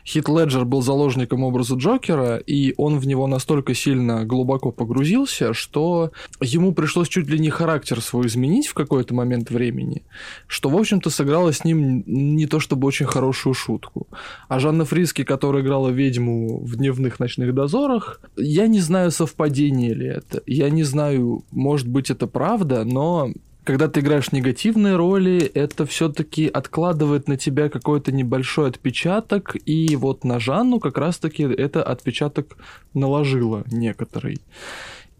Хит 0.05 0.27
Леджер 0.27 0.65
был 0.65 0.81
заложником 0.81 1.43
образа 1.43 1.75
Джокера, 1.75 2.37
и 2.37 2.73
он 2.77 2.99
в 2.99 3.07
него 3.07 3.27
настолько 3.27 3.73
сильно 3.73 4.25
глубоко 4.25 4.71
погрузился, 4.71 5.53
что 5.53 6.11
ему 6.41 6.73
пришлось 6.73 7.09
чуть 7.09 7.27
ли 7.27 7.39
не 7.39 7.49
характер 7.49 8.01
свой 8.01 8.27
изменить 8.27 8.67
в 8.67 8.73
какой-то 8.73 9.13
момент 9.13 9.49
времени, 9.49 10.03
что, 10.47 10.69
в 10.69 10.77
общем-то, 10.77 11.09
сыграло 11.09 11.53
с 11.53 11.63
ним 11.63 12.03
не 12.05 12.45
то 12.45 12.59
чтобы 12.59 12.87
очень 12.87 13.05
хорошую 13.05 13.53
шутку. 13.53 14.07
А 14.47 14.59
Жанна 14.59 14.85
Фриске, 14.85 15.23
которая 15.23 15.63
играла 15.63 15.89
ведьму 15.89 16.59
в 16.59 16.75
дневных 16.75 17.19
ночных 17.19 17.53
дозорах, 17.53 18.21
я 18.35 18.67
не 18.67 18.79
знаю, 18.79 19.11
совпадение 19.11 19.93
ли 19.93 20.07
это. 20.07 20.41
Я 20.45 20.69
не 20.69 20.83
знаю, 20.83 21.43
может 21.51 21.87
быть, 21.87 22.09
это 22.09 22.27
правда, 22.27 22.83
но 22.83 23.31
когда 23.63 23.87
ты 23.87 23.99
играешь 23.99 24.31
негативные 24.31 24.95
роли, 24.95 25.39
это 25.39 25.85
все-таки 25.85 26.47
откладывает 26.47 27.27
на 27.27 27.37
тебя 27.37 27.69
какой-то 27.69 28.11
небольшой 28.11 28.69
отпечаток, 28.69 29.55
и 29.65 29.95
вот 29.95 30.23
на 30.23 30.39
Жанну 30.39 30.79
как 30.79 30.97
раз-таки 30.97 31.43
это 31.43 31.83
отпечаток 31.83 32.57
наложило 32.93 33.63
некоторый. 33.71 34.39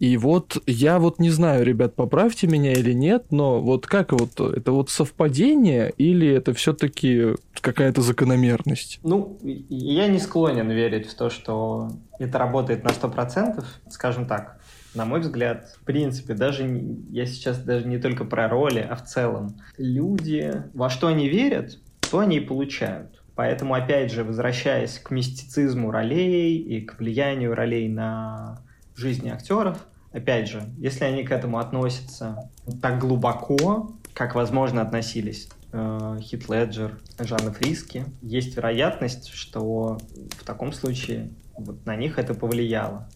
И 0.00 0.16
вот 0.16 0.62
я 0.66 0.98
вот 0.98 1.18
не 1.18 1.28
знаю, 1.28 1.62
ребят, 1.62 1.94
поправьте 1.94 2.46
меня 2.46 2.72
или 2.72 2.94
нет, 2.94 3.26
но 3.30 3.60
вот 3.60 3.86
как 3.86 4.12
вот 4.12 4.40
это 4.40 4.72
вот 4.72 4.88
совпадение 4.88 5.92
или 5.98 6.26
это 6.26 6.54
все-таки 6.54 7.34
какая-то 7.60 8.00
закономерность? 8.00 8.98
Ну, 9.02 9.38
я 9.42 10.08
не 10.08 10.18
склонен 10.18 10.70
верить 10.70 11.06
в 11.06 11.14
то, 11.14 11.28
что 11.28 11.90
это 12.18 12.38
работает 12.38 12.82
на 12.82 12.88
100%, 12.88 13.62
скажем 13.90 14.24
так 14.26 14.59
на 14.94 15.04
мой 15.04 15.20
взгляд, 15.20 15.76
в 15.80 15.84
принципе, 15.84 16.34
даже 16.34 16.66
я 17.10 17.26
сейчас 17.26 17.58
даже 17.58 17.86
не 17.86 17.98
только 17.98 18.24
про 18.24 18.48
роли, 18.48 18.86
а 18.88 18.96
в 18.96 19.04
целом. 19.04 19.60
Люди, 19.78 20.64
во 20.74 20.90
что 20.90 21.06
они 21.06 21.28
верят, 21.28 21.78
то 22.10 22.18
они 22.18 22.38
и 22.38 22.40
получают. 22.40 23.22
Поэтому, 23.34 23.74
опять 23.74 24.12
же, 24.12 24.24
возвращаясь 24.24 24.98
к 24.98 25.10
мистицизму 25.10 25.90
ролей 25.90 26.58
и 26.58 26.82
к 26.82 26.98
влиянию 26.98 27.54
ролей 27.54 27.88
на 27.88 28.58
жизни 28.96 29.30
актеров, 29.30 29.86
опять 30.12 30.48
же, 30.48 30.62
если 30.76 31.04
они 31.04 31.24
к 31.24 31.30
этому 31.30 31.58
относятся 31.58 32.50
так 32.82 32.98
глубоко, 32.98 33.92
как, 34.12 34.34
возможно, 34.34 34.82
относились 34.82 35.48
э, 35.72 36.18
Хит 36.20 36.48
Леджер, 36.48 36.98
Жанна 37.18 37.52
Фриски, 37.52 38.04
есть 38.20 38.56
вероятность, 38.56 39.28
что 39.28 39.98
в 40.36 40.44
таком 40.44 40.72
случае 40.72 41.30
вот 41.56 41.86
на 41.86 41.96
них 41.96 42.18
это 42.18 42.34
повлияло. 42.34 43.08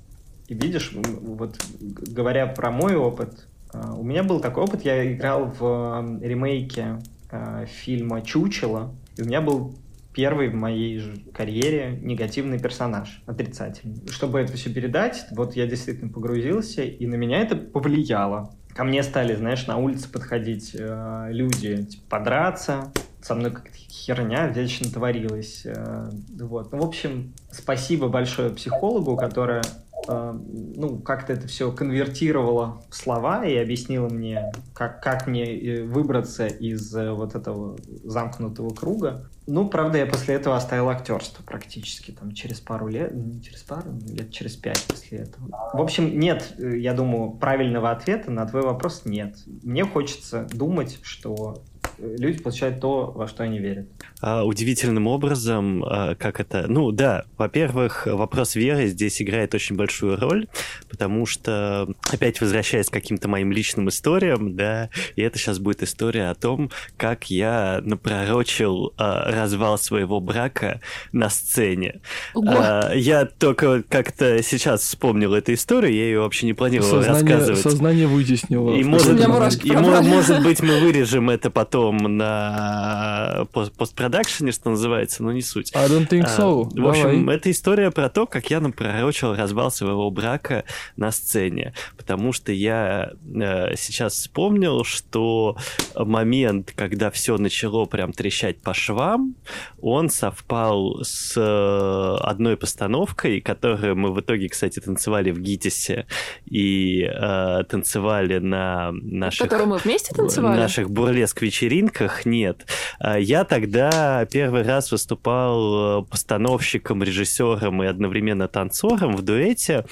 И 0.48 0.54
видишь, 0.54 0.92
вот 0.94 1.56
говоря 1.80 2.46
про 2.46 2.70
мой 2.70 2.96
опыт, 2.96 3.46
э, 3.72 3.80
у 3.96 4.02
меня 4.02 4.22
был 4.22 4.40
такой 4.40 4.64
опыт, 4.64 4.84
я 4.84 5.12
играл 5.12 5.46
в 5.58 6.20
ремейке 6.20 6.98
э, 7.30 7.66
фильма 7.66 8.22
«Чучело», 8.22 8.94
и 9.16 9.22
у 9.22 9.24
меня 9.24 9.40
был 9.40 9.74
первый 10.14 10.48
в 10.48 10.54
моей 10.54 11.02
карьере 11.32 11.98
негативный 12.02 12.58
персонаж, 12.58 13.22
отрицательный. 13.26 14.00
Чтобы 14.08 14.40
это 14.40 14.52
все 14.52 14.72
передать, 14.72 15.26
вот 15.32 15.56
я 15.56 15.66
действительно 15.66 16.12
погрузился, 16.12 16.82
и 16.82 17.06
на 17.06 17.16
меня 17.16 17.40
это 17.40 17.56
повлияло. 17.56 18.54
Ко 18.74 18.84
мне 18.84 19.02
стали, 19.02 19.34
знаешь, 19.34 19.66
на 19.66 19.76
улице 19.76 20.10
подходить 20.10 20.74
э, 20.78 21.28
люди, 21.30 21.84
типа, 21.84 22.02
подраться, 22.18 22.92
со 23.22 23.34
мной 23.34 23.52
как-то 23.52 23.76
херня 23.76 24.48
вечно 24.48 24.90
творилась. 24.90 25.62
Э, 25.64 26.10
вот. 26.40 26.72
Ну, 26.72 26.78
в 26.78 26.84
общем, 26.84 27.32
спасибо 27.50 28.08
большое 28.08 28.50
психологу, 28.50 29.16
которая 29.16 29.62
ну, 30.06 30.98
как-то 30.98 31.32
это 31.32 31.46
все 31.48 31.72
конвертировала 31.72 32.82
в 32.90 32.94
слова 32.94 33.44
и 33.44 33.56
объяснила 33.56 34.08
мне, 34.08 34.52
как, 34.74 35.02
как 35.02 35.26
мне 35.26 35.44
э, 35.44 35.84
выбраться 35.84 36.46
из 36.46 36.94
э, 36.94 37.12
вот 37.12 37.34
этого 37.34 37.76
замкнутого 38.02 38.74
круга. 38.74 39.28
Ну, 39.46 39.68
правда, 39.68 39.98
я 39.98 40.06
после 40.06 40.34
этого 40.34 40.56
оставил 40.56 40.88
актерство 40.88 41.42
практически, 41.42 42.10
там, 42.10 42.32
через 42.32 42.60
пару 42.60 42.88
лет, 42.88 43.14
не 43.14 43.42
через 43.42 43.62
пару, 43.62 43.92
лет 44.08 44.30
через 44.30 44.56
пять 44.56 44.82
после 44.88 45.18
этого. 45.18 45.48
В 45.72 45.80
общем, 45.80 46.18
нет, 46.18 46.54
я 46.58 46.94
думаю, 46.94 47.32
правильного 47.32 47.90
ответа 47.90 48.30
на 48.30 48.46
твой 48.46 48.62
вопрос 48.62 49.02
нет. 49.04 49.36
Мне 49.62 49.84
хочется 49.84 50.46
думать, 50.52 50.98
что 51.02 51.62
люди 51.98 52.38
получают 52.38 52.80
то, 52.80 53.12
во 53.14 53.28
что 53.28 53.44
они 53.44 53.58
верят. 53.58 53.86
А, 54.20 54.44
удивительным 54.44 55.06
образом, 55.06 55.84
а, 55.84 56.14
как 56.14 56.40
это... 56.40 56.66
Ну 56.68 56.90
да, 56.92 57.24
во-первых, 57.36 58.06
вопрос 58.06 58.54
веры 58.54 58.86
здесь 58.86 59.20
играет 59.20 59.54
очень 59.54 59.76
большую 59.76 60.18
роль, 60.18 60.48
потому 60.88 61.26
что, 61.26 61.88
опять 62.10 62.40
возвращаясь 62.40 62.88
к 62.88 62.92
каким-то 62.92 63.28
моим 63.28 63.52
личным 63.52 63.88
историям, 63.88 64.56
да, 64.56 64.90
и 65.16 65.22
это 65.22 65.38
сейчас 65.38 65.58
будет 65.58 65.82
история 65.82 66.30
о 66.30 66.34
том, 66.34 66.70
как 66.96 67.30
я 67.30 67.80
напророчил 67.84 68.92
а, 68.96 69.30
развал 69.30 69.78
своего 69.78 70.20
брака 70.20 70.80
на 71.12 71.30
сцене. 71.30 72.00
А, 72.34 72.92
я 72.94 73.26
только 73.26 73.82
как-то 73.82 74.42
сейчас 74.42 74.82
вспомнил 74.82 75.34
эту 75.34 75.54
историю, 75.54 75.94
я 75.94 76.04
ее 76.04 76.20
вообще 76.20 76.46
не 76.46 76.54
планировал 76.54 77.02
сознание, 77.02 77.34
рассказывать. 77.34 77.60
Сознание 77.60 78.06
вытеснило. 78.06 78.74
И, 78.74 78.84
может, 78.84 79.20
и, 79.64 79.72
может 79.72 80.42
быть, 80.42 80.60
мы 80.60 80.80
вырежем 80.80 81.30
это 81.30 81.50
потом 81.50 81.83
потом 81.84 82.16
на 82.16 83.46
постпродакшене, 83.52 84.52
что 84.52 84.70
называется, 84.70 85.22
но 85.22 85.32
не 85.32 85.42
суть. 85.42 85.74
I 85.74 85.86
don't 85.88 86.08
think 86.08 86.24
so. 86.24 86.68
А, 86.76 86.80
в 86.80 86.88
общем, 86.88 87.28
это 87.30 87.50
история 87.50 87.90
про 87.90 88.08
то, 88.08 88.26
как 88.26 88.50
я 88.50 88.60
напророчил 88.60 89.34
развал 89.34 89.70
своего 89.70 90.10
брака 90.10 90.64
на 90.96 91.10
сцене. 91.10 91.74
Потому 91.96 92.32
что 92.32 92.52
я 92.52 93.12
э, 93.34 93.76
сейчас 93.76 94.14
вспомнил, 94.14 94.84
что 94.84 95.56
момент, 95.96 96.72
когда 96.74 97.10
все 97.10 97.36
начало 97.38 97.84
прям 97.84 98.12
трещать 98.12 98.60
по 98.60 98.72
швам, 98.74 99.34
он 99.80 100.08
совпал 100.08 101.00
с 101.02 101.34
э, 101.36 102.16
одной 102.24 102.56
постановкой, 102.56 103.40
которую 103.40 103.96
мы 103.96 104.12
в 104.12 104.20
итоге, 104.20 104.48
кстати, 104.48 104.80
танцевали 104.80 105.30
в 105.30 105.40
ГИТИСе 105.40 106.06
и 106.46 107.02
э, 107.02 107.64
танцевали 107.68 108.38
на 108.38 108.92
наших... 108.92 109.40
Которую 109.40 109.68
мы 109.68 109.76
вместе 109.76 110.14
танцевали? 110.14 110.58
Наших 110.58 110.90
бурлеск-вечеринках 110.90 111.73
вечеринках 111.74 112.26
нет. 112.26 112.66
А 112.98 113.18
я 113.18 113.44
тогда 113.44 114.26
первый 114.30 114.62
раз 114.62 114.92
выступал 114.92 116.02
э, 116.02 116.04
постановщиком, 116.04 117.02
режиссером 117.02 117.82
и 117.82 117.86
одновременно 117.86 118.48
танцором 118.48 119.16
в 119.16 119.22
дуэте. 119.22 119.84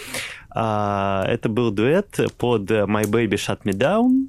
А, 0.50 1.24
это 1.26 1.48
был 1.48 1.70
дуэт 1.70 2.18
под 2.38 2.70
My 2.70 3.04
Baby 3.04 3.34
Shut 3.34 3.62
Me 3.64 3.72
Down 3.72 4.28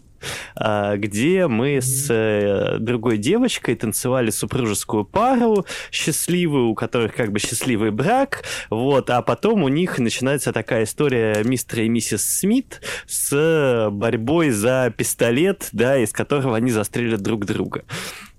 где 0.56 1.48
мы 1.48 1.82
с 1.82 2.08
э, 2.10 2.78
другой 2.80 3.18
девочкой 3.18 3.76
танцевали 3.76 4.30
супружескую 4.30 5.06
пару 5.06 5.66
счастливую, 5.92 6.68
у 6.68 6.76
которых 6.76 7.16
как 7.16 7.32
бы 7.32 7.40
счастливый 7.40 7.92
брак, 7.92 8.44
вот, 8.70 9.10
а 9.10 9.22
потом 9.22 9.64
у 9.64 9.68
них 9.68 10.00
начинается 10.00 10.54
такая 10.54 10.84
история 10.84 11.44
мистера 11.44 11.84
и 11.84 11.90
миссис 11.90 12.40
Смит 12.40 12.82
с 13.08 13.90
борьбой 13.92 14.50
за 14.50 14.94
пистолет, 14.96 15.70
да, 15.72 15.98
из 15.98 16.12
которого 16.12 16.56
они 16.56 16.72
застрелят 16.72 17.22
друг 17.22 17.46
друга. 17.46 17.84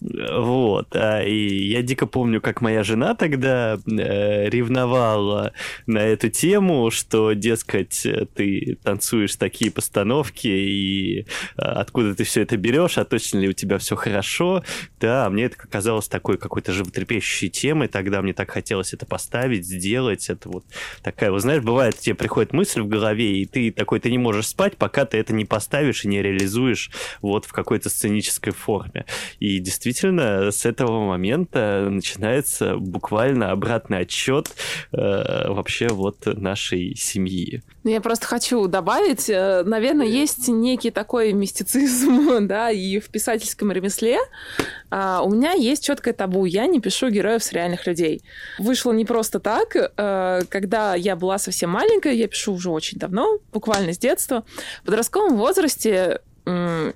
Вот. 0.05 0.95
А, 0.95 1.23
и 1.23 1.69
я 1.69 1.83
дико 1.83 2.07
помню, 2.07 2.41
как 2.41 2.61
моя 2.61 2.83
жена 2.83 3.15
тогда 3.15 3.79
э, 3.87 4.49
ревновала 4.51 5.53
на 5.87 5.99
эту 5.99 6.29
тему, 6.29 6.91
что, 6.91 7.33
дескать, 7.33 8.07
ты 8.35 8.79
танцуешь 8.83 9.37
такие 9.37 9.71
постановки, 9.71 10.47
и 10.47 11.27
а, 11.57 11.81
откуда 11.81 12.15
ты 12.15 12.25
все 12.25 12.43
это 12.43 12.59
берешь, 12.59 12.99
а 12.99 13.07
точно 13.07 13.39
ли 13.39 13.49
у 13.49 13.53
тебя 13.53 13.79
все 13.79 13.97
хорошо. 13.97 14.63
Да, 15.01 15.31
мне 15.31 15.45
это 15.45 15.57
казалось 15.57 16.09
такой 16.09 16.37
какой-то 16.37 16.73
животрепещущей 16.73 17.49
темой, 17.49 17.89
тогда 17.89 18.21
мне 18.21 18.35
так 18.35 18.51
хотелось 18.51 18.93
это 18.93 19.07
поставить, 19.07 19.67
сделать. 19.67 20.29
Это 20.29 20.51
вот 20.51 20.67
такая, 21.03 21.31
вот 21.31 21.41
знаешь, 21.41 21.63
бывает, 21.63 21.99
тебе 21.99 22.15
приходит 22.15 22.53
мысль 22.53 22.83
в 22.83 22.89
голове, 22.89 23.39
и 23.39 23.47
ты 23.47 23.71
такой, 23.73 24.01
ты 24.01 24.11
не 24.11 24.19
можешь 24.19 24.49
спать, 24.49 24.77
пока 24.77 25.07
ты 25.07 25.17
это 25.17 25.33
не 25.33 25.47
поставишь 25.47 26.05
и 26.05 26.09
не 26.09 26.21
реализуешь 26.21 26.91
вот 27.23 27.47
в 27.47 27.53
какой-то 27.53 27.89
сценической 27.89 28.53
форме. 28.53 29.07
И 29.41 29.59
действительно, 29.61 29.94
с 30.03 30.67
этого 30.67 31.05
момента 31.07 31.89
начинается 31.91 32.77
буквально 32.77 33.51
обратный 33.51 34.01
отчет 34.01 34.49
э, 34.93 35.49
вообще 35.49 35.89
вот 35.89 36.27
нашей 36.27 36.95
семьи. 36.97 37.63
Ну, 37.85 37.91
я 37.91 38.01
просто 38.01 38.27
хочу 38.27 38.67
добавить, 38.67 39.29
э, 39.29 39.63
наверное, 39.65 40.07
есть 40.07 40.49
некий 40.49 40.91
такой 40.91 41.33
мистицизм, 41.33 42.47
да, 42.47 42.71
и 42.71 42.99
в 42.99 43.09
писательском 43.11 43.73
ремесле. 43.73 44.19
А, 44.91 45.23
у 45.23 45.31
меня 45.31 45.53
есть 45.53 45.85
четкое 45.85 46.15
табу, 46.15 46.45
я 46.45 46.67
не 46.67 46.81
пишу 46.81 47.11
героев 47.11 47.43
с 47.43 47.53
реальных 47.53 47.87
людей. 47.87 48.23
Вышло 48.59 48.93
не 48.93 49.05
просто 49.05 49.39
так, 49.39 49.77
э, 49.77 50.41
когда 50.49 50.95
я 50.95 51.17
была 51.17 51.39
совсем 51.39 51.71
маленькая, 51.71 52.15
я 52.15 52.29
пишу 52.29 52.55
уже 52.55 52.71
очень 52.71 52.99
давно, 52.99 53.39
буквально 53.53 53.93
с 53.93 53.99
детства. 53.99 54.45
В 54.83 54.87
подростковом 54.87 55.37
возрасте 55.37 56.21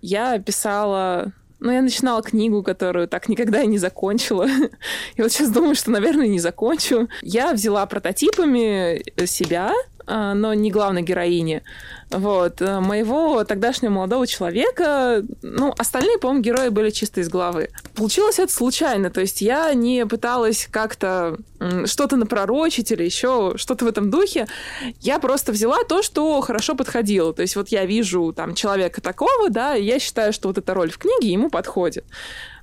я 0.02 0.38
писала 0.40 1.32
ну, 1.60 1.72
я 1.72 1.82
начинала 1.82 2.22
книгу, 2.22 2.62
которую 2.62 3.08
так 3.08 3.28
никогда 3.28 3.62
и 3.62 3.66
не 3.66 3.78
закончила. 3.78 4.46
И 5.16 5.22
вот 5.22 5.32
сейчас 5.32 5.50
думаю, 5.50 5.74
что, 5.74 5.90
наверное, 5.90 6.28
не 6.28 6.38
закончу. 6.38 7.08
Я 7.22 7.52
взяла 7.52 7.84
прототипами 7.86 9.02
себя, 9.26 9.72
а, 9.72 9.97
но 10.08 10.54
не 10.54 10.70
главной 10.70 11.02
героини. 11.02 11.62
Вот. 12.10 12.62
Э, 12.62 12.80
моего 12.80 13.44
тогдашнего 13.44 13.92
молодого 13.92 14.26
человека, 14.26 15.22
ну, 15.42 15.74
остальные, 15.76 16.18
по-моему, 16.18 16.42
герои 16.42 16.68
были 16.70 16.90
чисто 16.90 17.20
из 17.20 17.28
головы. 17.28 17.70
Получилось 17.94 18.38
это 18.38 18.52
случайно, 18.52 19.10
то 19.10 19.20
есть 19.20 19.42
я 19.42 19.72
не 19.74 20.06
пыталась 20.06 20.68
как-то 20.70 21.36
что-то 21.86 22.16
напророчить 22.16 22.92
или 22.92 23.02
еще 23.04 23.54
что-то 23.56 23.84
в 23.84 23.88
этом 23.88 24.10
духе. 24.10 24.46
Я 25.00 25.18
просто 25.18 25.52
взяла 25.52 25.78
то, 25.88 26.02
что 26.02 26.40
хорошо 26.40 26.74
подходило. 26.74 27.34
То 27.34 27.42
есть 27.42 27.56
вот 27.56 27.68
я 27.68 27.84
вижу 27.84 28.32
там 28.32 28.54
человека 28.54 29.00
такого, 29.00 29.50
да, 29.50 29.76
и 29.76 29.84
я 29.84 29.98
считаю, 29.98 30.32
что 30.32 30.48
вот 30.48 30.58
эта 30.58 30.72
роль 30.72 30.90
в 30.90 30.98
книге 30.98 31.32
ему 31.32 31.50
подходит. 31.50 32.04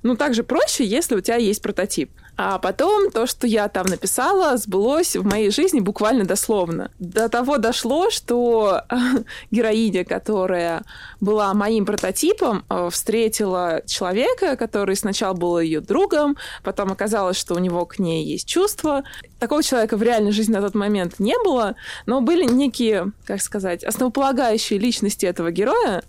Ну, 0.02 0.16
также 0.16 0.44
проще, 0.44 0.84
если 0.84 1.14
у 1.14 1.20
тебя 1.20 1.36
есть 1.36 1.62
прототип. 1.62 2.10
А 2.38 2.58
потом 2.58 3.10
то, 3.10 3.26
что 3.26 3.46
я 3.46 3.68
там 3.68 3.86
написала, 3.86 4.58
сбылось 4.58 5.16
в 5.16 5.24
моей 5.24 5.50
жизни 5.50 5.80
буквально 5.80 6.24
дословно. 6.24 6.90
До 6.98 7.30
того 7.30 7.56
дошло, 7.56 8.10
что 8.10 8.82
героиня, 9.50 10.04
которая 10.04 10.82
была 11.18 11.54
моим 11.54 11.86
прототипом, 11.86 12.64
э, 12.68 12.90
встретила 12.92 13.80
человека, 13.86 14.56
который 14.56 14.96
сначала 14.96 15.32
был 15.32 15.58
ее 15.58 15.80
другом, 15.80 16.36
потом 16.62 16.92
оказалось, 16.92 17.38
что 17.38 17.54
у 17.54 17.58
него 17.58 17.86
к 17.86 17.98
ней 17.98 18.22
есть 18.24 18.46
чувства. 18.46 19.02
Такого 19.38 19.62
человека 19.62 19.96
в 19.96 20.02
реальной 20.02 20.32
жизни 20.32 20.52
на 20.52 20.60
тот 20.60 20.74
момент 20.74 21.18
не 21.18 21.36
было, 21.42 21.74
но 22.04 22.20
были 22.20 22.44
некие, 22.44 23.12
как 23.24 23.40
сказать, 23.40 23.82
основополагающие 23.82 24.78
личности 24.78 25.24
этого 25.24 25.50
героя, 25.50 26.02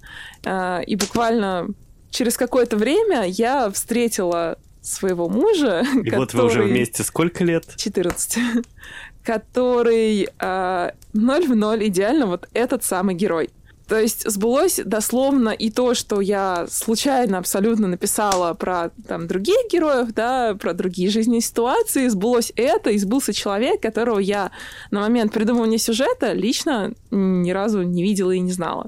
э, 0.43 0.83
и 0.83 0.97
буквально 0.97 1.69
через 2.09 2.35
какое-то 2.35 2.75
время 2.75 3.25
я 3.27 3.69
встретила 3.69 4.57
своего 4.87 5.29
мужа. 5.29 5.81
И 6.03 6.09
который... 6.09 6.17
вот 6.17 6.33
вы 6.33 6.45
уже 6.45 6.63
вместе 6.63 7.03
сколько 7.03 7.43
лет? 7.43 7.65
14. 7.75 8.39
который 9.23 10.29
э, 10.39 10.91
ноль 11.13 11.47
в 11.47 11.55
ноль 11.55 11.87
идеально 11.87 12.27
вот 12.27 12.47
этот 12.53 12.83
самый 12.83 13.13
герой. 13.13 13.49
То 13.87 13.97
есть 13.97 14.29
сбылось 14.29 14.81
дословно 14.83 15.49
и 15.49 15.69
то, 15.69 15.93
что 15.93 16.19
я 16.19 16.67
случайно 16.69 17.37
абсолютно 17.37 17.87
написала 17.87 18.53
про 18.53 18.91
там, 19.07 19.27
других 19.27 19.57
героев, 19.71 20.13
да, 20.13 20.55
про 20.55 20.73
другие 20.73 21.09
жизненные 21.09 21.41
ситуации. 21.41 22.07
Сбылось 22.09 22.51
это, 22.57 22.89
и 22.89 22.97
сбылся 22.97 23.31
человек, 23.31 23.81
которого 23.81 24.19
я 24.19 24.51
на 24.91 24.99
момент 24.99 25.31
придумывания 25.31 25.77
сюжета 25.77 26.33
лично 26.33 26.93
ни 27.11 27.51
разу 27.51 27.83
не 27.83 28.03
видела 28.03 28.31
и 28.31 28.39
не 28.39 28.51
знала. 28.51 28.87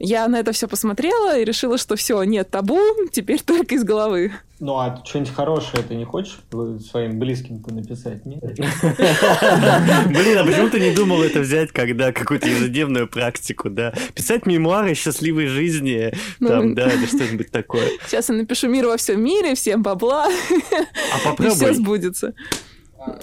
Я 0.00 0.26
на 0.26 0.40
это 0.40 0.50
все 0.50 0.66
посмотрела 0.66 1.38
и 1.38 1.44
решила, 1.44 1.78
что 1.78 1.94
все, 1.94 2.20
нет 2.24 2.50
табу, 2.50 2.80
теперь 3.12 3.40
только 3.46 3.76
из 3.76 3.84
головы. 3.84 4.32
Ну, 4.60 4.74
а 4.78 5.02
что-нибудь 5.04 5.34
хорошее 5.34 5.82
ты 5.82 5.96
не 5.96 6.04
хочешь 6.04 6.38
своим 6.88 7.18
близким-то 7.18 7.74
написать, 7.74 8.24
нет? 8.24 8.40
Блин, 8.44 8.68
а 10.38 10.44
почему 10.44 10.70
ты 10.70 10.78
не 10.78 10.94
думал 10.94 11.22
это 11.22 11.40
взять, 11.40 11.72
когда 11.72 12.12
какую-то 12.12 12.48
ежедневную 12.48 13.08
практику, 13.08 13.68
да? 13.68 13.92
Писать 14.14 14.46
мемуары 14.46 14.94
счастливой 14.94 15.48
жизни, 15.48 16.12
ну, 16.38 16.48
там, 16.48 16.74
да, 16.74 16.88
или 16.88 17.06
что-нибудь 17.06 17.50
такое. 17.50 17.88
Сейчас 18.06 18.28
я 18.28 18.36
напишу 18.36 18.68
«Мир 18.68 18.86
во 18.86 18.96
всем 18.96 19.22
мире», 19.22 19.56
всем 19.56 19.82
бабла, 19.82 20.28
а 21.12 21.28
попробуй. 21.28 21.54
все 21.54 21.74
сбудется. 21.74 22.34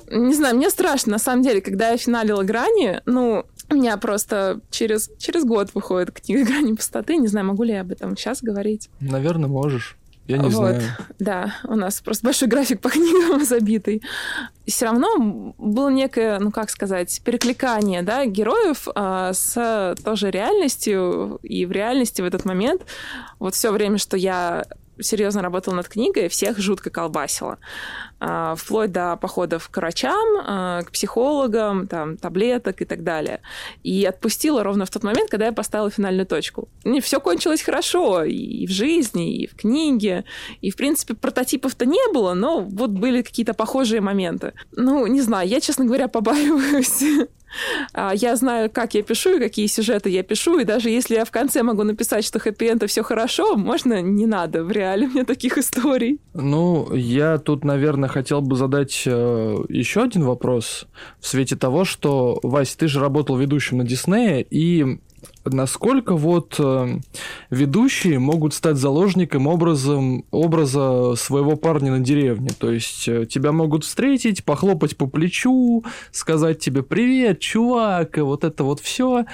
Не 0.10 0.34
знаю, 0.34 0.58
мне 0.58 0.70
страшно, 0.70 1.14
на 1.14 1.20
самом 1.20 1.44
деле, 1.44 1.62
когда 1.62 1.92
я 1.92 1.98
финалила 1.98 2.44
«Грани», 2.44 3.02
ну, 3.06 3.46
у 3.70 3.76
меня 3.76 3.96
просто 3.98 4.60
через, 4.70 5.10
через 5.18 5.46
год 5.46 5.70
выходит 5.74 6.12
книга 6.12 6.46
«Грани 6.46 6.74
пустоты». 6.74 7.16
Не 7.16 7.28
знаю, 7.28 7.46
могу 7.48 7.64
ли 7.64 7.74
я 7.74 7.82
об 7.82 7.92
этом 7.92 8.18
сейчас 8.18 8.44
говорить. 8.44 8.90
Наверное, 9.00 9.48
можешь. 9.48 9.98
Я 10.28 10.38
не 10.38 10.44
вот, 10.50 10.54
знаю. 10.54 10.82
Да, 11.20 11.56
у 11.66 11.76
нас 11.76 12.02
просто 12.02 12.26
большой 12.26 12.48
график 12.48 12.80
по 12.80 12.90
книгам 12.92 13.44
забитый. 13.44 14.02
Все 14.66 14.86
равно 14.86 15.54
было 15.58 15.90
некое, 15.90 16.40
ну 16.40 16.52
как 16.52 16.70
сказать, 16.70 17.22
перекликание 17.24 18.02
да, 18.02 18.26
героев 18.26 18.88
а, 18.96 19.34
с 19.34 19.96
тоже 20.04 20.32
реальностью. 20.32 21.40
И 21.44 21.66
в 21.66 21.72
реальности 21.72 22.22
в 22.22 22.26
этот 22.26 22.46
момент 22.46 22.84
вот 23.40 23.56
все 23.56 23.72
время, 23.72 23.98
что 23.98 24.16
я 24.16 24.66
серьезно 25.00 25.42
работала 25.42 25.76
над 25.76 25.90
книгой, 25.90 26.30
всех 26.30 26.60
жутко 26.60 26.90
колбасило. 26.90 27.58
А, 28.24 28.54
вплоть 28.56 28.92
до 28.92 29.18
походов 29.18 29.68
к 29.70 29.78
врачам, 29.78 30.38
а, 30.46 30.84
к 30.84 30.92
психологам, 30.92 31.88
там, 31.88 32.18
таблеток 32.18 32.80
и 32.84 32.86
так 32.86 33.04
далее. 33.04 33.42
И 33.82 34.06
отпустила 34.06 34.64
ровно 34.64 34.86
в 34.86 34.92
тот 34.92 35.04
момент, 35.04 35.32
когда 35.32 35.48
я 35.48 35.52
поставила 35.52 35.90
финальную 35.90 36.28
точку. 36.28 36.70
И 36.84 37.02
все 37.02 37.20
кончилось 37.20 37.64
хорошо 37.64 38.24
и 38.24 38.68
в 38.68 38.70
жизни, 38.70 39.38
и 39.38 39.48
в 39.48 39.56
книге. 39.56 40.24
И, 40.62 40.70
в 40.70 40.76
принципе, 40.76 41.16
прототипов-то 41.16 41.88
не 41.88 42.14
было, 42.14 42.36
но 42.36 42.62
вот 42.62 42.92
были 42.92 43.24
какие-то 43.24 43.56
похожие 43.56 44.02
моменты. 44.02 44.54
Ну, 44.76 45.08
не 45.08 45.22
знаю, 45.22 45.48
я, 45.48 45.60
честно 45.60 45.86
говоря, 45.86 46.08
побаиваюсь 46.08 47.04
а, 47.94 48.14
я 48.14 48.36
знаю, 48.36 48.70
как 48.72 48.94
я 48.94 49.04
пишу 49.04 49.38
и 49.38 49.40
какие 49.40 49.68
сюжеты 49.68 50.10
я 50.10 50.24
пишу, 50.24 50.60
и 50.60 50.66
даже 50.66 50.90
если 50.90 51.16
я 51.16 51.26
в 51.26 51.32
конце 51.32 51.64
могу 51.64 51.84
написать, 51.84 52.26
что 52.26 52.40
хэппи-энд 52.40 52.88
все 52.88 53.04
хорошо, 53.04 53.56
можно 53.56 54.02
не 54.02 54.26
надо, 54.26 54.64
в 54.64 54.72
реале 54.72 55.08
мне 55.08 55.24
таких 55.24 55.58
историй. 55.58 56.20
Ну, 56.34 56.94
я 56.94 57.38
тут, 57.38 57.64
наверное, 57.64 58.10
хотел 58.12 58.42
бы 58.42 58.56
задать 58.56 59.04
э, 59.06 59.58
еще 59.70 60.04
один 60.04 60.24
вопрос 60.24 60.86
в 61.20 61.28
свете 61.28 61.56
того, 61.56 61.86
что, 61.86 62.40
Вась, 62.44 62.76
ты 62.76 62.88
же 62.88 63.00
работал 63.00 63.38
ведущим 63.38 63.78
на 63.78 63.84
Диснее, 63.84 64.46
и 64.50 65.00
насколько 65.46 66.16
вот 66.16 66.56
э, 66.60 67.00
ведущие 67.50 68.20
могут 68.20 68.54
стать 68.54 68.78
заложником 68.78 69.48
образом, 69.48 70.26
образа 70.32 71.16
своего 71.16 71.56
парня 71.56 71.92
на 71.92 72.00
деревне. 72.00 72.50
То 72.58 72.72
есть 72.72 73.08
э, 73.08 73.26
тебя 73.26 73.52
могут 73.52 73.84
встретить, 73.84 74.44
похлопать 74.44 74.98
по 74.98 75.08
плечу, 75.08 75.84
сказать 76.12 76.60
тебе 76.60 76.84
«Привет, 76.84 77.40
чувак!» 77.40 78.18
и 78.18 78.22
вот 78.22 78.44
это 78.44 78.64
вот 78.64 78.80
все. 78.80 79.26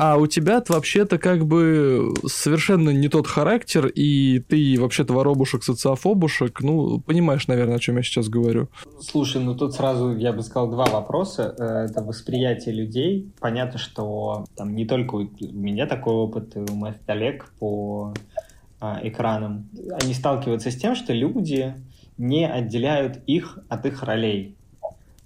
А 0.00 0.16
у 0.16 0.28
тебя 0.28 0.62
вообще-то 0.68 1.18
как 1.18 1.44
бы 1.44 2.14
совершенно 2.24 2.90
не 2.90 3.08
тот 3.08 3.26
характер, 3.26 3.88
и 3.88 4.38
ты 4.38 4.76
вообще-то 4.78 5.12
воробушек, 5.12 5.64
социофобушек. 5.64 6.60
Ну, 6.60 7.00
понимаешь, 7.00 7.48
наверное, 7.48 7.74
о 7.74 7.78
чем 7.80 7.96
я 7.96 8.04
сейчас 8.04 8.28
говорю. 8.28 8.68
Слушай, 9.00 9.42
ну 9.42 9.56
тут 9.56 9.74
сразу, 9.74 10.16
я 10.16 10.32
бы 10.32 10.44
сказал, 10.44 10.70
два 10.70 10.84
вопроса. 10.84 11.52
Э, 11.58 11.86
это 11.90 12.04
восприятие 12.04 12.76
людей. 12.76 13.32
Понятно, 13.40 13.80
что 13.80 14.46
там 14.56 14.76
не 14.76 14.86
только 14.86 15.16
у 15.16 15.28
меня 15.40 15.86
такой 15.86 16.14
опыт, 16.14 16.54
и 16.54 16.60
у 16.60 16.76
моих 16.76 17.04
коллег 17.04 17.52
по 17.58 18.14
а, 18.80 19.00
экранам. 19.02 19.68
Они 20.00 20.14
сталкиваются 20.14 20.70
с 20.70 20.76
тем, 20.76 20.94
что 20.94 21.12
люди 21.12 21.74
не 22.18 22.46
отделяют 22.46 23.18
их 23.26 23.58
от 23.68 23.84
их 23.84 24.04
ролей. 24.04 24.54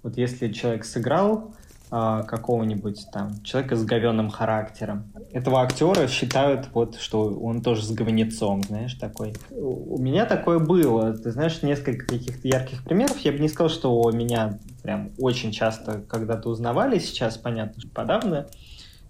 Вот 0.01 0.17
если 0.17 0.51
человек 0.51 0.83
сыграл 0.83 1.53
а, 1.95 2.23
какого-нибудь 2.23 3.05
там 3.11 3.43
человека 3.43 3.75
с 3.75 3.85
говенным 3.85 4.31
характером, 4.31 5.13
этого 5.31 5.61
актера 5.61 6.07
считают 6.07 6.69
вот, 6.73 6.95
что 6.95 7.25
он 7.25 7.61
тоже 7.61 7.83
с 7.83 7.91
говнецом, 7.91 8.63
знаешь, 8.63 8.95
такой. 8.95 9.35
У 9.51 10.01
меня 10.01 10.25
такое 10.25 10.57
было. 10.57 11.13
Ты 11.13 11.29
знаешь, 11.29 11.61
несколько 11.61 12.07
каких-то 12.07 12.47
ярких 12.47 12.83
примеров. 12.83 13.19
Я 13.19 13.31
бы 13.31 13.37
не 13.37 13.47
сказал, 13.47 13.69
что 13.69 14.09
меня 14.09 14.57
прям 14.81 15.11
очень 15.19 15.51
часто 15.51 16.01
когда-то 16.09 16.49
узнавали. 16.49 16.97
Сейчас, 16.97 17.37
понятно, 17.37 17.79
что 17.79 17.91
подавно. 17.91 18.47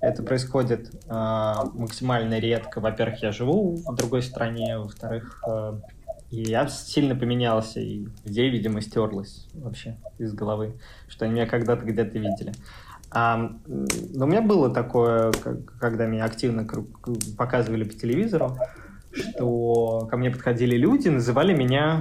Это 0.02 0.22
происходит 0.22 0.94
э, 1.08 1.54
максимально 1.76 2.38
редко. 2.40 2.82
Во-первых, 2.82 3.24
я 3.24 3.32
живу 3.32 3.78
в 3.78 3.96
другой 3.96 4.24
стране, 4.24 4.78
во-вторых, 4.78 5.42
э, 5.48 5.80
И 6.34 6.50
я 6.50 6.68
сильно 6.68 7.16
поменялся, 7.16 7.80
и 7.80 8.08
идея, 8.26 8.50
видимо, 8.50 8.82
стерлась 8.82 9.46
вообще 9.54 9.98
из 10.18 10.34
головы, 10.34 10.74
что 11.08 11.26
они 11.26 11.36
меня 11.36 11.46
когда-то 11.46 11.86
где-то 11.86 12.18
видели. 12.18 12.54
А, 13.12 13.52
но 13.68 14.26
у 14.26 14.28
меня 14.28 14.42
было 14.42 14.74
такое, 14.74 15.32
когда 15.80 16.08
меня 16.08 16.26
активно 16.26 16.68
показывали 17.38 17.84
по 17.84 17.94
телевизору, 17.94 18.58
что 19.12 20.08
ко 20.10 20.18
мне 20.18 20.32
подходили 20.32 20.76
люди, 20.76 21.08
называли 21.08 21.54
меня 21.54 22.00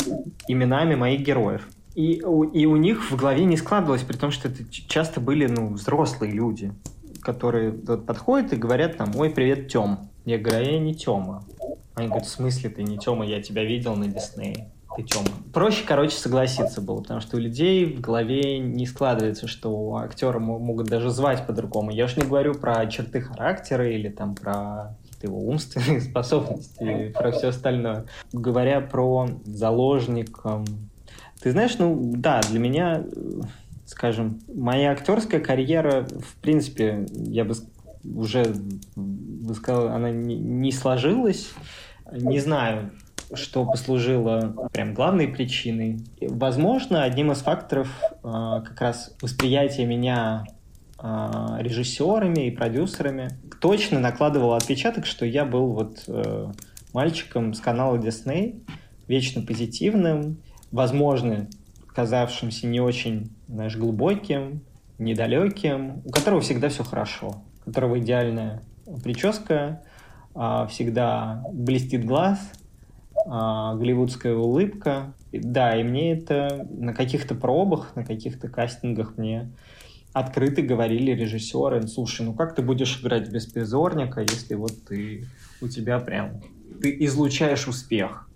именами 0.48 0.94
моих 0.94 1.20
героев. 1.20 1.68
И, 1.94 2.14
и 2.14 2.64
у 2.64 2.76
них 2.76 3.10
в 3.10 3.16
голове 3.16 3.44
не 3.44 3.58
складывалось, 3.58 4.02
при 4.02 4.16
том, 4.16 4.30
что 4.30 4.48
это 4.48 4.64
часто 4.70 5.20
были 5.20 5.46
ну, 5.46 5.74
взрослые 5.74 6.32
люди, 6.32 6.72
которые 7.20 7.72
вот, 7.72 8.06
подходят 8.06 8.54
и 8.54 8.56
говорят 8.56 8.96
там, 8.96 9.14
ой, 9.14 9.28
привет, 9.28 9.68
Тём. 9.68 10.08
Я 10.24 10.38
говорю, 10.38 10.60
а 10.60 10.62
я 10.62 10.78
не 10.78 10.94
Тёма. 10.94 11.44
Они 11.94 12.08
говорят, 12.08 12.26
в 12.26 12.30
смысле 12.30 12.70
ты 12.70 12.82
не 12.82 12.98
Тёма, 12.98 13.26
я 13.26 13.42
тебя 13.42 13.64
видел 13.64 13.96
на 13.96 14.06
Диснее. 14.06 14.70
Ты 14.96 15.02
Тёма. 15.04 15.28
Проще, 15.52 15.84
короче, 15.86 16.16
согласиться 16.16 16.80
было, 16.80 17.00
потому 17.00 17.20
что 17.20 17.36
у 17.36 17.40
людей 17.40 17.86
в 17.86 18.00
голове 18.00 18.58
не 18.58 18.86
складывается, 18.86 19.46
что 19.46 19.96
актера 19.96 20.38
могут 20.38 20.88
даже 20.88 21.10
звать 21.10 21.46
по-другому. 21.46 21.90
Я 21.90 22.06
уж 22.06 22.16
не 22.16 22.24
говорю 22.24 22.54
про 22.54 22.86
черты 22.86 23.20
характера 23.20 23.90
или 23.90 24.08
там 24.08 24.34
про 24.34 24.96
его 25.22 25.38
умственные 25.38 26.00
способности, 26.10 27.12
про 27.16 27.32
все 27.32 27.48
остальное. 27.48 28.04
Говоря 28.32 28.80
про 28.80 29.28
заложника, 29.44 30.64
ты 31.42 31.50
знаешь, 31.50 31.76
ну 31.78 31.98
да, 32.14 32.40
для 32.50 32.58
меня, 32.58 33.04
скажем, 33.86 34.40
моя 34.54 34.92
актерская 34.92 35.40
карьера, 35.40 36.04
в 36.04 36.36
принципе, 36.40 37.06
я 37.10 37.44
бы 37.44 37.54
уже 38.04 38.54
бы 38.96 39.54
сказал, 39.54 39.88
она 39.88 40.10
не, 40.10 40.36
не 40.36 40.72
сложилась. 40.72 41.50
Не 42.10 42.40
знаю, 42.40 42.92
что 43.34 43.64
послужило 43.64 44.68
прям 44.72 44.94
главной 44.94 45.28
причиной. 45.28 46.00
Возможно, 46.20 47.04
одним 47.04 47.32
из 47.32 47.38
факторов 47.38 47.88
э, 48.02 48.12
как 48.22 48.80
раз 48.80 49.14
восприятия 49.22 49.86
меня 49.86 50.44
э, 51.02 51.56
режиссерами 51.60 52.46
и 52.46 52.50
продюсерами 52.50 53.30
точно 53.60 54.00
накладывало 54.00 54.56
отпечаток, 54.56 55.06
что 55.06 55.24
я 55.24 55.44
был 55.44 55.72
вот 55.72 56.04
э, 56.08 56.52
мальчиком 56.92 57.54
с 57.54 57.60
канала 57.60 57.96
Disney, 57.96 58.62
вечно 59.08 59.42
позитивным, 59.42 60.38
возможно, 60.70 61.48
казавшимся 61.86 62.66
не 62.66 62.80
очень, 62.80 63.30
знаешь, 63.48 63.76
глубоким, 63.76 64.62
недалеким, 64.98 66.02
у 66.04 66.10
которого 66.10 66.40
всегда 66.40 66.68
все 66.68 66.84
хорошо, 66.84 67.42
у 67.64 67.70
которого 67.70 67.98
идеальная 67.98 68.62
прическа, 69.02 69.82
э, 70.34 70.66
всегда 70.68 71.44
блестит 71.52 72.04
глаз– 72.04 72.38
а, 73.26 73.74
голливудская 73.74 74.34
улыбка. 74.34 75.14
Да, 75.32 75.76
и 75.76 75.82
мне 75.82 76.12
это 76.12 76.66
на 76.70 76.92
каких-то 76.92 77.34
пробах, 77.34 77.94
на 77.96 78.04
каких-то 78.04 78.48
кастингах 78.48 79.16
мне 79.16 79.50
открыто 80.12 80.60
говорили 80.60 81.12
режиссеры, 81.12 81.86
слушай, 81.86 82.22
ну 82.22 82.34
как 82.34 82.54
ты 82.54 82.60
будешь 82.60 83.00
играть 83.00 83.30
беспризорника, 83.30 84.20
если 84.20 84.54
вот 84.54 84.72
ты, 84.86 85.26
у 85.62 85.68
тебя 85.68 85.98
прям, 86.00 86.42
ты 86.82 86.94
излучаешь 87.06 87.66
успех. 87.66 88.28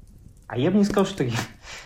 А 0.46 0.56
я 0.58 0.70
бы 0.70 0.78
не 0.78 0.84
сказал, 0.84 1.04
что 1.04 1.24
я, 1.24 1.32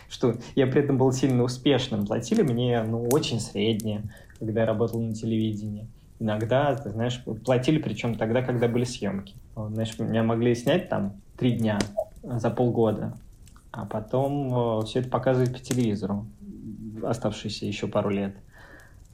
что 0.09 0.37
я 0.55 0.67
при 0.67 0.81
этом 0.81 0.97
был 0.97 1.11
сильно 1.11 1.43
успешным. 1.43 2.05
Платили 2.05 2.41
мне, 2.41 2.81
ну, 2.83 3.09
очень 3.09 3.41
среднее, 3.41 4.03
когда 4.39 4.61
я 4.61 4.67
работал 4.67 5.01
на 5.01 5.13
телевидении. 5.13 5.87
Иногда, 6.21 6.75
знаешь, 6.75 7.19
платили, 7.43 7.79
причем 7.79 8.13
тогда, 8.13 8.43
когда 8.43 8.67
были 8.67 8.83
съемки. 8.83 9.33
Знаешь, 9.55 9.97
меня 9.97 10.21
могли 10.21 10.53
снять 10.53 10.87
там 10.87 11.13
три 11.35 11.53
дня, 11.53 11.79
за 12.21 12.51
полгода, 12.51 13.17
а 13.71 13.87
потом 13.87 14.81
э, 14.81 14.85
все 14.85 14.99
это 14.99 15.09
показывает 15.09 15.51
по 15.51 15.57
телевизору, 15.57 16.27
оставшиеся 17.01 17.65
еще 17.65 17.87
пару 17.87 18.11
лет. 18.11 18.35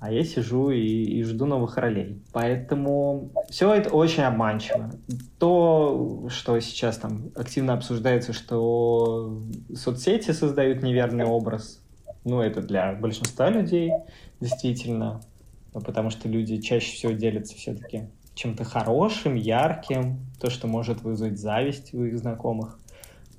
А 0.01 0.11
я 0.11 0.25
сижу 0.25 0.69
и, 0.69 0.79
и 0.79 1.23
жду 1.23 1.45
новых 1.45 1.77
ролей. 1.77 2.21
Поэтому 2.33 3.31
все 3.49 3.73
это 3.73 3.89
очень 3.89 4.23
обманчиво. 4.23 4.91
То, 5.39 6.27
что 6.29 6.59
сейчас 6.59 6.97
там 6.97 7.31
активно 7.35 7.73
обсуждается, 7.73 8.33
что 8.33 9.41
соцсети 9.73 10.31
создают 10.31 10.83
неверный 10.83 11.23
образ, 11.23 11.81
ну, 12.25 12.41
это 12.41 12.61
для 12.61 12.91
большинства 12.91 13.49
людей 13.49 13.91
действительно, 14.41 15.21
потому 15.81 16.09
что 16.09 16.27
люди 16.27 16.57
чаще 16.57 16.93
всего 16.93 17.11
делятся 17.11 17.55
все-таки 17.55 18.09
чем-то 18.35 18.63
хорошим, 18.63 19.35
ярким, 19.35 20.19
то, 20.39 20.49
что 20.49 20.67
может 20.67 21.01
вызвать 21.01 21.39
зависть 21.39 21.93
у 21.93 22.03
их 22.03 22.17
знакомых. 22.19 22.79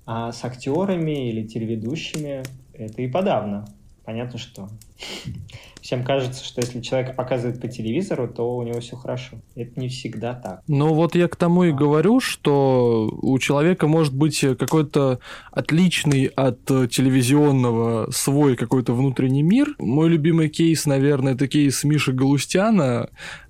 А 0.06 0.32
с 0.32 0.44
актерами 0.44 1.30
или 1.30 1.46
телеведущими 1.46 2.42
это 2.72 3.02
и 3.02 3.08
подавно. 3.08 3.66
Понятно, 4.04 4.38
что 4.38 4.68
всем 5.88 6.04
кажется, 6.04 6.44
что 6.44 6.60
если 6.60 6.80
человек 6.80 7.16
показывает 7.16 7.60
по 7.60 7.68
телевизору, 7.68 8.28
то 8.28 8.56
у 8.56 8.62
него 8.62 8.80
все 8.80 8.96
хорошо. 8.96 9.38
Это 9.54 9.80
не 9.80 9.88
всегда 9.88 10.34
так. 10.34 10.62
Ну 10.68 10.92
вот 10.92 11.14
я 11.14 11.28
к 11.28 11.36
тому 11.36 11.64
и 11.64 11.72
говорю, 11.72 12.20
что 12.20 13.08
у 13.22 13.38
человека 13.38 13.86
может 13.86 14.14
быть 14.14 14.40
какой-то 14.58 15.20
отличный 15.50 16.26
от 16.26 16.62
телевизионного 16.66 18.10
свой 18.10 18.56
какой-то 18.56 18.92
внутренний 18.92 19.42
мир. 19.42 19.74
Мой 19.78 20.10
любимый 20.10 20.50
кейс, 20.50 20.84
наверное, 20.84 21.34
это 21.34 21.48
кейс 21.48 21.84
Миши 21.84 22.12
Галустяна, 22.12 23.08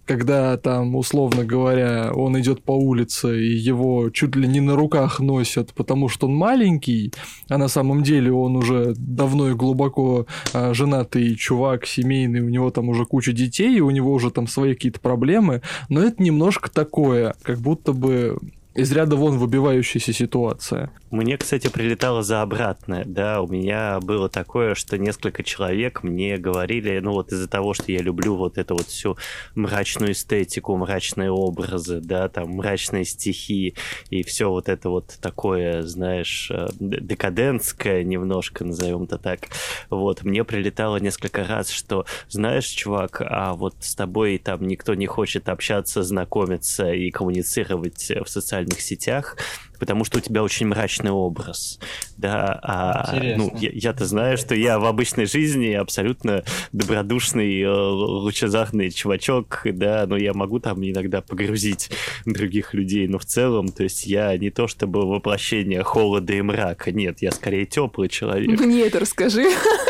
когда 0.08 0.56
там, 0.56 0.96
условно 0.96 1.44
говоря, 1.44 2.12
он 2.14 2.40
идет 2.40 2.62
по 2.64 2.72
улице 2.72 3.44
и 3.44 3.54
его 3.54 4.08
чуть 4.08 4.34
ли 4.36 4.48
не 4.48 4.60
на 4.60 4.74
руках 4.74 5.20
носят, 5.20 5.74
потому 5.74 6.08
что 6.08 6.26
он 6.26 6.34
маленький, 6.34 7.12
а 7.48 7.58
на 7.58 7.68
самом 7.68 8.02
деле 8.02 8.32
он 8.32 8.56
уже 8.56 8.94
давно 8.96 9.50
и 9.50 9.54
глубоко 9.54 10.26
а, 10.54 10.72
женатый 10.72 11.36
чувак, 11.38 11.86
семейный, 11.86 12.40
у 12.40 12.48
него 12.48 12.70
там 12.70 12.88
уже 12.88 13.04
куча 13.04 13.32
детей, 13.32 13.76
и 13.76 13.80
у 13.80 13.90
него 13.90 14.12
уже 14.12 14.30
там 14.30 14.46
свои 14.46 14.74
какие-то 14.74 15.00
проблемы, 15.00 15.62
но 15.88 16.02
это 16.02 16.22
немножко 16.22 16.70
такое, 16.70 17.34
как 17.42 17.58
будто 17.58 17.92
бы 17.92 18.38
из 18.78 18.92
ряда 18.92 19.16
вон 19.16 19.38
выбивающаяся 19.38 20.12
ситуация. 20.12 20.92
Мне, 21.10 21.36
кстати, 21.36 21.68
прилетало 21.68 22.22
за 22.22 22.42
обратное, 22.42 23.04
да, 23.04 23.42
у 23.42 23.48
меня 23.48 23.98
было 23.98 24.28
такое, 24.28 24.76
что 24.76 24.96
несколько 24.96 25.42
человек 25.42 26.04
мне 26.04 26.36
говорили, 26.36 27.00
ну 27.00 27.12
вот 27.12 27.32
из-за 27.32 27.48
того, 27.48 27.74
что 27.74 27.90
я 27.90 27.98
люблю 27.98 28.36
вот 28.36 28.56
эту 28.56 28.74
вот 28.76 28.86
всю 28.86 29.16
мрачную 29.56 30.12
эстетику, 30.12 30.76
мрачные 30.76 31.32
образы, 31.32 32.00
да, 32.00 32.28
там 32.28 32.50
мрачные 32.50 33.04
стихи 33.04 33.74
и 34.10 34.22
все 34.22 34.48
вот 34.48 34.68
это 34.68 34.90
вот 34.90 35.18
такое, 35.20 35.82
знаешь, 35.82 36.48
э, 36.52 36.68
декадентское 36.78 38.04
немножко, 38.04 38.64
назовем 38.64 39.04
это 39.04 39.18
так, 39.18 39.48
вот, 39.90 40.22
мне 40.22 40.44
прилетало 40.44 40.98
несколько 40.98 41.42
раз, 41.42 41.70
что, 41.70 42.06
знаешь, 42.28 42.66
чувак, 42.66 43.22
а 43.26 43.54
вот 43.54 43.74
с 43.80 43.96
тобой 43.96 44.38
там 44.38 44.68
никто 44.68 44.94
не 44.94 45.06
хочет 45.06 45.48
общаться, 45.48 46.04
знакомиться 46.04 46.92
и 46.92 47.10
коммуницировать 47.10 48.12
в 48.24 48.28
социальных 48.28 48.67
сетях, 48.76 49.36
потому 49.78 50.04
что 50.04 50.18
у 50.18 50.20
тебя 50.20 50.42
очень 50.42 50.66
мрачный 50.66 51.10
образ, 51.10 51.78
да, 52.16 52.58
а, 52.62 53.16
ну, 53.36 53.52
я, 53.58 53.70
я-то 53.72 54.04
знаю, 54.04 54.36
что 54.36 54.54
я 54.54 54.78
в 54.78 54.84
обычной 54.84 55.26
жизни 55.26 55.72
абсолютно 55.72 56.44
добродушный, 56.72 57.60
э, 57.60 57.68
лучезарный 57.68 58.90
чувачок, 58.90 59.62
да, 59.64 60.04
но 60.06 60.16
я 60.16 60.34
могу 60.34 60.58
там 60.58 60.82
иногда 60.84 61.20
погрузить 61.20 61.90
других 62.24 62.74
людей, 62.74 63.06
но 63.08 63.18
в 63.18 63.24
целом, 63.24 63.68
то 63.68 63.84
есть 63.84 64.06
я 64.06 64.36
не 64.36 64.50
то 64.50 64.66
чтобы 64.66 65.06
воплощение 65.06 65.82
холода 65.82 66.32
и 66.32 66.42
мрака, 66.42 66.92
нет, 66.92 67.22
я 67.22 67.30
скорее 67.30 67.66
теплый 67.66 68.08
человек. 68.08 68.60
Мне 68.60 68.82
это 68.82 69.00
расскажи. 69.00 69.46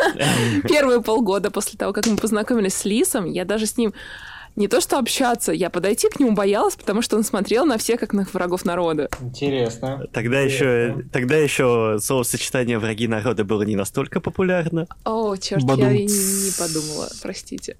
Первые 0.69 1.03
полгода 1.03 1.51
после 1.51 1.79
того, 1.79 1.93
как 1.93 2.07
мы 2.07 2.17
познакомились 2.17 2.75
с 2.75 2.85
Лисом, 2.85 3.25
я 3.25 3.45
даже 3.45 3.67
с 3.67 3.77
ним 3.77 3.95
не 4.59 4.67
то 4.67 4.81
что 4.81 4.99
общаться, 4.99 5.53
я 5.53 5.71
подойти 5.71 6.09
к 6.09 6.19
нему 6.19 6.33
боялась, 6.33 6.75
потому 6.75 7.01
что 7.01 7.17
он 7.17 7.23
смотрел 7.23 7.65
на 7.65 7.79
всех 7.79 8.01
как 8.01 8.13
на 8.13 8.25
врагов 8.25 8.65
народа. 8.65 9.09
Интересно. 9.21 10.05
Тогда 10.13 10.41
еще, 10.41 11.05
тогда 11.13 11.37
еще 11.37 11.99
словосочетание 12.03 12.79
«враги 12.79 13.07
народа» 13.07 13.45
было 13.45 13.63
не 13.63 13.77
настолько 13.77 14.21
популярно. 14.21 14.89
О, 15.05 15.37
черт, 15.37 15.63
Бадум. 15.63 15.85
я 15.87 15.93
и 15.93 16.07
не, 16.07 16.47
не 16.47 16.53
подумала, 16.59 17.09
простите. 17.23 17.77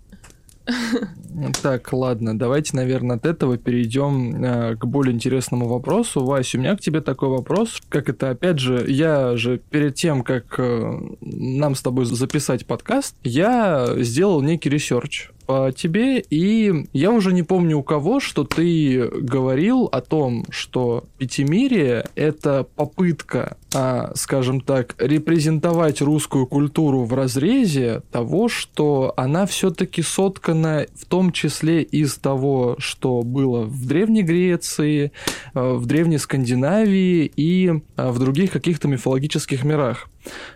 Так, 1.63 1.93
ладно, 1.93 2.39
давайте, 2.39 2.77
наверное, 2.77 3.17
от 3.17 3.25
этого 3.25 3.57
перейдем 3.57 4.45
э, 4.45 4.77
к 4.77 4.85
более 4.85 5.15
интересному 5.15 5.67
вопросу. 5.67 6.25
Вася, 6.25 6.59
у 6.59 6.61
меня 6.61 6.77
к 6.77 6.81
тебе 6.81 7.01
такой 7.01 7.31
вопрос. 7.31 7.81
Как 7.89 8.11
это, 8.11 8.31
опять 8.31 8.59
же, 8.59 8.85
я 8.87 9.35
же 9.37 9.59
перед 9.71 9.95
тем, 9.95 10.23
как 10.23 10.59
э, 10.59 11.01
нам 11.23 11.75
с 11.75 11.81
тобой 11.81 12.05
записать 12.05 12.67
подкаст, 12.67 13.17
я 13.25 13.95
сделал 13.97 14.43
некий 14.43 14.69
research 14.69 15.31
по 15.49 15.73
тебе, 15.73 16.21
и 16.21 16.85
я 16.93 17.11
уже 17.11 17.33
не 17.33 17.43
помню 17.43 17.79
у 17.79 17.83
кого, 17.83 18.21
что 18.21 18.45
ты 18.45 19.09
говорил 19.09 19.87
о 19.87 20.03
том, 20.03 20.45
что 20.51 21.05
Пятимирие— 21.17 22.05
это 22.15 22.67
попытка, 22.77 23.57
а, 23.75 24.13
скажем 24.15 24.61
так, 24.61 24.95
репрезентовать 24.99 26.03
русскую 26.03 26.47
культуру 26.47 27.05
в 27.05 27.15
разрезе 27.15 28.03
того, 28.13 28.51
что 28.51 29.15
она 29.17 29.47
все-таки 29.47 30.03
соткана 30.03 30.85
в 30.95 31.07
том 31.07 31.33
числе 31.33 31.83
из 31.83 32.17
того, 32.17 32.77
что 32.79 33.23
было 33.23 33.63
в 33.63 33.87
Древней 33.87 34.25
Греции, 34.25 35.13
а, 35.55 35.77
в 35.77 35.87
Древней 35.87 36.19
Скандинавии 36.19 37.33
и 37.37 37.73
а, 37.97 38.13
в 38.13 38.19
других 38.19 38.51
каких-то 38.51 38.87
мифологических 38.87 39.65
мирах. 39.65 40.11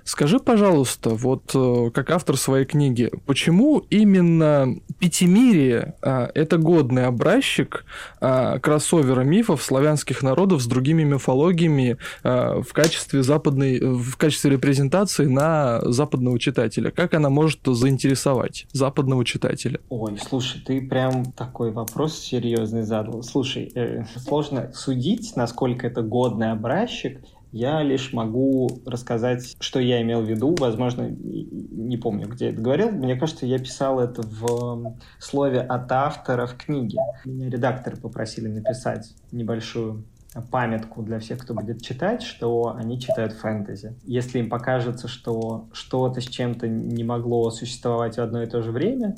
Скажи, 0.05 0.39
пожалуйста, 0.39 1.11
вот 1.11 1.53
э, 1.55 1.91
как 1.93 2.11
автор 2.11 2.37
своей 2.37 2.65
книги, 2.65 3.11
почему 3.27 3.79
именно 3.91 4.77
Пятимирие 5.03 5.97
а, 6.01 6.31
это 6.33 6.59
годный 6.59 7.07
образчик 7.07 7.85
а, 8.21 8.61
кроссовера 8.61 9.23
мифов 9.23 9.61
славянских 9.61 10.23
народов 10.23 10.63
с 10.63 10.67
другими 10.67 11.03
мифологиями 11.03 11.97
а, 12.23 12.63
в 12.63 12.73
качестве 12.73 13.25
западной, 13.25 13.81
в 13.81 14.17
качестве 14.17 14.53
репрезентации 14.53 15.27
на 15.27 15.81
западного 15.91 16.39
читателя? 16.39 16.93
Как 16.93 17.15
она 17.15 17.31
может 17.31 17.63
заинтересовать 17.65 18.67
западного 18.73 19.25
читателя? 19.25 19.81
Ой, 19.89 20.17
слушай, 20.19 20.63
ты 20.65 20.81
прям 20.81 21.33
такой 21.33 21.73
вопрос 21.73 22.17
серьезный 22.21 22.83
задал. 22.83 23.25
Слушай, 23.25 23.73
э, 23.75 24.05
сложно 24.25 24.71
судить, 24.73 25.35
насколько 25.35 25.89
это 25.89 26.03
годный 26.03 26.53
образчик, 26.53 27.21
я 27.53 27.83
лишь 27.83 28.13
могу 28.13 28.81
рассказать, 28.87 29.57
что 29.61 29.79
я 29.79 30.01
имел 30.03 30.23
в 30.23 30.29
виду. 30.29 30.57
Возможно, 30.59 31.09
не 31.11 31.99
помню, 31.99 32.27
где 32.27 32.51
это 32.51 32.61
говорил. 32.61 32.91
Мне 32.91 33.15
кажется, 33.15 33.47
я 33.47 33.59
писал 33.59 34.01
это 34.01 34.23
в 34.23 34.97
слове 35.19 35.61
от 35.61 35.93
автора 35.93 36.47
в 36.47 36.57
книге. 36.57 36.99
Меня 37.27 37.51
редакторы 37.51 37.97
попросили 37.99 38.49
написать 38.49 39.15
небольшую 39.31 40.05
памятку 40.51 41.03
для 41.03 41.19
всех, 41.19 41.41
кто 41.41 41.53
будет 41.53 41.83
читать, 41.83 42.23
что 42.23 42.75
они 42.75 42.99
читают 42.99 43.35
фэнтези. 43.35 43.95
Если 44.05 44.39
им 44.39 44.49
покажется, 44.49 45.07
что 45.07 45.67
что-то 45.73 46.23
с 46.23 46.25
чем-то 46.25 46.69
не 46.69 47.05
могло 47.05 47.51
существовать 47.51 48.17
в 48.17 48.21
одно 48.21 48.43
и 48.43 48.47
то 48.47 48.63
же 48.63 48.73
время, 48.73 49.15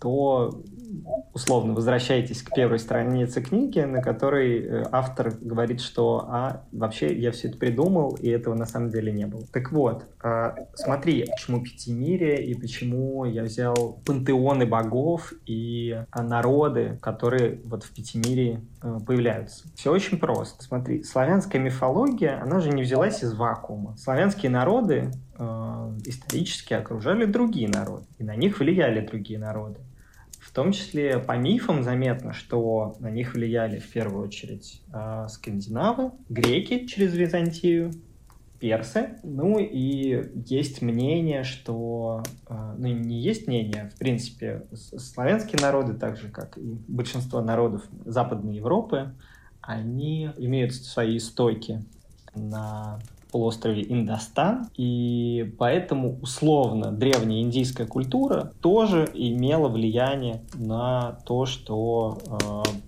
то 0.00 0.62
условно 1.32 1.74
возвращаетесь 1.74 2.42
к 2.42 2.54
первой 2.54 2.78
странице 2.78 3.42
книги, 3.42 3.80
на 3.80 4.00
которой 4.00 4.60
э, 4.60 4.84
автор 4.92 5.32
говорит, 5.40 5.80
что 5.80 6.26
а 6.28 6.64
вообще 6.72 7.14
я 7.18 7.32
все 7.32 7.48
это 7.48 7.58
придумал, 7.58 8.14
и 8.14 8.28
этого 8.28 8.54
на 8.54 8.66
самом 8.66 8.90
деле 8.90 9.12
не 9.12 9.26
было. 9.26 9.44
Так 9.52 9.72
вот, 9.72 10.06
а, 10.22 10.54
смотри, 10.74 11.26
почему 11.30 11.62
Пятимирие 11.62 12.44
и 12.44 12.54
почему 12.54 13.24
я 13.24 13.42
взял 13.42 14.00
пантеоны 14.04 14.66
богов 14.66 15.32
и 15.46 16.04
а, 16.10 16.22
народы, 16.22 16.98
которые 17.02 17.60
вот 17.64 17.82
в 17.84 17.92
Пятимирии 17.92 18.60
э, 18.82 18.98
появляются. 19.04 19.66
Все 19.74 19.92
очень 19.92 20.18
просто. 20.18 20.62
Смотри, 20.62 21.02
славянская 21.02 21.60
мифология, 21.60 22.40
она 22.40 22.60
же 22.60 22.70
не 22.70 22.82
взялась 22.82 23.22
из 23.22 23.34
вакуума. 23.34 23.96
Славянские 23.96 24.50
народы 24.50 25.10
э, 25.36 25.98
исторически 26.04 26.74
окружали 26.74 27.24
другие 27.24 27.68
народы, 27.68 28.06
и 28.18 28.24
на 28.24 28.36
них 28.36 28.60
влияли 28.60 29.04
другие 29.04 29.38
народы. 29.38 29.80
Том 30.54 30.70
числе 30.70 31.18
по 31.18 31.36
мифам 31.36 31.82
заметно, 31.82 32.32
что 32.32 32.96
на 33.00 33.10
них 33.10 33.34
влияли 33.34 33.80
в 33.80 33.90
первую 33.90 34.24
очередь 34.24 34.80
э, 34.92 35.26
скандинавы, 35.28 36.12
греки 36.28 36.86
через 36.86 37.12
Византию, 37.14 37.90
персы. 38.60 39.18
Ну 39.24 39.58
и 39.58 40.30
есть 40.46 40.80
мнение, 40.80 41.42
что... 41.42 42.22
Э, 42.48 42.76
ну 42.78 42.86
не 42.86 43.20
есть 43.20 43.48
мнение, 43.48 43.90
в 43.92 43.98
принципе, 43.98 44.62
славянские 44.72 45.60
народы, 45.60 45.94
так 45.94 46.16
же 46.16 46.28
как 46.28 46.56
и 46.56 46.78
большинство 46.86 47.40
народов 47.40 47.82
Западной 48.04 48.54
Европы, 48.54 49.12
они 49.60 50.30
имеют 50.36 50.72
свои 50.72 51.16
истоки 51.16 51.84
на 52.36 53.00
полуострове 53.34 53.84
Индостан, 53.88 54.68
и 54.76 55.52
поэтому 55.58 56.20
условно 56.22 56.92
древняя 56.92 57.42
индийская 57.42 57.84
культура 57.84 58.52
тоже 58.60 59.10
имела 59.12 59.68
влияние 59.68 60.42
на 60.54 61.18
то, 61.26 61.44
что 61.44 62.18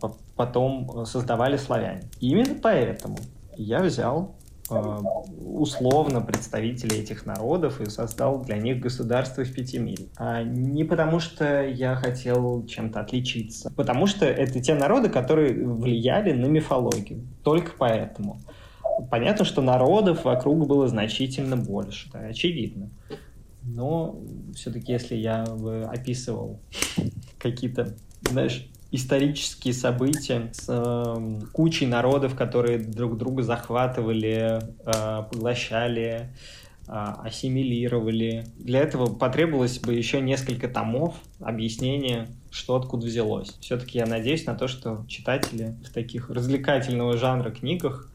э, 0.00 0.06
потом 0.36 1.04
создавали 1.04 1.56
славяне. 1.56 2.02
И 2.20 2.28
именно 2.28 2.54
поэтому 2.62 3.16
я 3.56 3.82
взял 3.82 4.36
э, 4.70 4.98
условно 5.44 6.20
представителей 6.20 7.00
этих 7.00 7.26
народов 7.26 7.80
и 7.80 7.90
создал 7.90 8.40
для 8.40 8.58
них 8.58 8.78
государство 8.78 9.42
в 9.42 9.52
пяти 9.52 9.78
миль. 9.78 10.08
А 10.16 10.44
не 10.44 10.84
потому, 10.84 11.18
что 11.18 11.66
я 11.66 11.96
хотел 11.96 12.64
чем-то 12.66 13.00
отличиться, 13.00 13.72
потому 13.74 14.06
что 14.06 14.26
это 14.26 14.60
те 14.60 14.74
народы, 14.76 15.08
которые 15.08 15.66
влияли 15.66 16.30
на 16.30 16.46
мифологию. 16.46 17.26
Только 17.42 17.72
поэтому. 17.76 18.38
Понятно, 19.10 19.44
что 19.44 19.62
народов 19.62 20.24
вокруг 20.24 20.66
было 20.66 20.88
значительно 20.88 21.56
больше, 21.56 22.08
да, 22.12 22.20
очевидно. 22.20 22.90
Но 23.62 24.18
все-таки, 24.54 24.92
если 24.92 25.16
я 25.16 25.42
описывал 25.42 26.60
какие-то, 27.38 27.94
знаешь, 28.22 28.68
исторические 28.90 29.74
события 29.74 30.50
с 30.52 30.66
э, 30.68 31.40
кучей 31.52 31.86
народов, 31.86 32.34
которые 32.34 32.78
друг 32.78 33.18
друга 33.18 33.42
захватывали, 33.42 34.60
э, 34.60 35.22
поглощали, 35.30 36.30
э, 36.86 36.92
ассимилировали. 36.92 38.46
Для 38.58 38.80
этого 38.80 39.12
потребовалось 39.12 39.78
бы 39.80 39.94
еще 39.94 40.20
несколько 40.20 40.68
томов 40.68 41.16
объяснения, 41.40 42.28
что 42.50 42.76
откуда 42.76 43.06
взялось. 43.06 43.56
Все-таки 43.60 43.98
я 43.98 44.06
надеюсь 44.06 44.46
на 44.46 44.54
то, 44.54 44.68
что 44.68 45.04
читатели 45.08 45.74
в 45.84 45.92
таких 45.92 46.30
развлекательного 46.30 47.16
жанра 47.16 47.50
книгах 47.50 48.10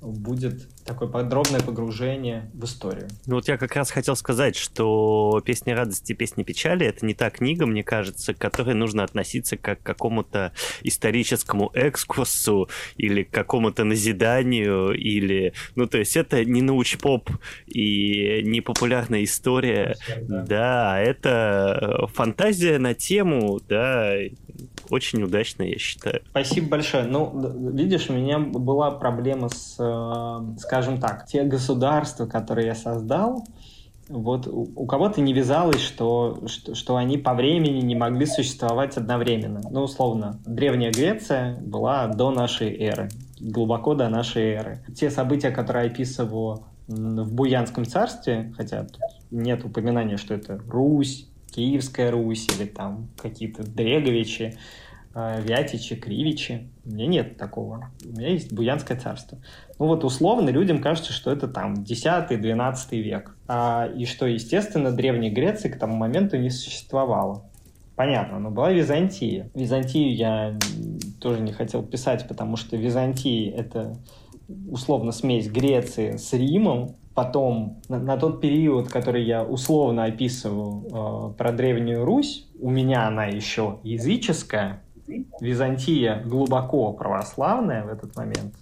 будет 0.00 0.68
такое 0.84 1.08
подробное 1.08 1.60
погружение 1.60 2.50
в 2.54 2.64
историю. 2.64 3.08
Ну 3.26 3.36
вот 3.36 3.48
я 3.48 3.56
как 3.56 3.74
раз 3.74 3.90
хотел 3.90 4.16
сказать, 4.16 4.56
что 4.56 5.42
«Песни 5.44 5.72
радости, 5.72 6.12
песни 6.12 6.42
печали»— 6.42 6.86
это 6.88 7.04
не 7.04 7.14
та 7.14 7.30
книга, 7.30 7.66
мне 7.66 7.82
кажется, 7.82 8.34
к 8.34 8.38
которой 8.38 8.74
нужно 8.74 9.02
относиться 9.02 9.56
как 9.56 9.82
к 9.82 9.82
какому-то 9.82 10.52
историческому 10.82 11.70
экскурсу 11.74 12.68
или 12.96 13.22
к 13.22 13.30
какому-то 13.30 13.84
назиданию, 13.84 14.92
или... 14.92 15.52
Ну, 15.74 15.86
то 15.86 15.98
есть 15.98 16.16
это 16.16 16.44
не 16.44 16.62
научпоп 16.62 17.30
и 17.66 18.42
не 18.44 18.60
популярная 18.60 19.24
история, 19.24 19.96
да. 20.22 20.42
да, 20.42 21.00
это 21.00 22.06
фантазия 22.14 22.78
на 22.78 22.94
тему, 22.94 23.60
да, 23.68 24.14
очень 24.90 25.22
удачно, 25.22 25.62
я 25.62 25.78
считаю. 25.78 26.22
Спасибо 26.30 26.68
большое. 26.70 27.04
Ну, 27.04 27.32
видишь, 27.72 28.08
у 28.10 28.12
меня 28.12 28.38
была 28.38 28.90
проблема 28.90 29.48
с, 29.48 29.76
э, 29.78 30.58
скажем 30.58 31.00
так, 31.00 31.26
те 31.26 31.44
государства, 31.44 32.26
которые 32.26 32.68
я 32.68 32.74
создал, 32.74 33.44
вот 34.08 34.46
у, 34.46 34.86
кого-то 34.86 35.20
не 35.20 35.32
вязалось, 35.32 35.80
что, 35.80 36.44
что, 36.46 36.74
что 36.74 36.96
они 36.96 37.18
по 37.18 37.34
времени 37.34 37.80
не 37.80 37.96
могли 37.96 38.26
существовать 38.26 38.96
одновременно. 38.96 39.60
Ну, 39.68 39.82
условно, 39.82 40.38
Древняя 40.46 40.92
Греция 40.92 41.58
была 41.60 42.06
до 42.06 42.30
нашей 42.30 42.76
эры, 42.76 43.08
глубоко 43.40 43.94
до 43.94 44.08
нашей 44.08 44.52
эры. 44.52 44.78
Те 44.94 45.10
события, 45.10 45.50
которые 45.50 45.86
описываю 45.86 46.66
в 46.86 47.34
Буянском 47.34 47.84
царстве, 47.84 48.52
хотя 48.56 48.84
тут 48.84 49.00
нет 49.32 49.64
упоминания, 49.64 50.18
что 50.18 50.34
это 50.34 50.60
Русь, 50.68 51.28
Киевская 51.56 52.10
Русь 52.10 52.46
или 52.54 52.66
там 52.66 53.08
какие-то 53.16 53.62
Дреговичи, 53.62 54.58
э, 55.14 55.40
Вятичи, 55.42 55.96
Кривичи. 55.96 56.68
У 56.84 56.90
меня 56.90 57.06
нет 57.06 57.38
такого. 57.38 57.90
У 58.04 58.08
меня 58.10 58.28
есть 58.28 58.52
Буянское 58.52 59.00
царство. 59.00 59.38
Ну 59.78 59.86
вот 59.86 60.04
условно 60.04 60.50
людям 60.50 60.82
кажется, 60.82 61.14
что 61.14 61.32
это 61.32 61.48
там 61.48 61.82
10-12 61.82 63.00
век. 63.00 63.34
А, 63.48 63.86
и 63.86 64.04
что, 64.04 64.26
естественно, 64.26 64.92
Древней 64.92 65.30
Греции 65.30 65.70
к 65.70 65.78
тому 65.78 65.96
моменту 65.96 66.36
не 66.36 66.50
существовало. 66.50 67.50
Понятно, 67.94 68.38
но 68.38 68.50
была 68.50 68.72
Византия. 68.72 69.50
Византию 69.54 70.14
я 70.14 70.58
тоже 71.18 71.40
не 71.40 71.52
хотел 71.52 71.82
писать, 71.82 72.28
потому 72.28 72.56
что 72.56 72.76
Византия— 72.76 73.50
это 73.56 73.96
условно 74.70 75.12
смесь 75.12 75.48
Греции 75.48 76.18
с 76.18 76.34
Римом, 76.34 76.96
потом 77.16 77.80
на, 77.88 77.98
на 77.98 78.16
тот 78.18 78.40
период, 78.40 78.88
который 78.88 79.24
я 79.24 79.42
условно 79.42 80.04
описываю 80.04 81.32
э, 81.32 81.38
про 81.38 81.50
Древнюю 81.50 82.04
Русь, 82.04 82.46
у 82.60 82.70
меня 82.70 83.08
она 83.08 83.24
еще 83.24 83.80
языческая, 83.82 84.82
Византия 85.40 86.22
глубоко 86.24 86.92
православная 86.92 87.84
в 87.84 87.88
этот 87.88 88.14
момент, 88.16 88.54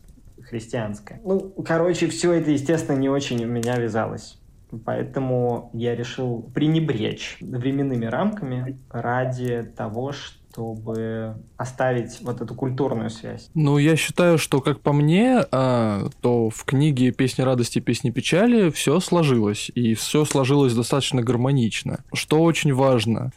христианская. 0.43 1.21
Ну, 1.25 1.41
короче, 1.67 2.07
все 2.09 2.33
это, 2.33 2.51
естественно, 2.51 2.97
не 2.97 3.09
очень 3.09 3.43
у 3.45 3.49
меня 3.49 3.77
вязалось. 3.77 4.39
Поэтому 4.85 5.71
я 5.73 5.97
решил 5.97 6.43
пренебречь 6.55 7.39
временными 7.41 8.07
рамками 8.07 8.79
ради 8.91 9.63
того, 9.63 10.13
что 10.13 10.44
чтобы 10.55 11.35
оставить 11.57 12.21
вот 12.23 12.41
эту 12.41 12.55
культурную 12.55 13.11
связь? 13.11 13.51
Ну, 13.55 13.79
я 13.79 13.97
считаю, 13.97 14.39
что, 14.39 14.61
как 14.61 14.81
по 14.81 14.93
мне, 14.93 15.45
а, 15.51 16.09
то 16.21 16.49
в 16.49 16.65
книге 16.65 17.11
«Песни 17.11 17.43
радости, 17.43 17.81
песни 17.81 18.11
печали» 18.11 18.71
все 18.71 19.01
сложилось, 19.01 19.71
и 19.75 19.95
все 19.95 20.25
сложилось 20.25 20.75
достаточно 20.75 21.23
гармонично, 21.23 22.05
что 22.13 22.41
очень 22.41 22.73
важно. 22.73 23.33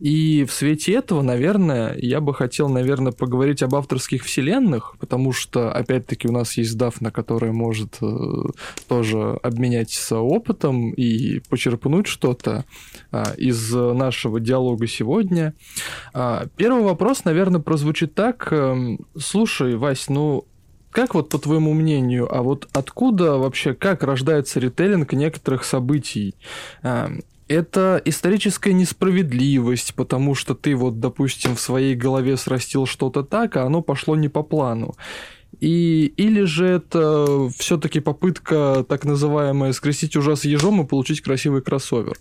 И 0.00 0.44
в 0.44 0.52
свете 0.52 0.94
этого, 0.94 1.20
наверное, 1.20 1.94
я 1.98 2.20
бы 2.20 2.32
хотел, 2.34 2.68
наверное, 2.68 3.12
поговорить 3.12 3.62
об 3.62 3.74
авторских 3.74 4.24
вселенных, 4.24 4.96
потому 4.98 5.32
что, 5.32 5.70
опять-таки, 5.72 6.26
у 6.26 6.32
нас 6.32 6.56
есть 6.56 6.76
Дафна, 6.78 7.10
которая 7.10 7.52
может 7.52 7.98
э, 8.00 8.06
тоже 8.88 9.38
обменяться 9.42 10.18
опытом 10.18 10.90
и 10.92 11.40
почерпнуть 11.50 12.06
что-то 12.06 12.64
а, 13.10 13.34
из 13.36 13.72
нашего 13.72 14.40
диалога 14.40 14.86
сегодня. 14.86 15.54
Первый 16.62 16.84
вопрос, 16.84 17.24
наверное, 17.24 17.60
прозвучит 17.60 18.14
так. 18.14 18.52
Эм, 18.52 19.00
Слушай, 19.18 19.74
Вась, 19.74 20.08
ну 20.08 20.44
как 20.92 21.12
вот 21.16 21.28
по 21.28 21.40
твоему 21.40 21.72
мнению, 21.72 22.32
а 22.32 22.42
вот 22.42 22.68
откуда 22.72 23.36
вообще, 23.36 23.74
как 23.74 24.04
рождается 24.04 24.60
ритейлинг 24.60 25.12
некоторых 25.12 25.64
событий? 25.64 26.36
А, 26.84 27.10
это 27.48 28.00
историческая 28.04 28.74
несправедливость, 28.74 29.96
потому 29.96 30.36
что 30.36 30.54
ты 30.54 30.76
вот, 30.76 31.00
допустим, 31.00 31.56
в 31.56 31.60
своей 31.60 31.96
голове 31.96 32.36
срастил 32.36 32.86
что-то 32.86 33.24
так, 33.24 33.56
а 33.56 33.64
оно 33.64 33.82
пошло 33.82 34.14
не 34.14 34.28
по 34.28 34.44
плану. 34.44 34.94
И, 35.58 36.14
или 36.16 36.44
же 36.44 36.64
это 36.64 37.48
все-таки 37.58 37.98
попытка 37.98 38.86
так 38.88 39.04
называемая 39.04 39.72
скрестить 39.72 40.14
ужас 40.14 40.44
ежом 40.44 40.80
и 40.80 40.86
получить 40.86 41.22
красивый 41.22 41.60
кроссовер? 41.60 42.18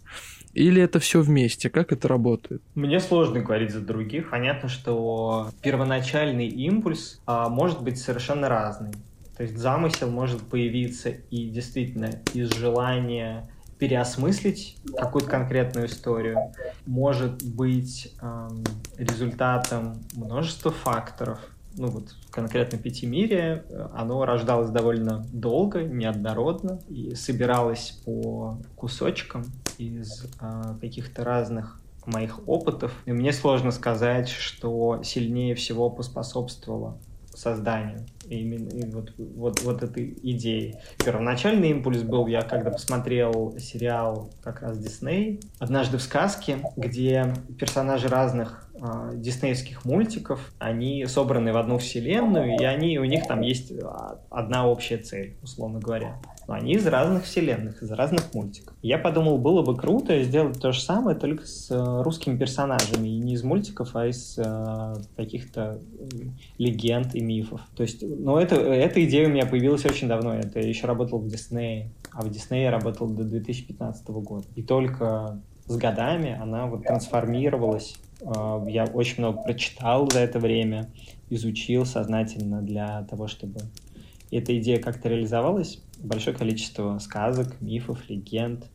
Или 0.53 0.81
это 0.81 0.99
все 0.99 1.21
вместе? 1.21 1.69
Как 1.69 1.91
это 1.91 2.07
работает? 2.07 2.61
Мне 2.75 2.99
сложно 2.99 3.39
говорить 3.39 3.71
за 3.71 3.81
других. 3.81 4.29
Понятно, 4.31 4.69
что 4.69 5.49
первоначальный 5.61 6.47
импульс 6.47 7.21
а, 7.25 7.49
может 7.49 7.81
быть 7.81 7.99
совершенно 7.99 8.49
разный. 8.49 8.91
То 9.37 9.43
есть 9.43 9.57
замысел 9.57 10.09
может 10.09 10.41
появиться 10.41 11.09
и 11.09 11.49
действительно 11.49 12.21
из 12.33 12.51
желания 12.51 13.49
переосмыслить 13.79 14.77
какую-то 14.95 15.27
конкретную 15.27 15.87
историю, 15.87 16.53
может 16.85 17.41
быть 17.41 18.13
эм, 18.21 18.63
результатом 18.95 20.03
множества 20.13 20.69
факторов. 20.69 21.39
Ну 21.77 21.87
вот 21.87 22.15
конкретно 22.31 22.77
Пятимирие, 22.77 23.63
оно 23.93 24.25
рождалось 24.25 24.69
довольно 24.69 25.25
долго, 25.31 25.83
неоднородно 25.83 26.79
и 26.89 27.15
собиралось 27.15 28.01
по 28.05 28.57
кусочкам 28.75 29.45
из 29.77 30.25
э, 30.39 30.75
каких-то 30.79 31.23
разных 31.23 31.79
моих 32.05 32.47
опытов. 32.47 32.91
И 33.05 33.11
мне 33.11 33.31
сложно 33.31 33.71
сказать, 33.71 34.29
что 34.29 35.01
сильнее 35.03 35.55
всего 35.55 35.89
поспособствовало 35.89 36.97
созданию 37.33 38.05
именно 38.27 38.69
и 38.69 38.85
вот, 38.89 39.13
вот, 39.17 39.61
вот 39.61 39.83
этой 39.83 40.17
идеи. 40.23 40.79
Первоначальный 41.03 41.69
импульс 41.69 42.01
был, 42.01 42.27
я 42.27 42.41
когда 42.41 42.71
посмотрел 42.71 43.55
сериал 43.57 44.29
как 44.43 44.61
раз 44.61 44.77
Дисней 44.77 45.39
«Однажды 45.59 45.97
в 45.97 46.01
сказке», 46.01 46.59
где 46.75 47.33
персонажи 47.57 48.07
разных 48.07 48.69
э, 48.81 49.11
диснеевских 49.15 49.85
мультиков, 49.85 50.51
они 50.59 51.05
собраны 51.05 51.53
в 51.53 51.57
одну 51.57 51.77
вселенную, 51.77 52.57
и 52.59 52.63
они, 52.63 52.99
у 52.99 53.05
них 53.05 53.27
там 53.27 53.41
есть 53.41 53.71
а, 53.81 54.19
одна 54.29 54.67
общая 54.67 54.97
цель, 54.97 55.37
условно 55.41 55.79
говоря 55.79 56.19
но 56.51 56.57
они 56.57 56.73
из 56.73 56.85
разных 56.85 57.23
вселенных, 57.23 57.81
из 57.81 57.91
разных 57.91 58.33
мультиков. 58.33 58.75
Я 58.81 58.97
подумал, 58.97 59.37
было 59.37 59.61
бы 59.61 59.75
круто 59.77 60.21
сделать 60.21 60.59
то 60.59 60.73
же 60.73 60.81
самое, 60.81 61.17
только 61.17 61.45
с 61.45 61.71
э, 61.71 62.01
русскими 62.01 62.37
персонажами, 62.37 63.07
и 63.07 63.19
не 63.19 63.35
из 63.35 63.43
мультиков, 63.43 63.95
а 63.95 64.07
из 64.07 64.37
э, 64.37 64.95
каких-то 65.15 65.79
легенд 66.57 67.15
и 67.15 67.21
мифов. 67.21 67.61
То 67.75 67.83
есть, 67.83 68.03
но 68.03 68.37
это, 68.37 68.55
эта 68.55 69.01
идея 69.05 69.27
у 69.27 69.31
меня 69.31 69.45
появилась 69.45 69.85
очень 69.85 70.09
давно. 70.09 70.33
Это 70.33 70.59
я 70.59 70.67
еще 70.67 70.87
работал 70.87 71.19
в 71.19 71.27
Диснее, 71.29 71.91
а 72.11 72.21
в 72.21 72.29
Диснее 72.29 72.63
я 72.63 72.71
работал 72.71 73.07
до 73.07 73.23
2015 73.23 74.07
года. 74.09 74.45
И 74.55 74.61
только 74.61 75.39
с 75.67 75.77
годами 75.77 76.37
она 76.37 76.65
вот 76.65 76.83
трансформировалась. 76.83 77.95
Э, 78.21 78.63
я 78.67 78.85
очень 78.85 79.19
много 79.19 79.41
прочитал 79.41 80.09
за 80.09 80.19
это 80.19 80.39
время, 80.39 80.89
изучил 81.29 81.85
сознательно 81.85 82.61
для 82.61 83.03
того, 83.03 83.27
чтобы 83.27 83.59
эта 84.31 84.57
идея 84.59 84.79
как-то 84.81 85.09
реализовалась 85.09 85.81
большое 85.99 86.35
количество 86.35 86.97
сказок, 86.99 87.59
мифов, 87.61 88.09
легенд, 88.09 88.65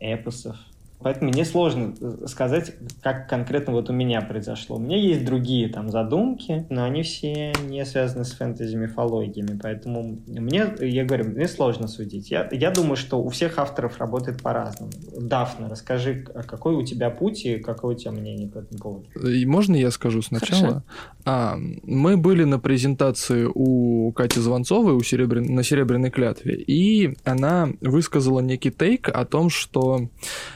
эпосов. 0.00 0.56
Поэтому 1.00 1.30
мне 1.30 1.44
сложно 1.44 1.94
сказать, 2.26 2.74
как 3.02 3.28
конкретно 3.28 3.72
вот 3.72 3.88
у 3.88 3.92
меня 3.92 4.20
произошло. 4.20 4.76
У 4.76 4.80
меня 4.80 4.96
есть 4.96 5.24
другие 5.24 5.68
там 5.68 5.90
задумки, 5.90 6.66
но 6.70 6.84
они 6.84 7.02
все 7.02 7.52
не 7.68 7.84
связаны 7.84 8.24
с 8.24 8.32
фэнтези-мифологиями, 8.32 9.58
поэтому 9.62 10.18
мне, 10.26 10.66
я 10.80 11.04
говорю, 11.04 11.26
мне 11.26 11.46
сложно 11.46 11.86
судить. 11.86 12.30
Я, 12.30 12.48
я 12.50 12.70
думаю, 12.70 12.96
что 12.96 13.22
у 13.22 13.28
всех 13.28 13.58
авторов 13.58 13.98
работает 13.98 14.42
по-разному. 14.42 14.90
Дафна, 15.16 15.68
расскажи, 15.68 16.26
а 16.34 16.42
какой 16.42 16.74
у 16.74 16.84
тебя 16.84 17.10
путь 17.10 17.44
и 17.44 17.58
какое 17.58 17.94
у 17.94 17.98
тебя 17.98 18.10
мнение 18.10 18.48
по 18.48 18.58
этому 18.58 18.80
поводу? 18.80 19.28
И 19.28 19.46
можно 19.46 19.76
я 19.76 19.90
скажу 19.90 20.22
сначала? 20.22 20.82
А, 21.24 21.56
мы 21.82 22.16
были 22.16 22.44
на 22.44 22.58
презентации 22.58 23.48
у 23.52 24.10
Кати 24.12 24.40
Звонцовой 24.40 24.94
у 24.94 25.02
Серебря... 25.02 25.40
на 25.40 25.62
Серебряной 25.62 26.10
клятве, 26.10 26.56
и 26.56 27.16
она 27.24 27.68
высказала 27.80 28.40
некий 28.40 28.70
тейк 28.70 29.08
о 29.08 29.24
том, 29.24 29.50
что 29.50 30.08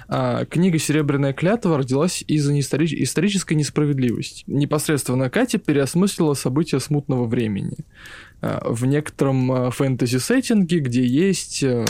а, 0.09 0.32
книга 0.49 0.79
«Серебряная 0.79 1.33
клятва» 1.33 1.79
родилась 1.79 2.25
из-за 2.27 2.53
историч- 2.59 2.95
исторической 3.03 3.55
несправедливости. 3.55 4.45
Непосредственно 4.47 5.31
Катя 5.31 5.59
переосмыслила 5.59 6.35
события 6.35 6.81
смутного 6.81 7.27
времени 7.27 7.79
а, 8.41 8.63
в 8.69 8.85
некотором 8.87 9.51
а, 9.53 9.71
фэнтези-сеттинге, 9.71 10.81
где 10.81 11.05
есть 11.05 11.63
а, 11.65 11.85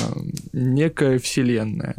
некая 0.52 1.18
вселенная. 1.18 1.96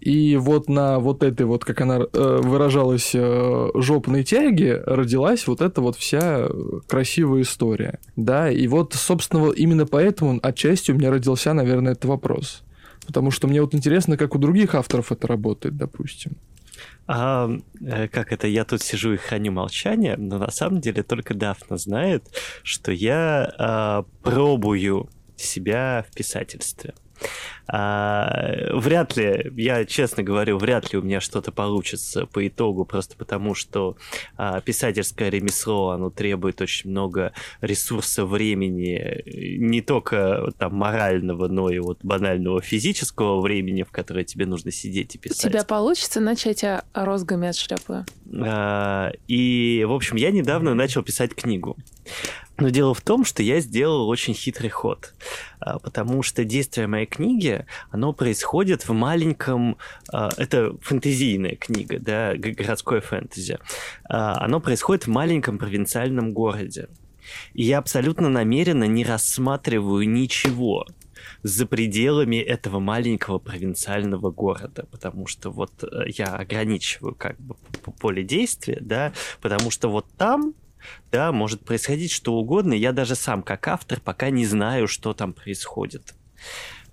И 0.00 0.34
вот 0.36 0.68
на 0.68 0.98
вот 0.98 1.22
этой 1.22 1.46
вот, 1.46 1.64
как 1.64 1.80
она 1.80 2.00
э, 2.00 2.40
выражалась, 2.42 3.12
э, 3.14 3.68
жопной 3.72 4.24
тяге 4.24 4.82
родилась 4.84 5.46
вот 5.46 5.60
эта 5.60 5.80
вот 5.80 5.96
вся 5.96 6.48
красивая 6.88 7.42
история. 7.42 8.00
Да, 8.16 8.50
и 8.50 8.66
вот, 8.66 8.94
собственно, 8.94 9.52
именно 9.52 9.86
поэтому 9.86 10.40
отчасти 10.42 10.90
у 10.90 10.96
меня 10.96 11.12
родился, 11.12 11.52
наверное, 11.52 11.92
этот 11.92 12.06
вопрос. 12.06 12.64
Потому 13.06 13.30
что 13.30 13.48
мне 13.48 13.60
вот 13.60 13.74
интересно, 13.74 14.16
как 14.16 14.34
у 14.34 14.38
других 14.38 14.74
авторов 14.74 15.12
это 15.12 15.26
работает, 15.26 15.76
допустим. 15.76 16.36
А 17.06 17.50
э, 17.80 18.08
как 18.08 18.32
это, 18.32 18.46
я 18.46 18.64
тут 18.64 18.82
сижу 18.82 19.12
и 19.12 19.16
храню 19.16 19.52
молчание, 19.52 20.16
но 20.16 20.38
на 20.38 20.50
самом 20.50 20.80
деле 20.80 21.02
только 21.02 21.34
Дафна 21.34 21.76
знает, 21.76 22.24
что 22.62 22.92
я 22.92 23.52
а, 23.58 24.04
пробую 24.22 25.08
себя 25.36 26.06
в 26.08 26.14
писательстве. 26.14 26.94
А, 27.68 28.68
вряд 28.72 29.16
ли, 29.16 29.52
я 29.56 29.84
честно 29.84 30.22
говорю, 30.22 30.58
вряд 30.58 30.92
ли 30.92 30.98
у 30.98 31.02
меня 31.02 31.20
что-то 31.20 31.52
получится 31.52 32.26
по 32.26 32.46
итогу, 32.46 32.84
просто 32.84 33.16
потому 33.16 33.54
что 33.54 33.96
а, 34.36 34.60
писательское 34.60 35.28
ремесло, 35.28 35.90
оно 35.90 36.10
требует 36.10 36.60
очень 36.60 36.90
много 36.90 37.32
ресурса, 37.60 38.26
времени, 38.26 39.22
не 39.58 39.80
только 39.80 40.50
там 40.58 40.74
морального, 40.74 41.48
но 41.48 41.70
и 41.70 41.78
вот 41.78 41.98
банального 42.02 42.60
физического 42.60 43.40
времени, 43.40 43.84
в 43.84 43.90
которое 43.90 44.24
тебе 44.24 44.46
нужно 44.46 44.70
сидеть 44.70 45.14
и 45.14 45.18
писать. 45.18 45.46
У 45.46 45.48
тебя 45.48 45.64
получится 45.64 46.20
начать 46.20 46.64
о 46.64 46.82
розгами 46.92 47.48
от 47.48 47.56
шляпы? 47.56 48.04
А, 48.44 49.12
и, 49.28 49.84
в 49.86 49.92
общем, 49.92 50.16
я 50.16 50.30
недавно 50.30 50.74
начал 50.74 51.02
писать 51.02 51.34
книгу. 51.34 51.76
Но 52.62 52.70
дело 52.70 52.94
в 52.94 53.00
том, 53.00 53.24
что 53.24 53.42
я 53.42 53.58
сделал 53.58 54.08
очень 54.08 54.34
хитрый 54.34 54.70
ход, 54.70 55.14
а, 55.58 55.80
потому 55.80 56.22
что 56.22 56.44
действие 56.44 56.86
моей 56.86 57.06
книги, 57.06 57.66
оно 57.90 58.12
происходит 58.12 58.86
в 58.86 58.92
маленьком... 58.92 59.78
А, 60.12 60.30
это 60.36 60.76
фэнтезийная 60.80 61.56
книга, 61.56 61.98
да, 61.98 62.34
городское 62.36 63.00
фэнтези. 63.00 63.58
А, 64.04 64.44
оно 64.44 64.60
происходит 64.60 65.08
в 65.08 65.10
маленьком 65.10 65.58
провинциальном 65.58 66.32
городе. 66.32 66.88
И 67.52 67.64
я 67.64 67.78
абсолютно 67.78 68.28
намеренно 68.28 68.84
не 68.84 69.04
рассматриваю 69.04 70.08
ничего 70.08 70.86
за 71.42 71.66
пределами 71.66 72.36
этого 72.36 72.78
маленького 72.78 73.40
провинциального 73.40 74.30
города, 74.30 74.86
потому 74.92 75.26
что 75.26 75.50
вот 75.50 75.72
э, 75.82 76.10
я 76.16 76.26
ограничиваю 76.26 77.16
как 77.16 77.40
бы 77.40 77.56
поле 77.98 78.22
действия, 78.22 78.78
да, 78.80 79.12
потому 79.40 79.72
что 79.72 79.88
вот 79.88 80.06
там 80.16 80.54
да, 81.10 81.32
может 81.32 81.64
происходить 81.64 82.12
что 82.12 82.34
угодно, 82.34 82.72
я 82.72 82.92
даже 82.92 83.14
сам 83.14 83.42
как 83.42 83.68
автор 83.68 84.00
пока 84.00 84.30
не 84.30 84.46
знаю, 84.46 84.88
что 84.88 85.12
там 85.12 85.32
происходит 85.32 86.14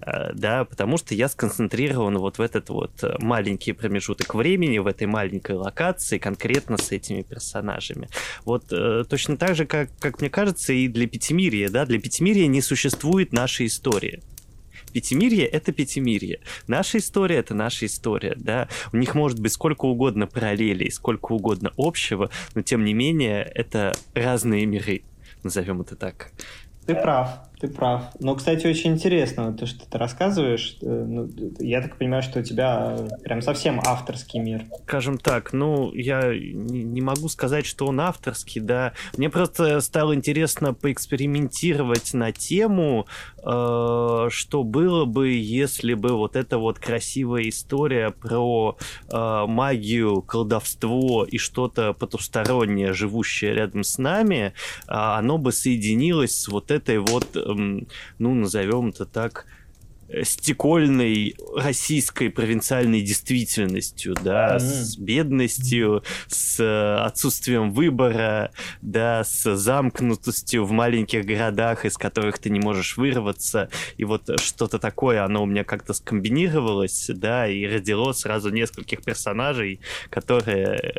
э, 0.01 0.33
да, 0.33 0.65
потому 0.65 0.97
что 0.97 1.15
я 1.15 1.29
сконцентрирован 1.29 2.17
вот 2.17 2.37
в 2.37 2.41
этот 2.41 2.69
вот 2.69 3.03
э, 3.03 3.15
маленький 3.19 3.73
промежуток 3.73 4.35
времени, 4.35 4.77
в 4.77 4.87
этой 4.87 5.07
маленькой 5.07 5.55
локации, 5.55 6.17
конкретно 6.17 6.77
с 6.77 6.91
этими 6.91 7.21
персонажами. 7.21 8.09
Вот 8.45 8.71
э, 8.71 9.03
точно 9.09 9.37
так 9.37 9.55
же, 9.55 9.65
как, 9.65 9.89
как 9.99 10.21
мне 10.21 10.29
кажется, 10.29 10.73
и 10.73 10.87
для 10.87 11.07
Пятимирия, 11.07 11.69
да, 11.69 11.85
для 11.85 11.99
Пятимирия 11.99 12.47
не 12.47 12.61
существует 12.61 13.33
нашей 13.33 13.67
истории. 13.67 14.21
Пятимирье— 14.89 15.45
это 15.47 15.71
Пятимирье. 15.71 16.39
Наша 16.67 16.97
история— 16.97 17.35
это 17.37 17.53
наша 17.53 17.85
история, 17.85 18.35
да. 18.37 18.67
У 18.91 18.97
них 18.97 19.15
может 19.15 19.39
быть 19.39 19.53
сколько 19.53 19.85
угодно 19.85 20.27
параллелей, 20.27 20.91
сколько 20.91 21.33
угодно 21.33 21.71
общего, 21.77 22.29
но 22.55 22.61
тем 22.61 22.83
не 22.83 22.93
менее 22.93 23.43
это 23.43 23.93
разные 24.13 24.65
миры, 24.65 25.03
назовем 25.43 25.81
это 25.81 25.95
так. 25.95 26.31
Ты 26.89 26.95
прав. 26.95 27.29
ты 27.59 27.67
прав. 27.67 28.05
Но, 28.19 28.33
кстати, 28.33 28.65
очень 28.65 28.93
интересно 28.93 29.53
то, 29.53 29.67
что 29.67 29.87
ты 29.87 29.97
рассказываешь. 29.99 30.77
Э, 30.81 31.05
ну, 31.07 31.29
я 31.59 31.83
так 31.83 31.97
понимаю, 31.97 32.23
что 32.23 32.39
у 32.39 32.43
тебя 32.43 32.97
прям 33.23 33.43
совсем 33.43 33.79
авторский 33.85 34.39
мир. 34.39 34.65
Скажем 34.87 35.19
так, 35.19 35.53
ну, 35.53 35.93
я 35.93 36.33
не 36.33 37.01
могу 37.01 37.29
сказать, 37.29 37.67
что 37.67 37.85
он 37.85 37.99
авторский, 37.99 38.59
да. 38.59 38.93
Мне 39.17 39.29
просто 39.29 39.81
стало 39.81 40.15
интересно 40.15 40.73
поэкспериментировать 40.73 42.15
на 42.15 42.31
тему, 42.31 43.05
что 44.29 44.63
было 44.63 45.05
бы, 45.05 45.29
если 45.29 45.93
бы 45.93 46.09
вот 46.09 46.35
эта 46.35 46.57
вот 46.57 46.79
красивая 46.79 47.49
история 47.49 48.11
про 48.11 48.77
э, 49.11 49.45
магию, 49.47 50.21
колдовство 50.21 51.25
и 51.25 51.37
что-то 51.37 51.93
потустороннее, 51.93 52.93
живущее 52.93 53.53
рядом 53.53 53.83
с 53.83 53.97
нами, 53.97 54.37
э, 54.37 54.51
оно 54.87 55.37
бы 55.37 55.51
соединилось 55.51 56.35
с 56.35 56.47
вот 56.47 56.71
этой 56.71 56.99
вот 56.99 57.35
Эм, 57.49 57.87
ну, 58.17 58.33
назовем 58.33 58.89
это 58.89 59.05
так, 59.05 59.45
Э, 59.45 59.58
стекольной 60.23 61.35
российской 61.55 62.29
провинциальной 62.29 63.01
действительностью, 63.01 64.15
да, 64.15 64.55
mm-hmm. 64.55 64.59
с 64.59 64.97
бедностью, 64.97 66.03
с 66.27 66.59
э, 66.59 66.95
отсутствием 67.05 67.71
выбора, 67.71 68.51
да, 68.81 69.23
с 69.23 69.55
замкнутостью 69.55 70.65
в 70.65 70.71
маленьких 70.71 71.25
городах, 71.25 71.85
из 71.85 71.97
которых 71.97 72.39
ты 72.39 72.49
не 72.49 72.59
можешь 72.59 72.97
вырваться. 72.97 73.69
И 73.97 74.03
вот 74.03 74.39
что-то 74.39 74.79
такое, 74.79 75.23
оно 75.23 75.43
у 75.43 75.45
меня 75.45 75.63
как-то 75.63 75.93
скомбинировалось, 75.93 77.09
да, 77.13 77.47
и 77.47 77.65
родило 77.65 78.11
сразу 78.13 78.49
нескольких 78.49 79.01
персонажей, 79.03 79.79
которые 80.09 80.93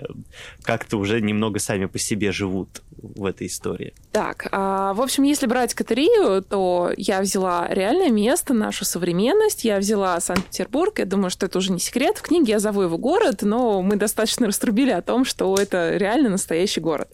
как-то 0.62 0.98
уже 0.98 1.20
немного 1.20 1.58
сами 1.58 1.86
по 1.86 1.98
себе 1.98 2.32
живут 2.32 2.82
в 2.90 3.24
этой 3.24 3.46
истории. 3.46 3.94
Так, 4.12 4.48
а, 4.52 4.92
в 4.94 5.00
общем, 5.00 5.24
если 5.24 5.46
брать 5.46 5.74
Катерию, 5.74 6.42
то 6.42 6.92
я 6.96 7.20
взяла 7.20 7.68
реальное 7.68 8.10
место, 8.10 8.54
нашу 8.54 8.84
современность. 9.00 9.64
Я 9.64 9.78
взяла 9.78 10.20
Санкт-Петербург. 10.20 10.98
Я 10.98 11.06
думаю, 11.06 11.30
что 11.30 11.46
это 11.46 11.58
уже 11.58 11.72
не 11.72 11.78
секрет. 11.78 12.18
В 12.18 12.22
книге 12.22 12.52
я 12.52 12.58
зову 12.58 12.82
его 12.82 12.98
город, 12.98 13.38
но 13.40 13.80
мы 13.80 13.96
достаточно 13.96 14.46
раструбили 14.50 14.90
о 14.90 15.00
том, 15.00 15.24
что 15.24 15.54
это 15.54 15.96
реально 15.96 16.28
настоящий 16.28 16.80
город. 16.80 17.08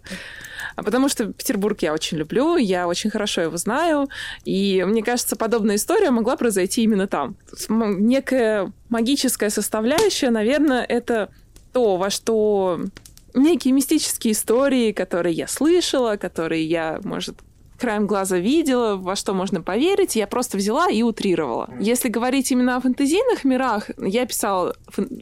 А 0.74 0.82
потому 0.82 1.08
что 1.08 1.32
Петербург 1.32 1.80
я 1.82 1.92
очень 1.92 2.18
люблю, 2.18 2.56
я 2.56 2.88
очень 2.88 3.08
хорошо 3.08 3.42
его 3.42 3.56
знаю, 3.56 4.08
и 4.44 4.84
мне 4.86 5.02
кажется, 5.02 5.36
подобная 5.36 5.76
история 5.76 6.10
могла 6.10 6.36
произойти 6.36 6.82
именно 6.82 7.06
там. 7.06 7.36
Некая 7.68 8.72
магическая 8.88 9.48
составляющая, 9.50 10.30
наверное, 10.30 10.82
это 10.82 11.30
то, 11.72 11.96
во 11.96 12.10
что 12.10 12.80
некие 13.32 13.72
мистические 13.72 14.32
истории, 14.32 14.92
которые 14.92 15.34
я 15.34 15.46
слышала, 15.46 16.16
которые 16.16 16.66
я, 16.66 17.00
может, 17.04 17.36
краем 17.78 18.06
глаза 18.06 18.38
видела, 18.38 18.96
во 18.96 19.16
что 19.16 19.34
можно 19.34 19.62
поверить, 19.62 20.16
я 20.16 20.26
просто 20.26 20.56
взяла 20.56 20.88
и 20.90 21.02
утрировала. 21.02 21.68
Если 21.80 22.08
говорить 22.08 22.50
именно 22.50 22.76
о 22.76 22.80
фэнтезийных 22.80 23.44
мирах, 23.44 23.90
я 23.98 24.26
писала 24.26 24.74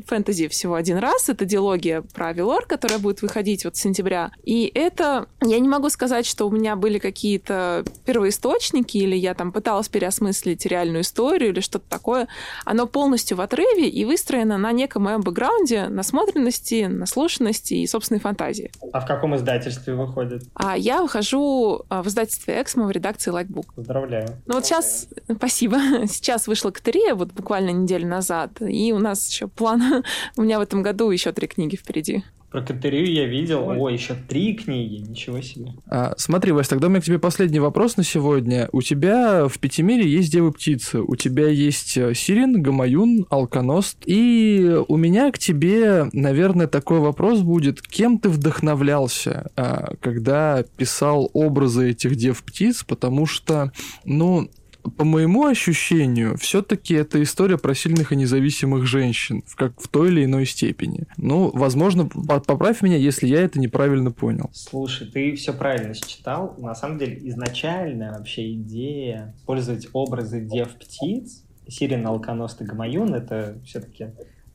фэнтези 0.06 0.48
всего 0.48 0.74
один 0.74 0.98
раз, 0.98 1.28
это 1.28 1.44
диалогия 1.44 2.02
про 2.02 2.28
Авилор, 2.28 2.66
которая 2.66 2.98
будет 2.98 3.22
выходить 3.22 3.64
вот 3.64 3.76
с 3.76 3.80
сентября, 3.80 4.30
и 4.44 4.70
это, 4.74 5.26
я 5.42 5.58
не 5.58 5.68
могу 5.68 5.88
сказать, 5.90 6.26
что 6.26 6.46
у 6.46 6.50
меня 6.50 6.76
были 6.76 6.98
какие-то 6.98 7.84
первоисточники, 8.04 8.98
или 8.98 9.16
я 9.16 9.34
там 9.34 9.52
пыталась 9.52 9.88
переосмыслить 9.88 10.66
реальную 10.66 11.02
историю, 11.02 11.50
или 11.50 11.60
что-то 11.60 11.88
такое, 11.88 12.28
оно 12.64 12.86
полностью 12.86 13.36
в 13.36 13.40
отрыве 13.40 13.88
и 13.88 14.04
выстроено 14.04 14.58
на 14.58 14.72
неком 14.72 15.04
моем 15.04 15.20
бэкграунде, 15.22 15.88
наслушанности, 15.88 16.86
наслушанности 16.86 17.74
и 17.74 17.86
собственной 17.86 18.20
фантазии. 18.20 18.70
А 18.92 19.00
в 19.00 19.06
каком 19.06 19.36
издательстве 19.36 19.94
выходит? 19.94 20.42
А 20.54 20.76
я 20.76 21.02
выхожу 21.02 21.84
а, 21.88 22.02
в 22.02 22.08
издательстве 22.08 22.43
издательстве 22.44 22.60
Эксмо 22.60 22.86
в 22.86 22.90
редакции 22.90 23.30
Лайкбук. 23.30 23.74
Поздравляю. 23.74 24.28
Ну 24.46 24.54
вот 24.54 24.66
сейчас, 24.66 25.08
спасибо, 25.34 25.78
сейчас 26.06 26.46
вышла 26.46 26.70
Катерия, 26.70 27.14
вот 27.14 27.32
буквально 27.32 27.70
неделю 27.70 28.06
назад, 28.06 28.60
и 28.60 28.92
у 28.92 28.98
нас 28.98 29.28
еще 29.28 29.48
план, 29.48 30.04
у 30.36 30.42
меня 30.42 30.58
в 30.58 30.62
этом 30.62 30.82
году 30.82 31.10
еще 31.10 31.32
три 31.32 31.46
книги 31.46 31.76
впереди. 31.76 32.24
Про 32.54 32.62
Катерию 32.62 33.12
я 33.12 33.26
видел. 33.26 33.66
Ой, 33.66 33.78
О, 33.78 33.88
еще 33.88 34.14
три 34.14 34.54
книги. 34.54 35.02
Ничего 35.04 35.40
себе. 35.40 35.72
А, 35.88 36.14
смотри, 36.16 36.52
Вась, 36.52 36.68
тогда 36.68 36.86
у 36.86 36.90
меня 36.90 37.00
к 37.00 37.04
тебе 37.04 37.18
последний 37.18 37.58
вопрос 37.58 37.96
на 37.96 38.04
сегодня. 38.04 38.68
У 38.70 38.80
тебя 38.80 39.48
в 39.48 39.58
Пятимире 39.58 40.08
есть 40.08 40.30
девы-птицы. 40.30 41.00
У 41.00 41.16
тебя 41.16 41.48
есть 41.48 41.96
э, 41.96 42.14
Сирен, 42.14 42.62
Гамаюн, 42.62 43.26
Алконост. 43.28 43.98
И 44.06 44.72
у 44.86 44.96
меня 44.96 45.32
к 45.32 45.38
тебе, 45.40 46.08
наверное, 46.12 46.68
такой 46.68 47.00
вопрос 47.00 47.40
будет. 47.40 47.82
Кем 47.82 48.20
ты 48.20 48.28
вдохновлялся, 48.28 49.50
а, 49.56 49.96
когда 50.00 50.62
писал 50.76 51.30
образы 51.32 51.90
этих 51.90 52.14
дев-птиц? 52.14 52.84
Потому 52.84 53.26
что, 53.26 53.72
ну, 54.04 54.48
по 54.96 55.04
моему 55.04 55.46
ощущению, 55.46 56.36
все-таки 56.36 56.94
это 56.94 57.22
история 57.22 57.58
про 57.58 57.74
сильных 57.74 58.12
и 58.12 58.16
независимых 58.16 58.86
женщин, 58.86 59.42
как 59.56 59.80
в 59.80 59.88
той 59.88 60.08
или 60.08 60.24
иной 60.24 60.46
степени. 60.46 61.06
Ну, 61.16 61.50
возможно, 61.52 62.06
поправь 62.06 62.82
меня, 62.82 62.96
если 62.96 63.26
я 63.26 63.40
это 63.40 63.58
неправильно 63.58 64.12
понял. 64.12 64.50
Слушай, 64.52 65.08
ты 65.08 65.34
все 65.34 65.52
правильно 65.52 65.94
считал. 65.94 66.54
На 66.58 66.74
самом 66.74 66.98
деле, 66.98 67.18
изначально 67.28 68.14
вообще 68.16 68.52
идея 68.52 69.34
использовать 69.38 69.88
образы 69.92 70.40
дев-птиц, 70.40 71.44
Сирен, 71.68 72.06
Алконост 72.06 72.60
и 72.60 72.64
Гамаюн, 72.64 73.14
это 73.14 73.58
все-таки 73.64 74.08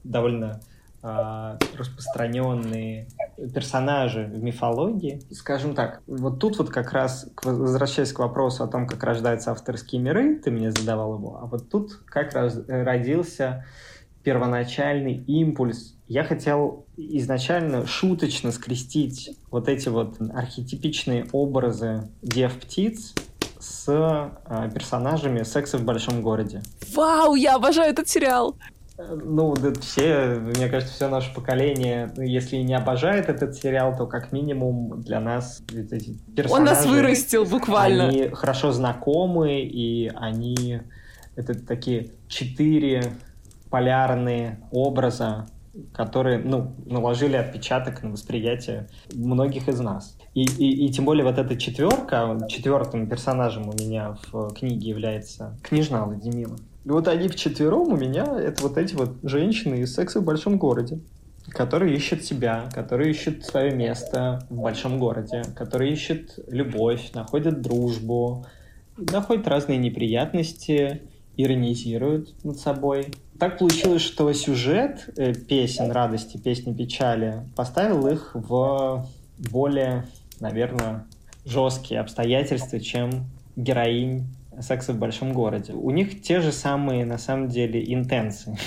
довольно 0.04 0.62
распространенные 1.02 3.08
персонажи 3.54 4.26
в 4.26 4.44
мифологии. 4.44 5.22
Скажем 5.32 5.76
так, 5.76 6.02
вот 6.08 6.40
тут 6.40 6.58
вот 6.58 6.70
как 6.70 6.92
раз, 6.92 7.30
возвращаясь 7.44 8.12
к 8.12 8.20
вопросу 8.20 8.64
о 8.64 8.68
том, 8.68 8.88
как 8.88 9.04
рождаются 9.04 9.52
авторские 9.52 10.02
миры, 10.02 10.36
ты 10.36 10.52
мне 10.52 10.72
задавал 10.72 11.16
его, 11.16 11.40
а 11.42 11.46
вот 11.46 11.70
тут 11.70 11.94
как 12.06 12.34
раз 12.34 12.60
родился 12.68 13.66
первоначальный 14.24 15.16
импульс. 15.16 15.96
Я 16.08 16.24
хотел 16.24 16.86
изначально 16.98 17.86
шуточно 17.86 18.52
скрестить 18.52 19.38
вот 19.50 19.70
эти 19.70 19.90
вот 19.90 20.18
архетипичные 20.20 21.28
образы 21.32 22.10
дев-птиц 22.22 23.14
с 23.60 23.88
э, 23.88 24.70
персонажами 24.74 25.44
секса 25.44 25.78
в 25.78 25.84
большом 25.84 26.22
городе. 26.22 26.62
Вау, 26.96 27.36
я 27.36 27.56
обожаю 27.56 27.92
этот 27.92 28.08
сериал! 28.08 28.56
Ну, 29.08 29.56
да, 29.56 29.72
все, 29.80 30.36
мне 30.40 30.68
кажется, 30.68 30.94
все 30.94 31.08
наше 31.08 31.34
поколение, 31.34 32.12
ну, 32.18 32.24
если 32.24 32.58
не 32.58 32.74
обожает 32.74 33.30
этот 33.30 33.56
сериал, 33.56 33.96
то 33.96 34.06
как 34.08 34.34
минимум 34.34 35.02
для 35.02 35.22
нас 35.22 35.62
эти 35.72 36.18
персонажи... 36.36 36.54
Он 36.54 36.64
нас 36.66 36.86
вырастил 36.86 37.46
буквально. 37.46 38.10
Они 38.10 38.28
хорошо 38.30 38.72
знакомы, 38.74 39.62
и 39.62 40.12
они... 40.14 40.82
Это 41.38 41.54
такие 41.54 42.10
четыре 42.28 43.14
полярные 43.70 44.60
образа, 44.72 45.46
которые, 45.94 46.40
ну, 46.40 46.76
наложили 46.86 47.38
отпечаток 47.38 48.04
на 48.04 48.12
восприятие 48.12 48.90
многих 49.14 49.70
из 49.70 49.80
нас. 49.80 50.18
И, 50.34 50.44
и, 50.44 50.86
и 50.88 50.92
тем 50.92 51.06
более 51.06 51.24
вот 51.24 51.38
эта 51.38 51.56
четверка, 51.56 52.38
четвертым 52.50 53.08
персонажем 53.08 53.70
у 53.70 53.74
меня 53.74 54.18
в 54.32 54.54
книге 54.54 54.90
является 54.90 55.58
княжна 55.64 56.04
Владимира. 56.04 56.56
И 56.86 56.90
вот 56.90 57.08
они 57.08 57.28
вчетвером 57.28 57.94
у 57.94 57.98
меня, 57.98 58.26
это 58.40 58.64
вот 58.64 58.78
эти 58.78 58.96
вот 58.96 59.18
женщины 59.24 59.82
из 59.82 59.94
секса 59.94 60.22
в 60.22 60.24
большом 60.24 60.58
городе, 60.58 61.00
которые 61.50 61.96
ищут 61.96 62.24
себя, 62.24 62.70
которые 62.74 63.12
ищут 63.12 63.44
свое 63.46 63.72
место 63.72 64.46
в 64.50 64.62
большом 64.62 65.00
городе, 65.00 65.44
которые 65.56 65.92
ищут 65.94 66.40
любовь, 66.48 67.12
находят 67.14 67.62
дружбу, 67.62 68.46
находят 68.98 69.48
разные 69.48 69.78
неприятности, 69.78 71.02
иронизируют 71.36 72.44
над 72.44 72.60
собой. 72.60 73.14
Так 73.40 73.60
получилось, 73.60 74.02
что 74.02 74.32
сюжет 74.34 75.10
э, 75.18 75.34
песен 75.34 75.92
радости, 75.92 76.38
песни 76.38 76.74
печали 76.74 77.48
поставил 77.56 78.08
их 78.08 78.32
в 78.34 79.08
более, 79.38 80.06
наверное, 80.42 81.06
жесткие 81.46 82.02
обстоятельства, 82.02 82.80
чем 82.80 83.30
героинь 83.56 84.28
секса 84.62 84.94
в 84.94 84.98
большом 84.98 85.34
городе. 85.34 85.74
У 85.74 85.92
них 85.92 86.22
те 86.22 86.42
же 86.42 86.52
самые, 86.52 87.06
на 87.06 87.18
самом 87.18 87.48
деле, 87.48 87.84
интенции. 87.94 88.58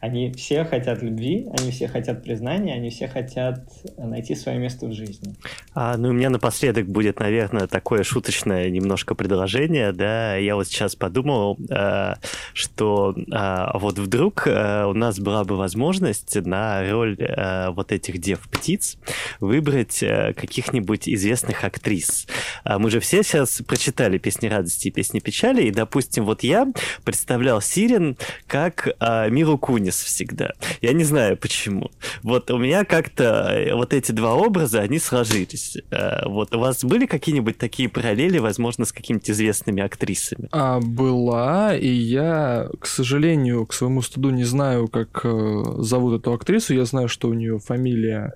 Они 0.00 0.32
все 0.32 0.64
хотят 0.64 1.02
любви, 1.02 1.48
они 1.58 1.70
все 1.70 1.88
хотят 1.88 2.22
признания, 2.22 2.74
они 2.74 2.90
все 2.90 3.08
хотят 3.08 3.64
найти 3.96 4.34
свое 4.34 4.58
место 4.58 4.86
в 4.86 4.92
жизни. 4.92 5.34
А, 5.74 5.96
ну, 5.96 6.10
у 6.10 6.12
меня 6.12 6.30
напоследок 6.30 6.86
будет, 6.86 7.20
наверное, 7.20 7.66
такое 7.66 8.02
шуточное 8.02 8.70
немножко 8.70 9.14
предложение, 9.14 9.92
да, 9.92 10.36
я 10.36 10.54
вот 10.54 10.68
сейчас 10.68 10.96
подумал, 10.96 11.58
а, 11.70 12.16
что 12.52 13.14
а, 13.32 13.76
вот 13.78 13.98
вдруг 13.98 14.46
а, 14.46 14.86
у 14.86 14.94
нас 14.94 15.18
была 15.18 15.44
бы 15.44 15.56
возможность 15.56 16.36
на 16.36 16.88
роль 16.90 17.16
а, 17.20 17.70
вот 17.70 17.92
этих 17.92 18.18
дев-птиц 18.18 18.98
выбрать 19.40 20.02
а, 20.02 20.32
каких-нибудь 20.32 21.08
известных 21.08 21.64
актрис. 21.64 22.26
А, 22.64 22.78
мы 22.78 22.90
же 22.90 23.00
все 23.00 23.22
сейчас 23.22 23.62
прочитали 23.66 24.18
«Песни 24.18 24.46
радости» 24.46 24.88
и 24.88 24.90
«Песни 24.90 25.20
печали», 25.20 25.64
и, 25.64 25.70
допустим, 25.70 26.24
вот 26.24 26.42
я 26.42 26.66
представлял 27.04 27.60
Сирен 27.60 28.16
как 28.46 28.88
а, 29.00 29.28
Миру 29.28 29.55
Кунис, 29.58 30.02
всегда. 30.02 30.52
Я 30.80 30.92
не 30.92 31.04
знаю 31.04 31.36
почему. 31.36 31.90
Вот 32.22 32.50
у 32.50 32.58
меня 32.58 32.84
как-то 32.84 33.50
э, 33.52 33.74
вот 33.74 33.92
эти 33.92 34.12
два 34.12 34.34
образа, 34.34 34.80
они 34.80 34.98
сложились. 34.98 35.76
Э, 35.90 36.28
вот 36.28 36.54
у 36.54 36.58
вас 36.58 36.84
были 36.84 37.06
какие-нибудь 37.06 37.58
такие 37.58 37.88
параллели, 37.88 38.38
возможно, 38.38 38.84
с 38.84 38.92
какими-то 38.92 39.32
известными 39.32 39.82
актрисами? 39.82 40.48
А, 40.52 40.80
была, 40.80 41.76
и 41.76 41.88
я, 41.88 42.68
к 42.80 42.86
сожалению, 42.86 43.66
к 43.66 43.72
своему 43.72 44.02
студу 44.02 44.30
не 44.30 44.44
знаю, 44.44 44.88
как 44.88 45.20
э, 45.24 45.62
зовут 45.78 46.20
эту 46.20 46.32
актрису. 46.32 46.74
Я 46.74 46.84
знаю, 46.84 47.08
что 47.08 47.28
у 47.28 47.34
нее 47.34 47.58
фамилия 47.58 48.32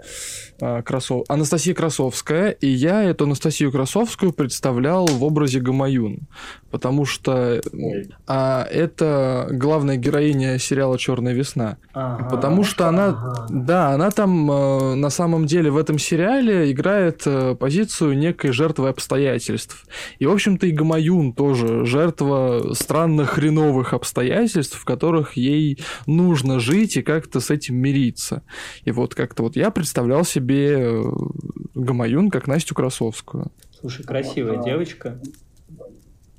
э, 0.60 0.82
Красов... 0.82 1.24
Анастасия 1.28 1.74
Красовская, 1.74 2.50
и 2.50 2.68
я 2.68 3.02
эту 3.02 3.24
Анастасию 3.24 3.72
Красовскую 3.72 4.32
представлял 4.32 5.06
в 5.06 5.24
образе 5.24 5.60
Гамаюн, 5.60 6.28
потому 6.70 7.04
что 7.04 7.60
а, 8.26 8.66
это 8.70 9.48
главная 9.50 9.96
героиня 9.96 10.58
сериала 10.58 10.98
Черная 11.10 11.32
весна. 11.32 11.76
Ага, 11.92 12.28
Потому 12.28 12.62
что 12.62 12.86
она, 12.86 13.06
ага. 13.06 13.46
да, 13.50 13.88
она 13.88 14.12
там 14.12 14.48
э, 14.48 14.94
на 14.94 15.10
самом 15.10 15.44
деле 15.44 15.68
в 15.72 15.76
этом 15.76 15.98
сериале 15.98 16.70
играет 16.70 17.22
э, 17.26 17.56
позицию 17.56 18.16
некой 18.16 18.52
жертвы 18.52 18.88
обстоятельств. 18.88 19.86
И, 20.20 20.26
в 20.26 20.30
общем-то, 20.30 20.68
и 20.68 20.70
Гамаюн 20.70 21.32
тоже 21.32 21.84
жертва 21.84 22.74
странных 22.74 23.30
хреновых 23.30 23.92
обстоятельств, 23.92 24.78
в 24.78 24.84
которых 24.84 25.36
ей 25.36 25.80
нужно 26.06 26.60
жить 26.60 26.96
и 26.96 27.02
как-то 27.02 27.40
с 27.40 27.50
этим 27.50 27.74
мириться. 27.74 28.44
И 28.84 28.92
вот 28.92 29.16
как-то 29.16 29.42
вот 29.42 29.56
я 29.56 29.72
представлял 29.72 30.24
себе 30.24 30.76
э, 30.78 31.02
Гамаюн 31.74 32.30
как 32.30 32.46
Настю 32.46 32.76
Красовскую. 32.76 33.50
Слушай, 33.80 34.04
красивая 34.04 34.62
девочка. 34.62 35.20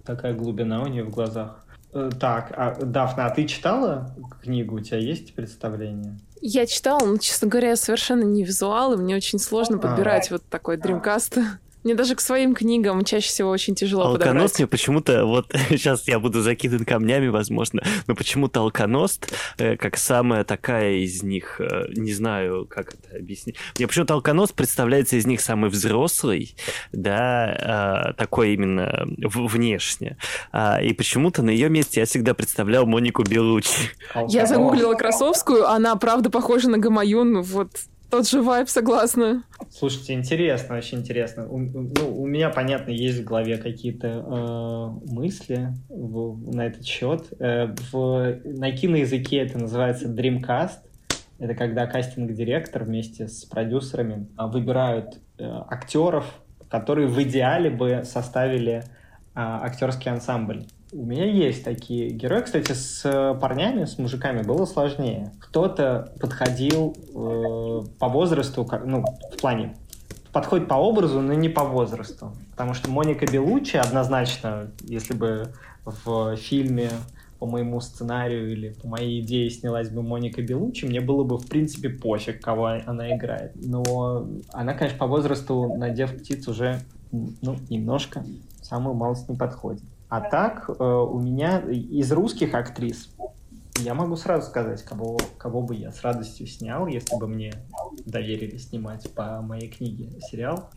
Такая 0.05 0.33
глубина 0.33 0.81
у 0.81 0.87
нее 0.87 1.03
в 1.03 1.09
глазах. 1.09 1.60
Э, 1.93 2.09
Так, 2.19 2.53
а, 2.55 2.75
Дафна, 2.81 3.25
а 3.25 3.29
ты 3.29 3.45
читала 3.45 4.15
книгу? 4.41 4.75
У 4.75 4.79
тебя 4.79 4.97
есть 4.97 5.33
представление? 5.33 6.17
Я 6.41 6.65
читала, 6.65 7.05
но, 7.05 7.17
честно 7.17 7.47
говоря, 7.47 7.69
я 7.69 7.75
совершенно 7.75 8.23
не 8.23 8.43
визуал, 8.43 8.93
и 8.93 8.97
мне 8.97 9.15
очень 9.15 9.37
сложно 9.39 9.77
подбирать 9.77 10.31
вот 10.31 10.43
такой 10.49 10.77
дримкаст. 10.77 11.37
Мне 11.83 11.95
даже 11.95 12.15
к 12.15 12.21
своим 12.21 12.53
книгам 12.53 13.03
чаще 13.03 13.27
всего 13.29 13.49
очень 13.49 13.75
тяжело 13.75 14.03
Алконост 14.03 14.23
подобрать. 14.23 14.59
мне 14.59 14.67
почему-то, 14.67 15.25
вот 15.25 15.51
сейчас 15.69 16.07
я 16.07 16.19
буду 16.19 16.41
закидан 16.41 16.85
камнями, 16.85 17.27
возможно, 17.27 17.81
но 18.07 18.15
почему-то 18.15 18.61
Алконост, 18.61 19.33
э, 19.57 19.77
как 19.77 19.97
самая 19.97 20.43
такая 20.43 20.93
из 20.97 21.23
них, 21.23 21.59
э, 21.59 21.85
не 21.95 22.13
знаю, 22.13 22.65
как 22.69 22.93
это 22.93 23.17
объяснить. 23.17 23.55
Мне 23.77 23.87
почему-то 23.87 24.13
Алконост 24.13 24.53
представляется 24.53 25.15
из 25.15 25.25
них 25.25 25.41
самый 25.41 25.69
взрослый, 25.69 26.55
да, 26.91 28.11
э, 28.11 28.13
такой 28.17 28.53
именно 28.53 29.05
в- 29.17 29.47
внешне. 29.47 30.17
А, 30.51 30.79
И 30.81 30.93
почему-то 30.93 31.41
на 31.43 31.49
ее 31.49 31.69
месте 31.69 31.99
я 32.01 32.05
всегда 32.05 32.33
представлял 32.33 32.85
Монику 32.85 33.23
Белучи. 33.23 33.91
Я 34.27 34.45
загуглила 34.45 34.93
Красовскую, 34.95 35.67
она 35.67 35.95
правда 35.95 36.29
похожа 36.29 36.69
на 36.69 36.77
Гамаюн, 36.77 37.41
вот 37.41 37.69
тот 38.11 38.27
же 38.27 38.41
вайб, 38.41 38.67
согласна. 38.69 39.43
Слушайте, 39.71 40.13
интересно, 40.13 40.75
очень 40.77 40.99
интересно. 40.99 41.47
У, 41.47 41.57
ну, 41.57 42.21
у 42.21 42.27
меня, 42.27 42.49
понятно, 42.49 42.91
есть 42.91 43.19
в 43.19 43.23
голове 43.23 43.57
какие-то 43.57 44.07
э, 44.07 45.11
мысли 45.11 45.69
в- 45.89 46.53
на 46.53 46.67
этот 46.67 46.85
счет. 46.85 47.27
Э, 47.39 47.73
в, 47.91 48.39
на 48.43 48.71
киноязыке 48.73 49.37
это 49.37 49.57
называется 49.57 50.07
Dreamcast. 50.09 50.79
Это 51.39 51.55
когда 51.55 51.87
кастинг-директор 51.87 52.83
вместе 52.83 53.27
с 53.27 53.45
продюсерами 53.45 54.27
а, 54.35 54.47
выбирают 54.47 55.17
э, 55.39 55.43
актеров, 55.69 56.25
которые 56.69 57.07
в 57.07 57.19
идеале 57.23 57.69
бы 57.71 58.03
составили 58.03 58.83
а, 59.33 59.63
актерский 59.63 60.11
ансамбль. 60.11 60.67
У 60.93 61.05
меня 61.05 61.25
есть 61.25 61.63
такие 61.63 62.09
герои. 62.09 62.41
Кстати, 62.41 62.73
с 62.73 63.01
э, 63.05 63.33
парнями, 63.39 63.85
с 63.85 63.97
мужиками 63.97 64.41
было 64.41 64.65
сложнее. 64.65 65.31
Кто-то 65.39 66.13
подходил 66.19 66.93
э, 67.13 67.81
по 67.97 68.09
возрасту, 68.09 68.65
как- 68.65 68.85
ну, 68.85 69.05
в 69.33 69.39
плане 69.39 69.77
подходит 70.33 70.67
по 70.67 70.73
образу, 70.75 71.21
но 71.21 71.33
не 71.33 71.47
по 71.47 71.63
возрасту. 71.63 72.33
Потому 72.51 72.73
что 72.73 72.91
Моника 72.91 73.25
Белуччи 73.25 73.77
однозначно, 73.77 74.71
если 74.81 75.13
бы 75.13 75.53
в 75.85 76.35
фильме 76.35 76.89
по 77.39 77.45
моему 77.45 77.79
сценарию 77.79 78.51
или 78.51 78.69
по 78.73 78.87
моей 78.87 79.21
идее 79.21 79.49
снялась 79.49 79.89
бы 79.89 80.03
Моника 80.03 80.41
Белуччи, 80.41 80.85
мне 80.85 80.99
было 80.99 81.23
бы, 81.23 81.37
в 81.37 81.47
принципе, 81.47 81.89
пофиг, 81.89 82.41
кого 82.41 82.65
она 82.85 83.15
играет. 83.15 83.53
Но 83.55 84.27
она, 84.51 84.73
конечно, 84.73 84.99
по 84.99 85.07
возрасту, 85.07 85.73
надев 85.77 86.15
птиц, 86.17 86.47
уже, 86.49 86.81
ну, 87.11 87.55
немножко, 87.69 88.23
самую 88.61 88.95
малость 88.95 89.27
не 89.29 89.37
подходит. 89.37 89.83
А 90.11 90.19
так, 90.19 90.69
э, 90.69 90.83
у 90.83 91.21
меня 91.21 91.59
из 91.59 92.11
русских 92.11 92.53
актрис 92.53 93.15
я 93.79 93.93
могу 93.93 94.17
сразу 94.17 94.45
сказать, 94.45 94.83
кого, 94.83 95.17
кого 95.37 95.61
бы 95.61 95.73
я 95.73 95.93
с 95.93 96.01
радостью 96.01 96.47
снял, 96.47 96.85
если 96.85 97.15
бы 97.15 97.29
мне 97.29 97.53
доверили 98.05 98.57
снимать 98.57 99.09
по 99.13 99.41
моей 99.41 99.69
книге 99.69 100.09
сериал. 100.29 100.69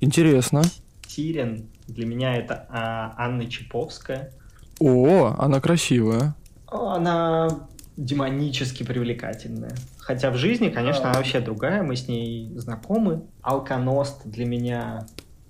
Интересно. 0.00 0.62
Сирен 1.06 1.68
для 1.86 2.06
меня 2.06 2.34
это 2.34 2.66
а, 2.70 3.12
Анна 3.18 3.44
Чаповская. 3.44 4.32
О, 4.80 5.34
она 5.36 5.60
красивая. 5.60 6.34
Она 6.66 7.68
демонически 7.98 8.84
привлекательная. 8.84 9.74
Хотя 9.98 10.30
в 10.30 10.36
жизни, 10.36 10.70
конечно, 10.70 11.10
она 11.10 11.18
вообще 11.18 11.40
другая, 11.40 11.82
мы 11.82 11.94
с 11.94 12.08
ней 12.08 12.54
знакомы. 12.56 13.24
Алконост 13.42 14.22
для 14.24 14.46
меня 14.46 15.06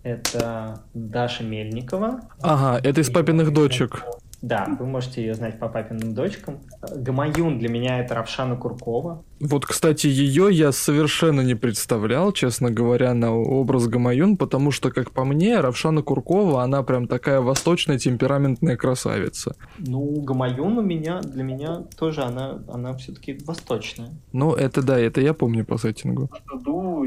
это 0.09 0.83
Даша 0.95 1.45
Мельникова. 1.45 2.21
Ага, 2.41 2.81
это 2.83 3.01
из 3.01 3.11
папиных 3.11 3.53
дочек. 3.53 4.05
Да, 4.41 4.69
вы 4.79 4.87
можете 4.87 5.21
ее 5.21 5.35
знать 5.35 5.59
по 5.59 5.69
папиным 5.69 6.15
дочкам. 6.15 6.61
Гамаюн 6.95 7.59
для 7.59 7.69
меня 7.69 8.01
это 8.01 8.15
Равшана 8.15 8.57
Куркова. 8.57 9.25
Вот, 9.41 9.67
кстати, 9.67 10.07
ее 10.07 10.49
я 10.51 10.73
совершенно 10.73 11.41
не 11.41 11.55
представлял, 11.55 12.33
честно 12.33 12.71
говоря, 12.71 13.15
на 13.15 13.35
образ 13.35 13.87
Гамаюн, 13.87 14.37
потому 14.37 14.71
что, 14.71 14.91
как 14.91 15.11
по 15.11 15.25
мне, 15.25 15.61
Равшана 15.61 16.03
Куркова, 16.03 16.63
она 16.63 16.83
прям 16.83 17.07
такая 17.09 17.41
восточная 17.41 17.99
темпераментная 17.99 18.77
красавица. 18.77 19.57
Ну, 19.79 20.21
Гамаюн 20.23 20.79
у 20.79 20.83
меня, 20.83 21.21
для 21.21 21.43
меня 21.43 21.83
тоже 21.97 22.23
она, 22.23 22.63
она 22.73 22.95
все-таки 22.95 23.39
восточная. 23.45 24.11
Ну, 24.33 24.55
это 24.55 24.83
да, 24.83 24.99
это 24.99 25.21
я 25.21 25.35
помню 25.35 25.65
по 25.65 25.79
сеттингу. 25.79 26.31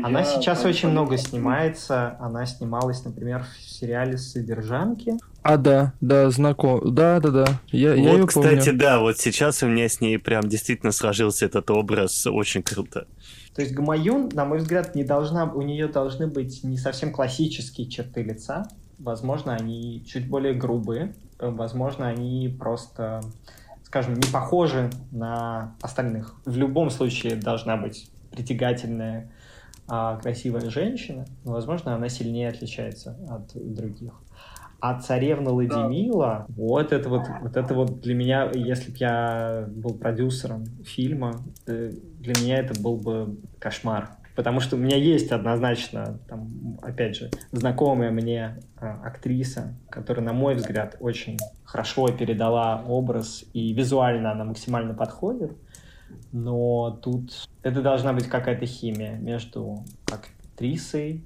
Она 0.03 0.23
сейчас 0.23 0.65
очень 0.65 0.89
много 0.89 1.17
снимается. 1.17 2.17
Она 2.19 2.45
снималась, 2.45 3.03
например, 3.05 3.43
в 3.43 3.61
сериале 3.61 4.17
«Содержанки». 4.17 5.17
А, 5.43 5.57
да, 5.57 5.93
да, 6.01 6.29
знаком. 6.29 6.93
Да, 6.93 7.19
да, 7.19 7.29
да. 7.29 7.45
Я, 7.71 7.95
я 7.95 8.11
вот, 8.11 8.17
ее 8.17 8.27
кстати, 8.27 8.65
помню. 8.65 8.79
да, 8.79 8.99
вот 8.99 9.17
сейчас 9.17 9.63
у 9.63 9.67
меня 9.67 9.89
с 9.89 9.99
ней 9.99 10.19
прям 10.19 10.43
действительно 10.43 10.91
сложился 10.91 11.45
этот 11.45 11.71
образ 11.71 12.27
очень 12.27 12.61
круто. 12.61 13.07
То 13.55 13.61
есть 13.61 13.73
Гамаюн, 13.73 14.29
на 14.33 14.45
мой 14.45 14.59
взгляд, 14.59 14.93
не 14.95 15.03
должна, 15.03 15.51
у 15.51 15.61
нее 15.61 15.87
должны 15.87 16.27
быть 16.27 16.63
не 16.63 16.77
совсем 16.77 17.11
классические 17.11 17.87
черты 17.87 18.21
лица. 18.21 18.67
Возможно, 18.99 19.55
они 19.55 20.05
чуть 20.07 20.29
более 20.29 20.53
грубые. 20.53 21.15
Возможно, 21.39 22.07
они 22.07 22.55
просто, 22.59 23.21
скажем, 23.83 24.13
не 24.13 24.31
похожи 24.31 24.91
на 25.11 25.75
остальных. 25.81 26.35
В 26.45 26.55
любом 26.55 26.91
случае 26.91 27.35
должна 27.35 27.77
быть 27.77 28.11
притягательная, 28.29 29.31
а, 29.87 30.17
красивая 30.17 30.69
женщина. 30.69 31.25
Но, 31.43 31.53
возможно, 31.53 31.95
она 31.95 32.09
сильнее 32.09 32.49
отличается 32.49 33.17
от 33.27 33.51
других. 33.55 34.13
А 34.81 34.99
царевна 34.99 35.51
Ладимила, 35.51 36.45
вот 36.49 36.91
это 36.91 37.07
вот, 37.07 37.21
вот 37.41 37.55
это 37.55 37.73
вот 37.75 38.01
для 38.01 38.15
меня, 38.15 38.49
если 38.51 38.89
бы 38.89 38.97
я 38.97 39.65
был 39.69 39.93
продюсером 39.93 40.65
фильма, 40.83 41.39
э, 41.67 41.91
для 42.19 42.33
меня 42.41 42.57
это 42.57 42.79
был 42.81 42.97
бы 42.97 43.37
кошмар. 43.59 44.09
Потому 44.35 44.59
что 44.59 44.77
у 44.77 44.79
меня 44.79 44.97
есть 44.97 45.31
однозначно, 45.31 46.17
там, 46.27 46.79
опять 46.81 47.15
же, 47.15 47.29
знакомая 47.51 48.09
мне 48.09 48.57
э, 48.79 48.87
актриса, 49.03 49.75
которая, 49.89 50.25
на 50.25 50.33
мой 50.33 50.55
взгляд, 50.55 50.97
очень 50.99 51.37
хорошо 51.63 52.07
передала 52.07 52.83
образ, 52.87 53.45
и 53.53 53.73
визуально 53.73 54.31
она 54.31 54.45
максимально 54.45 54.95
подходит. 54.95 55.51
Но 56.31 56.89
тут 57.03 57.47
это 57.61 57.83
должна 57.83 58.13
быть 58.13 58.27
какая-то 58.27 58.65
химия 58.65 59.13
между 59.13 59.83
актрисой, 60.11 61.23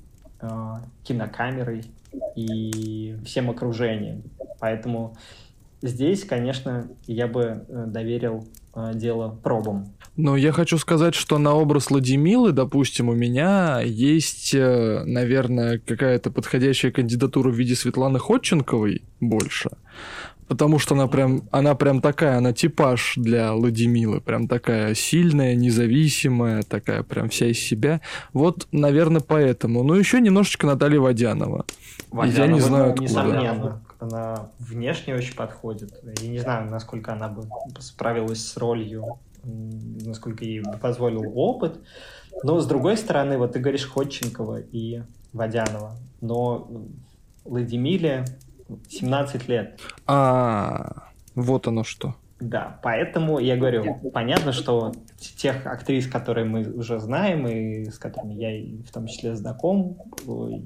кинокамерой 1.03 1.83
и 2.35 3.15
всем 3.25 3.49
окружением. 3.49 4.23
Поэтому 4.59 5.15
здесь, 5.81 6.23
конечно, 6.23 6.87
я 7.07 7.27
бы 7.27 7.65
э, 7.67 7.85
доверил 7.87 8.47
э, 8.73 8.91
дело 8.95 9.37
пробам. 9.43 9.93
Но 10.17 10.37
я 10.37 10.51
хочу 10.51 10.77
сказать, 10.77 11.13
что 11.13 11.37
на 11.37 11.53
образ 11.53 11.91
Ладимилы, 11.91 12.51
допустим, 12.51 13.09
у 13.09 13.13
меня 13.13 13.81
есть, 13.81 14.53
э, 14.53 15.03
наверное, 15.05 15.79
какая-то 15.79 16.31
подходящая 16.31 16.91
кандидатура 16.91 17.49
в 17.49 17.55
виде 17.55 17.75
Светланы 17.75 18.19
Ходченковой 18.19 19.03
больше. 19.19 19.71
Потому 20.47 20.79
что 20.79 20.95
она 20.95 21.07
прям, 21.07 21.43
она 21.51 21.75
прям 21.75 22.01
такая, 22.01 22.37
она 22.37 22.53
типаж 22.53 23.13
для 23.17 23.53
Ладимилы, 23.53 24.21
прям 24.21 24.47
такая 24.47 24.93
сильная, 24.93 25.55
независимая, 25.55 26.63
такая 26.63 27.03
прям 27.03 27.29
вся 27.29 27.47
из 27.47 27.59
себя. 27.59 28.01
Вот, 28.33 28.67
наверное, 28.71 29.21
поэтому. 29.21 29.83
Ну, 29.83 29.95
еще 29.95 30.21
немножечко 30.21 30.67
Наталья 30.67 30.99
Водянова. 30.99 31.65
Я 32.11 32.47
не 32.47 32.59
Водянова, 32.59 32.61
знаю, 32.61 32.83
ну, 32.85 32.89
откуда. 32.91 33.09
Несомненно, 33.09 33.81
она 33.99 34.49
внешне 34.59 35.15
очень 35.15 35.35
подходит. 35.35 35.93
Я 36.21 36.29
не 36.29 36.39
знаю, 36.39 36.69
насколько 36.69 37.13
она 37.13 37.27
бы 37.27 37.43
справилась 37.79 38.45
с 38.45 38.57
ролью 38.57 39.19
насколько 39.45 40.43
ей 40.43 40.63
позволил 40.81 41.31
опыт. 41.35 41.79
Но, 42.43 42.59
с 42.59 42.67
другой 42.67 42.97
стороны, 42.97 43.37
вот 43.37 43.53
ты 43.53 43.59
говоришь 43.59 43.87
Ходченкова 43.87 44.59
и 44.59 45.03
Водянова, 45.33 45.95
но 46.21 46.67
Владимире 47.43 48.26
17 48.89 49.47
лет. 49.47 49.79
А, 50.07 51.09
вот 51.35 51.67
оно 51.67 51.83
что. 51.83 52.15
Да, 52.39 52.79
поэтому 52.83 53.39
я 53.39 53.55
говорю, 53.55 53.95
понятно, 54.13 54.51
что 54.51 54.91
тех 55.17 55.65
актрис, 55.65 56.07
которые 56.07 56.45
мы 56.45 56.63
уже 56.63 56.99
знаем 56.99 57.47
и 57.47 57.85
с 57.85 57.97
которыми 57.97 58.33
я 58.33 58.83
в 58.83 58.91
том 58.91 59.07
числе 59.07 59.35
знаком, 59.35 59.97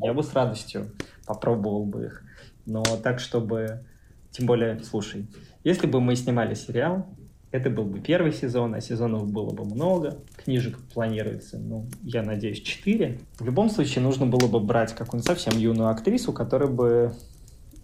я 0.01 0.13
бы 0.13 0.23
с 0.23 0.33
радостью 0.33 0.91
попробовал 1.25 1.85
бы 1.85 2.05
их. 2.05 2.23
Но 2.65 2.83
так, 3.03 3.19
чтобы... 3.19 3.83
Тем 4.31 4.45
более, 4.45 4.79
слушай, 4.83 5.27
если 5.63 5.87
бы 5.87 6.01
мы 6.01 6.15
снимали 6.15 6.53
сериал, 6.53 7.07
это 7.51 7.69
был 7.71 7.85
бы 7.85 7.99
первый 7.99 8.31
сезон, 8.31 8.75
а 8.75 8.81
сезонов 8.81 9.31
было 9.31 9.51
бы 9.51 9.65
много, 9.65 10.19
книжек 10.35 10.77
планируется, 10.93 11.57
ну, 11.57 11.87
я 12.03 12.21
надеюсь, 12.21 12.61
четыре. 12.61 13.19
В 13.39 13.45
любом 13.45 13.69
случае 13.69 14.03
нужно 14.03 14.27
было 14.27 14.47
бы 14.47 14.59
брать 14.59 14.93
какую-нибудь 14.93 15.25
совсем 15.25 15.57
юную 15.57 15.89
актрису, 15.89 16.31
которая 16.31 16.69
бы 16.69 17.13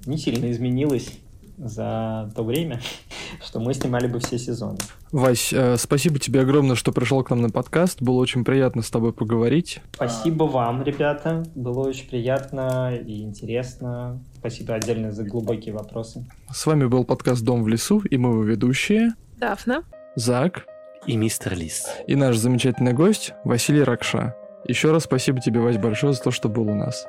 не 0.06 0.18
сильно 0.18 0.52
изменилась 0.52 1.11
за 1.57 2.32
то 2.36 2.44
время, 2.44 2.82
что 3.45 3.60
мы 3.60 3.73
снимали 3.73 4.07
бы 4.07 4.19
все 4.19 4.38
сезоны. 4.38 4.77
Вась, 5.11 5.53
э, 5.53 5.77
спасибо 5.77 6.19
тебе 6.19 6.41
огромное, 6.41 6.76
что 6.76 6.91
пришел 6.91 7.23
к 7.23 7.30
нам 7.30 7.41
на 7.41 7.49
подкаст. 7.49 8.02
Было 8.02 8.15
очень 8.15 8.44
приятно 8.44 8.82
с 8.82 8.90
тобой 8.90 9.14
поговорить. 9.14 9.82
Спасибо 9.94 10.44
вам, 10.44 10.84
ребята. 10.84 11.45
Было 11.56 11.88
очень 11.88 12.07
приятно 12.07 12.95
и 12.95 13.22
интересно. 13.22 14.22
Спасибо 14.40 14.76
отдельно 14.76 15.11
за 15.11 15.23
глубокие 15.23 15.73
вопросы. 15.73 16.26
С 16.52 16.65
вами 16.65 16.86
был 16.86 17.06
подкаст 17.06 17.44
«Дом 17.44 17.64
в 17.64 17.68
лесу» 17.68 17.99
и 17.99 18.18
мы 18.18 18.32
его 18.32 18.44
ведущие. 18.44 19.14
Дафна. 19.38 19.84
Зак. 20.15 20.65
И 21.07 21.18
мистер 21.18 21.56
Лис. 21.56 21.88
И 22.07 22.15
наш 22.15 22.36
замечательный 22.36 22.94
гость 22.94 23.34
Василий 23.44 23.84
Ракша. 23.84 24.36
Еще 24.68 24.91
раз 24.91 25.03
спасибо 25.03 25.40
тебе, 25.40 25.60
Вась, 25.60 25.77
большое 25.77 26.14
за 26.14 26.22
то, 26.22 26.32
что 26.32 26.49
был 26.49 26.64
у 26.64 26.73
нас. 26.73 27.06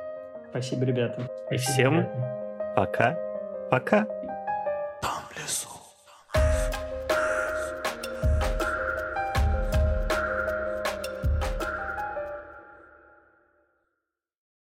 Спасибо, 0.51 0.85
ребята. 0.85 1.29
И 1.51 1.57
всем 1.57 2.05
Пока. 2.77 3.17
Пока. 3.71 4.05
Там 5.01 5.23
лесу. 5.35 5.76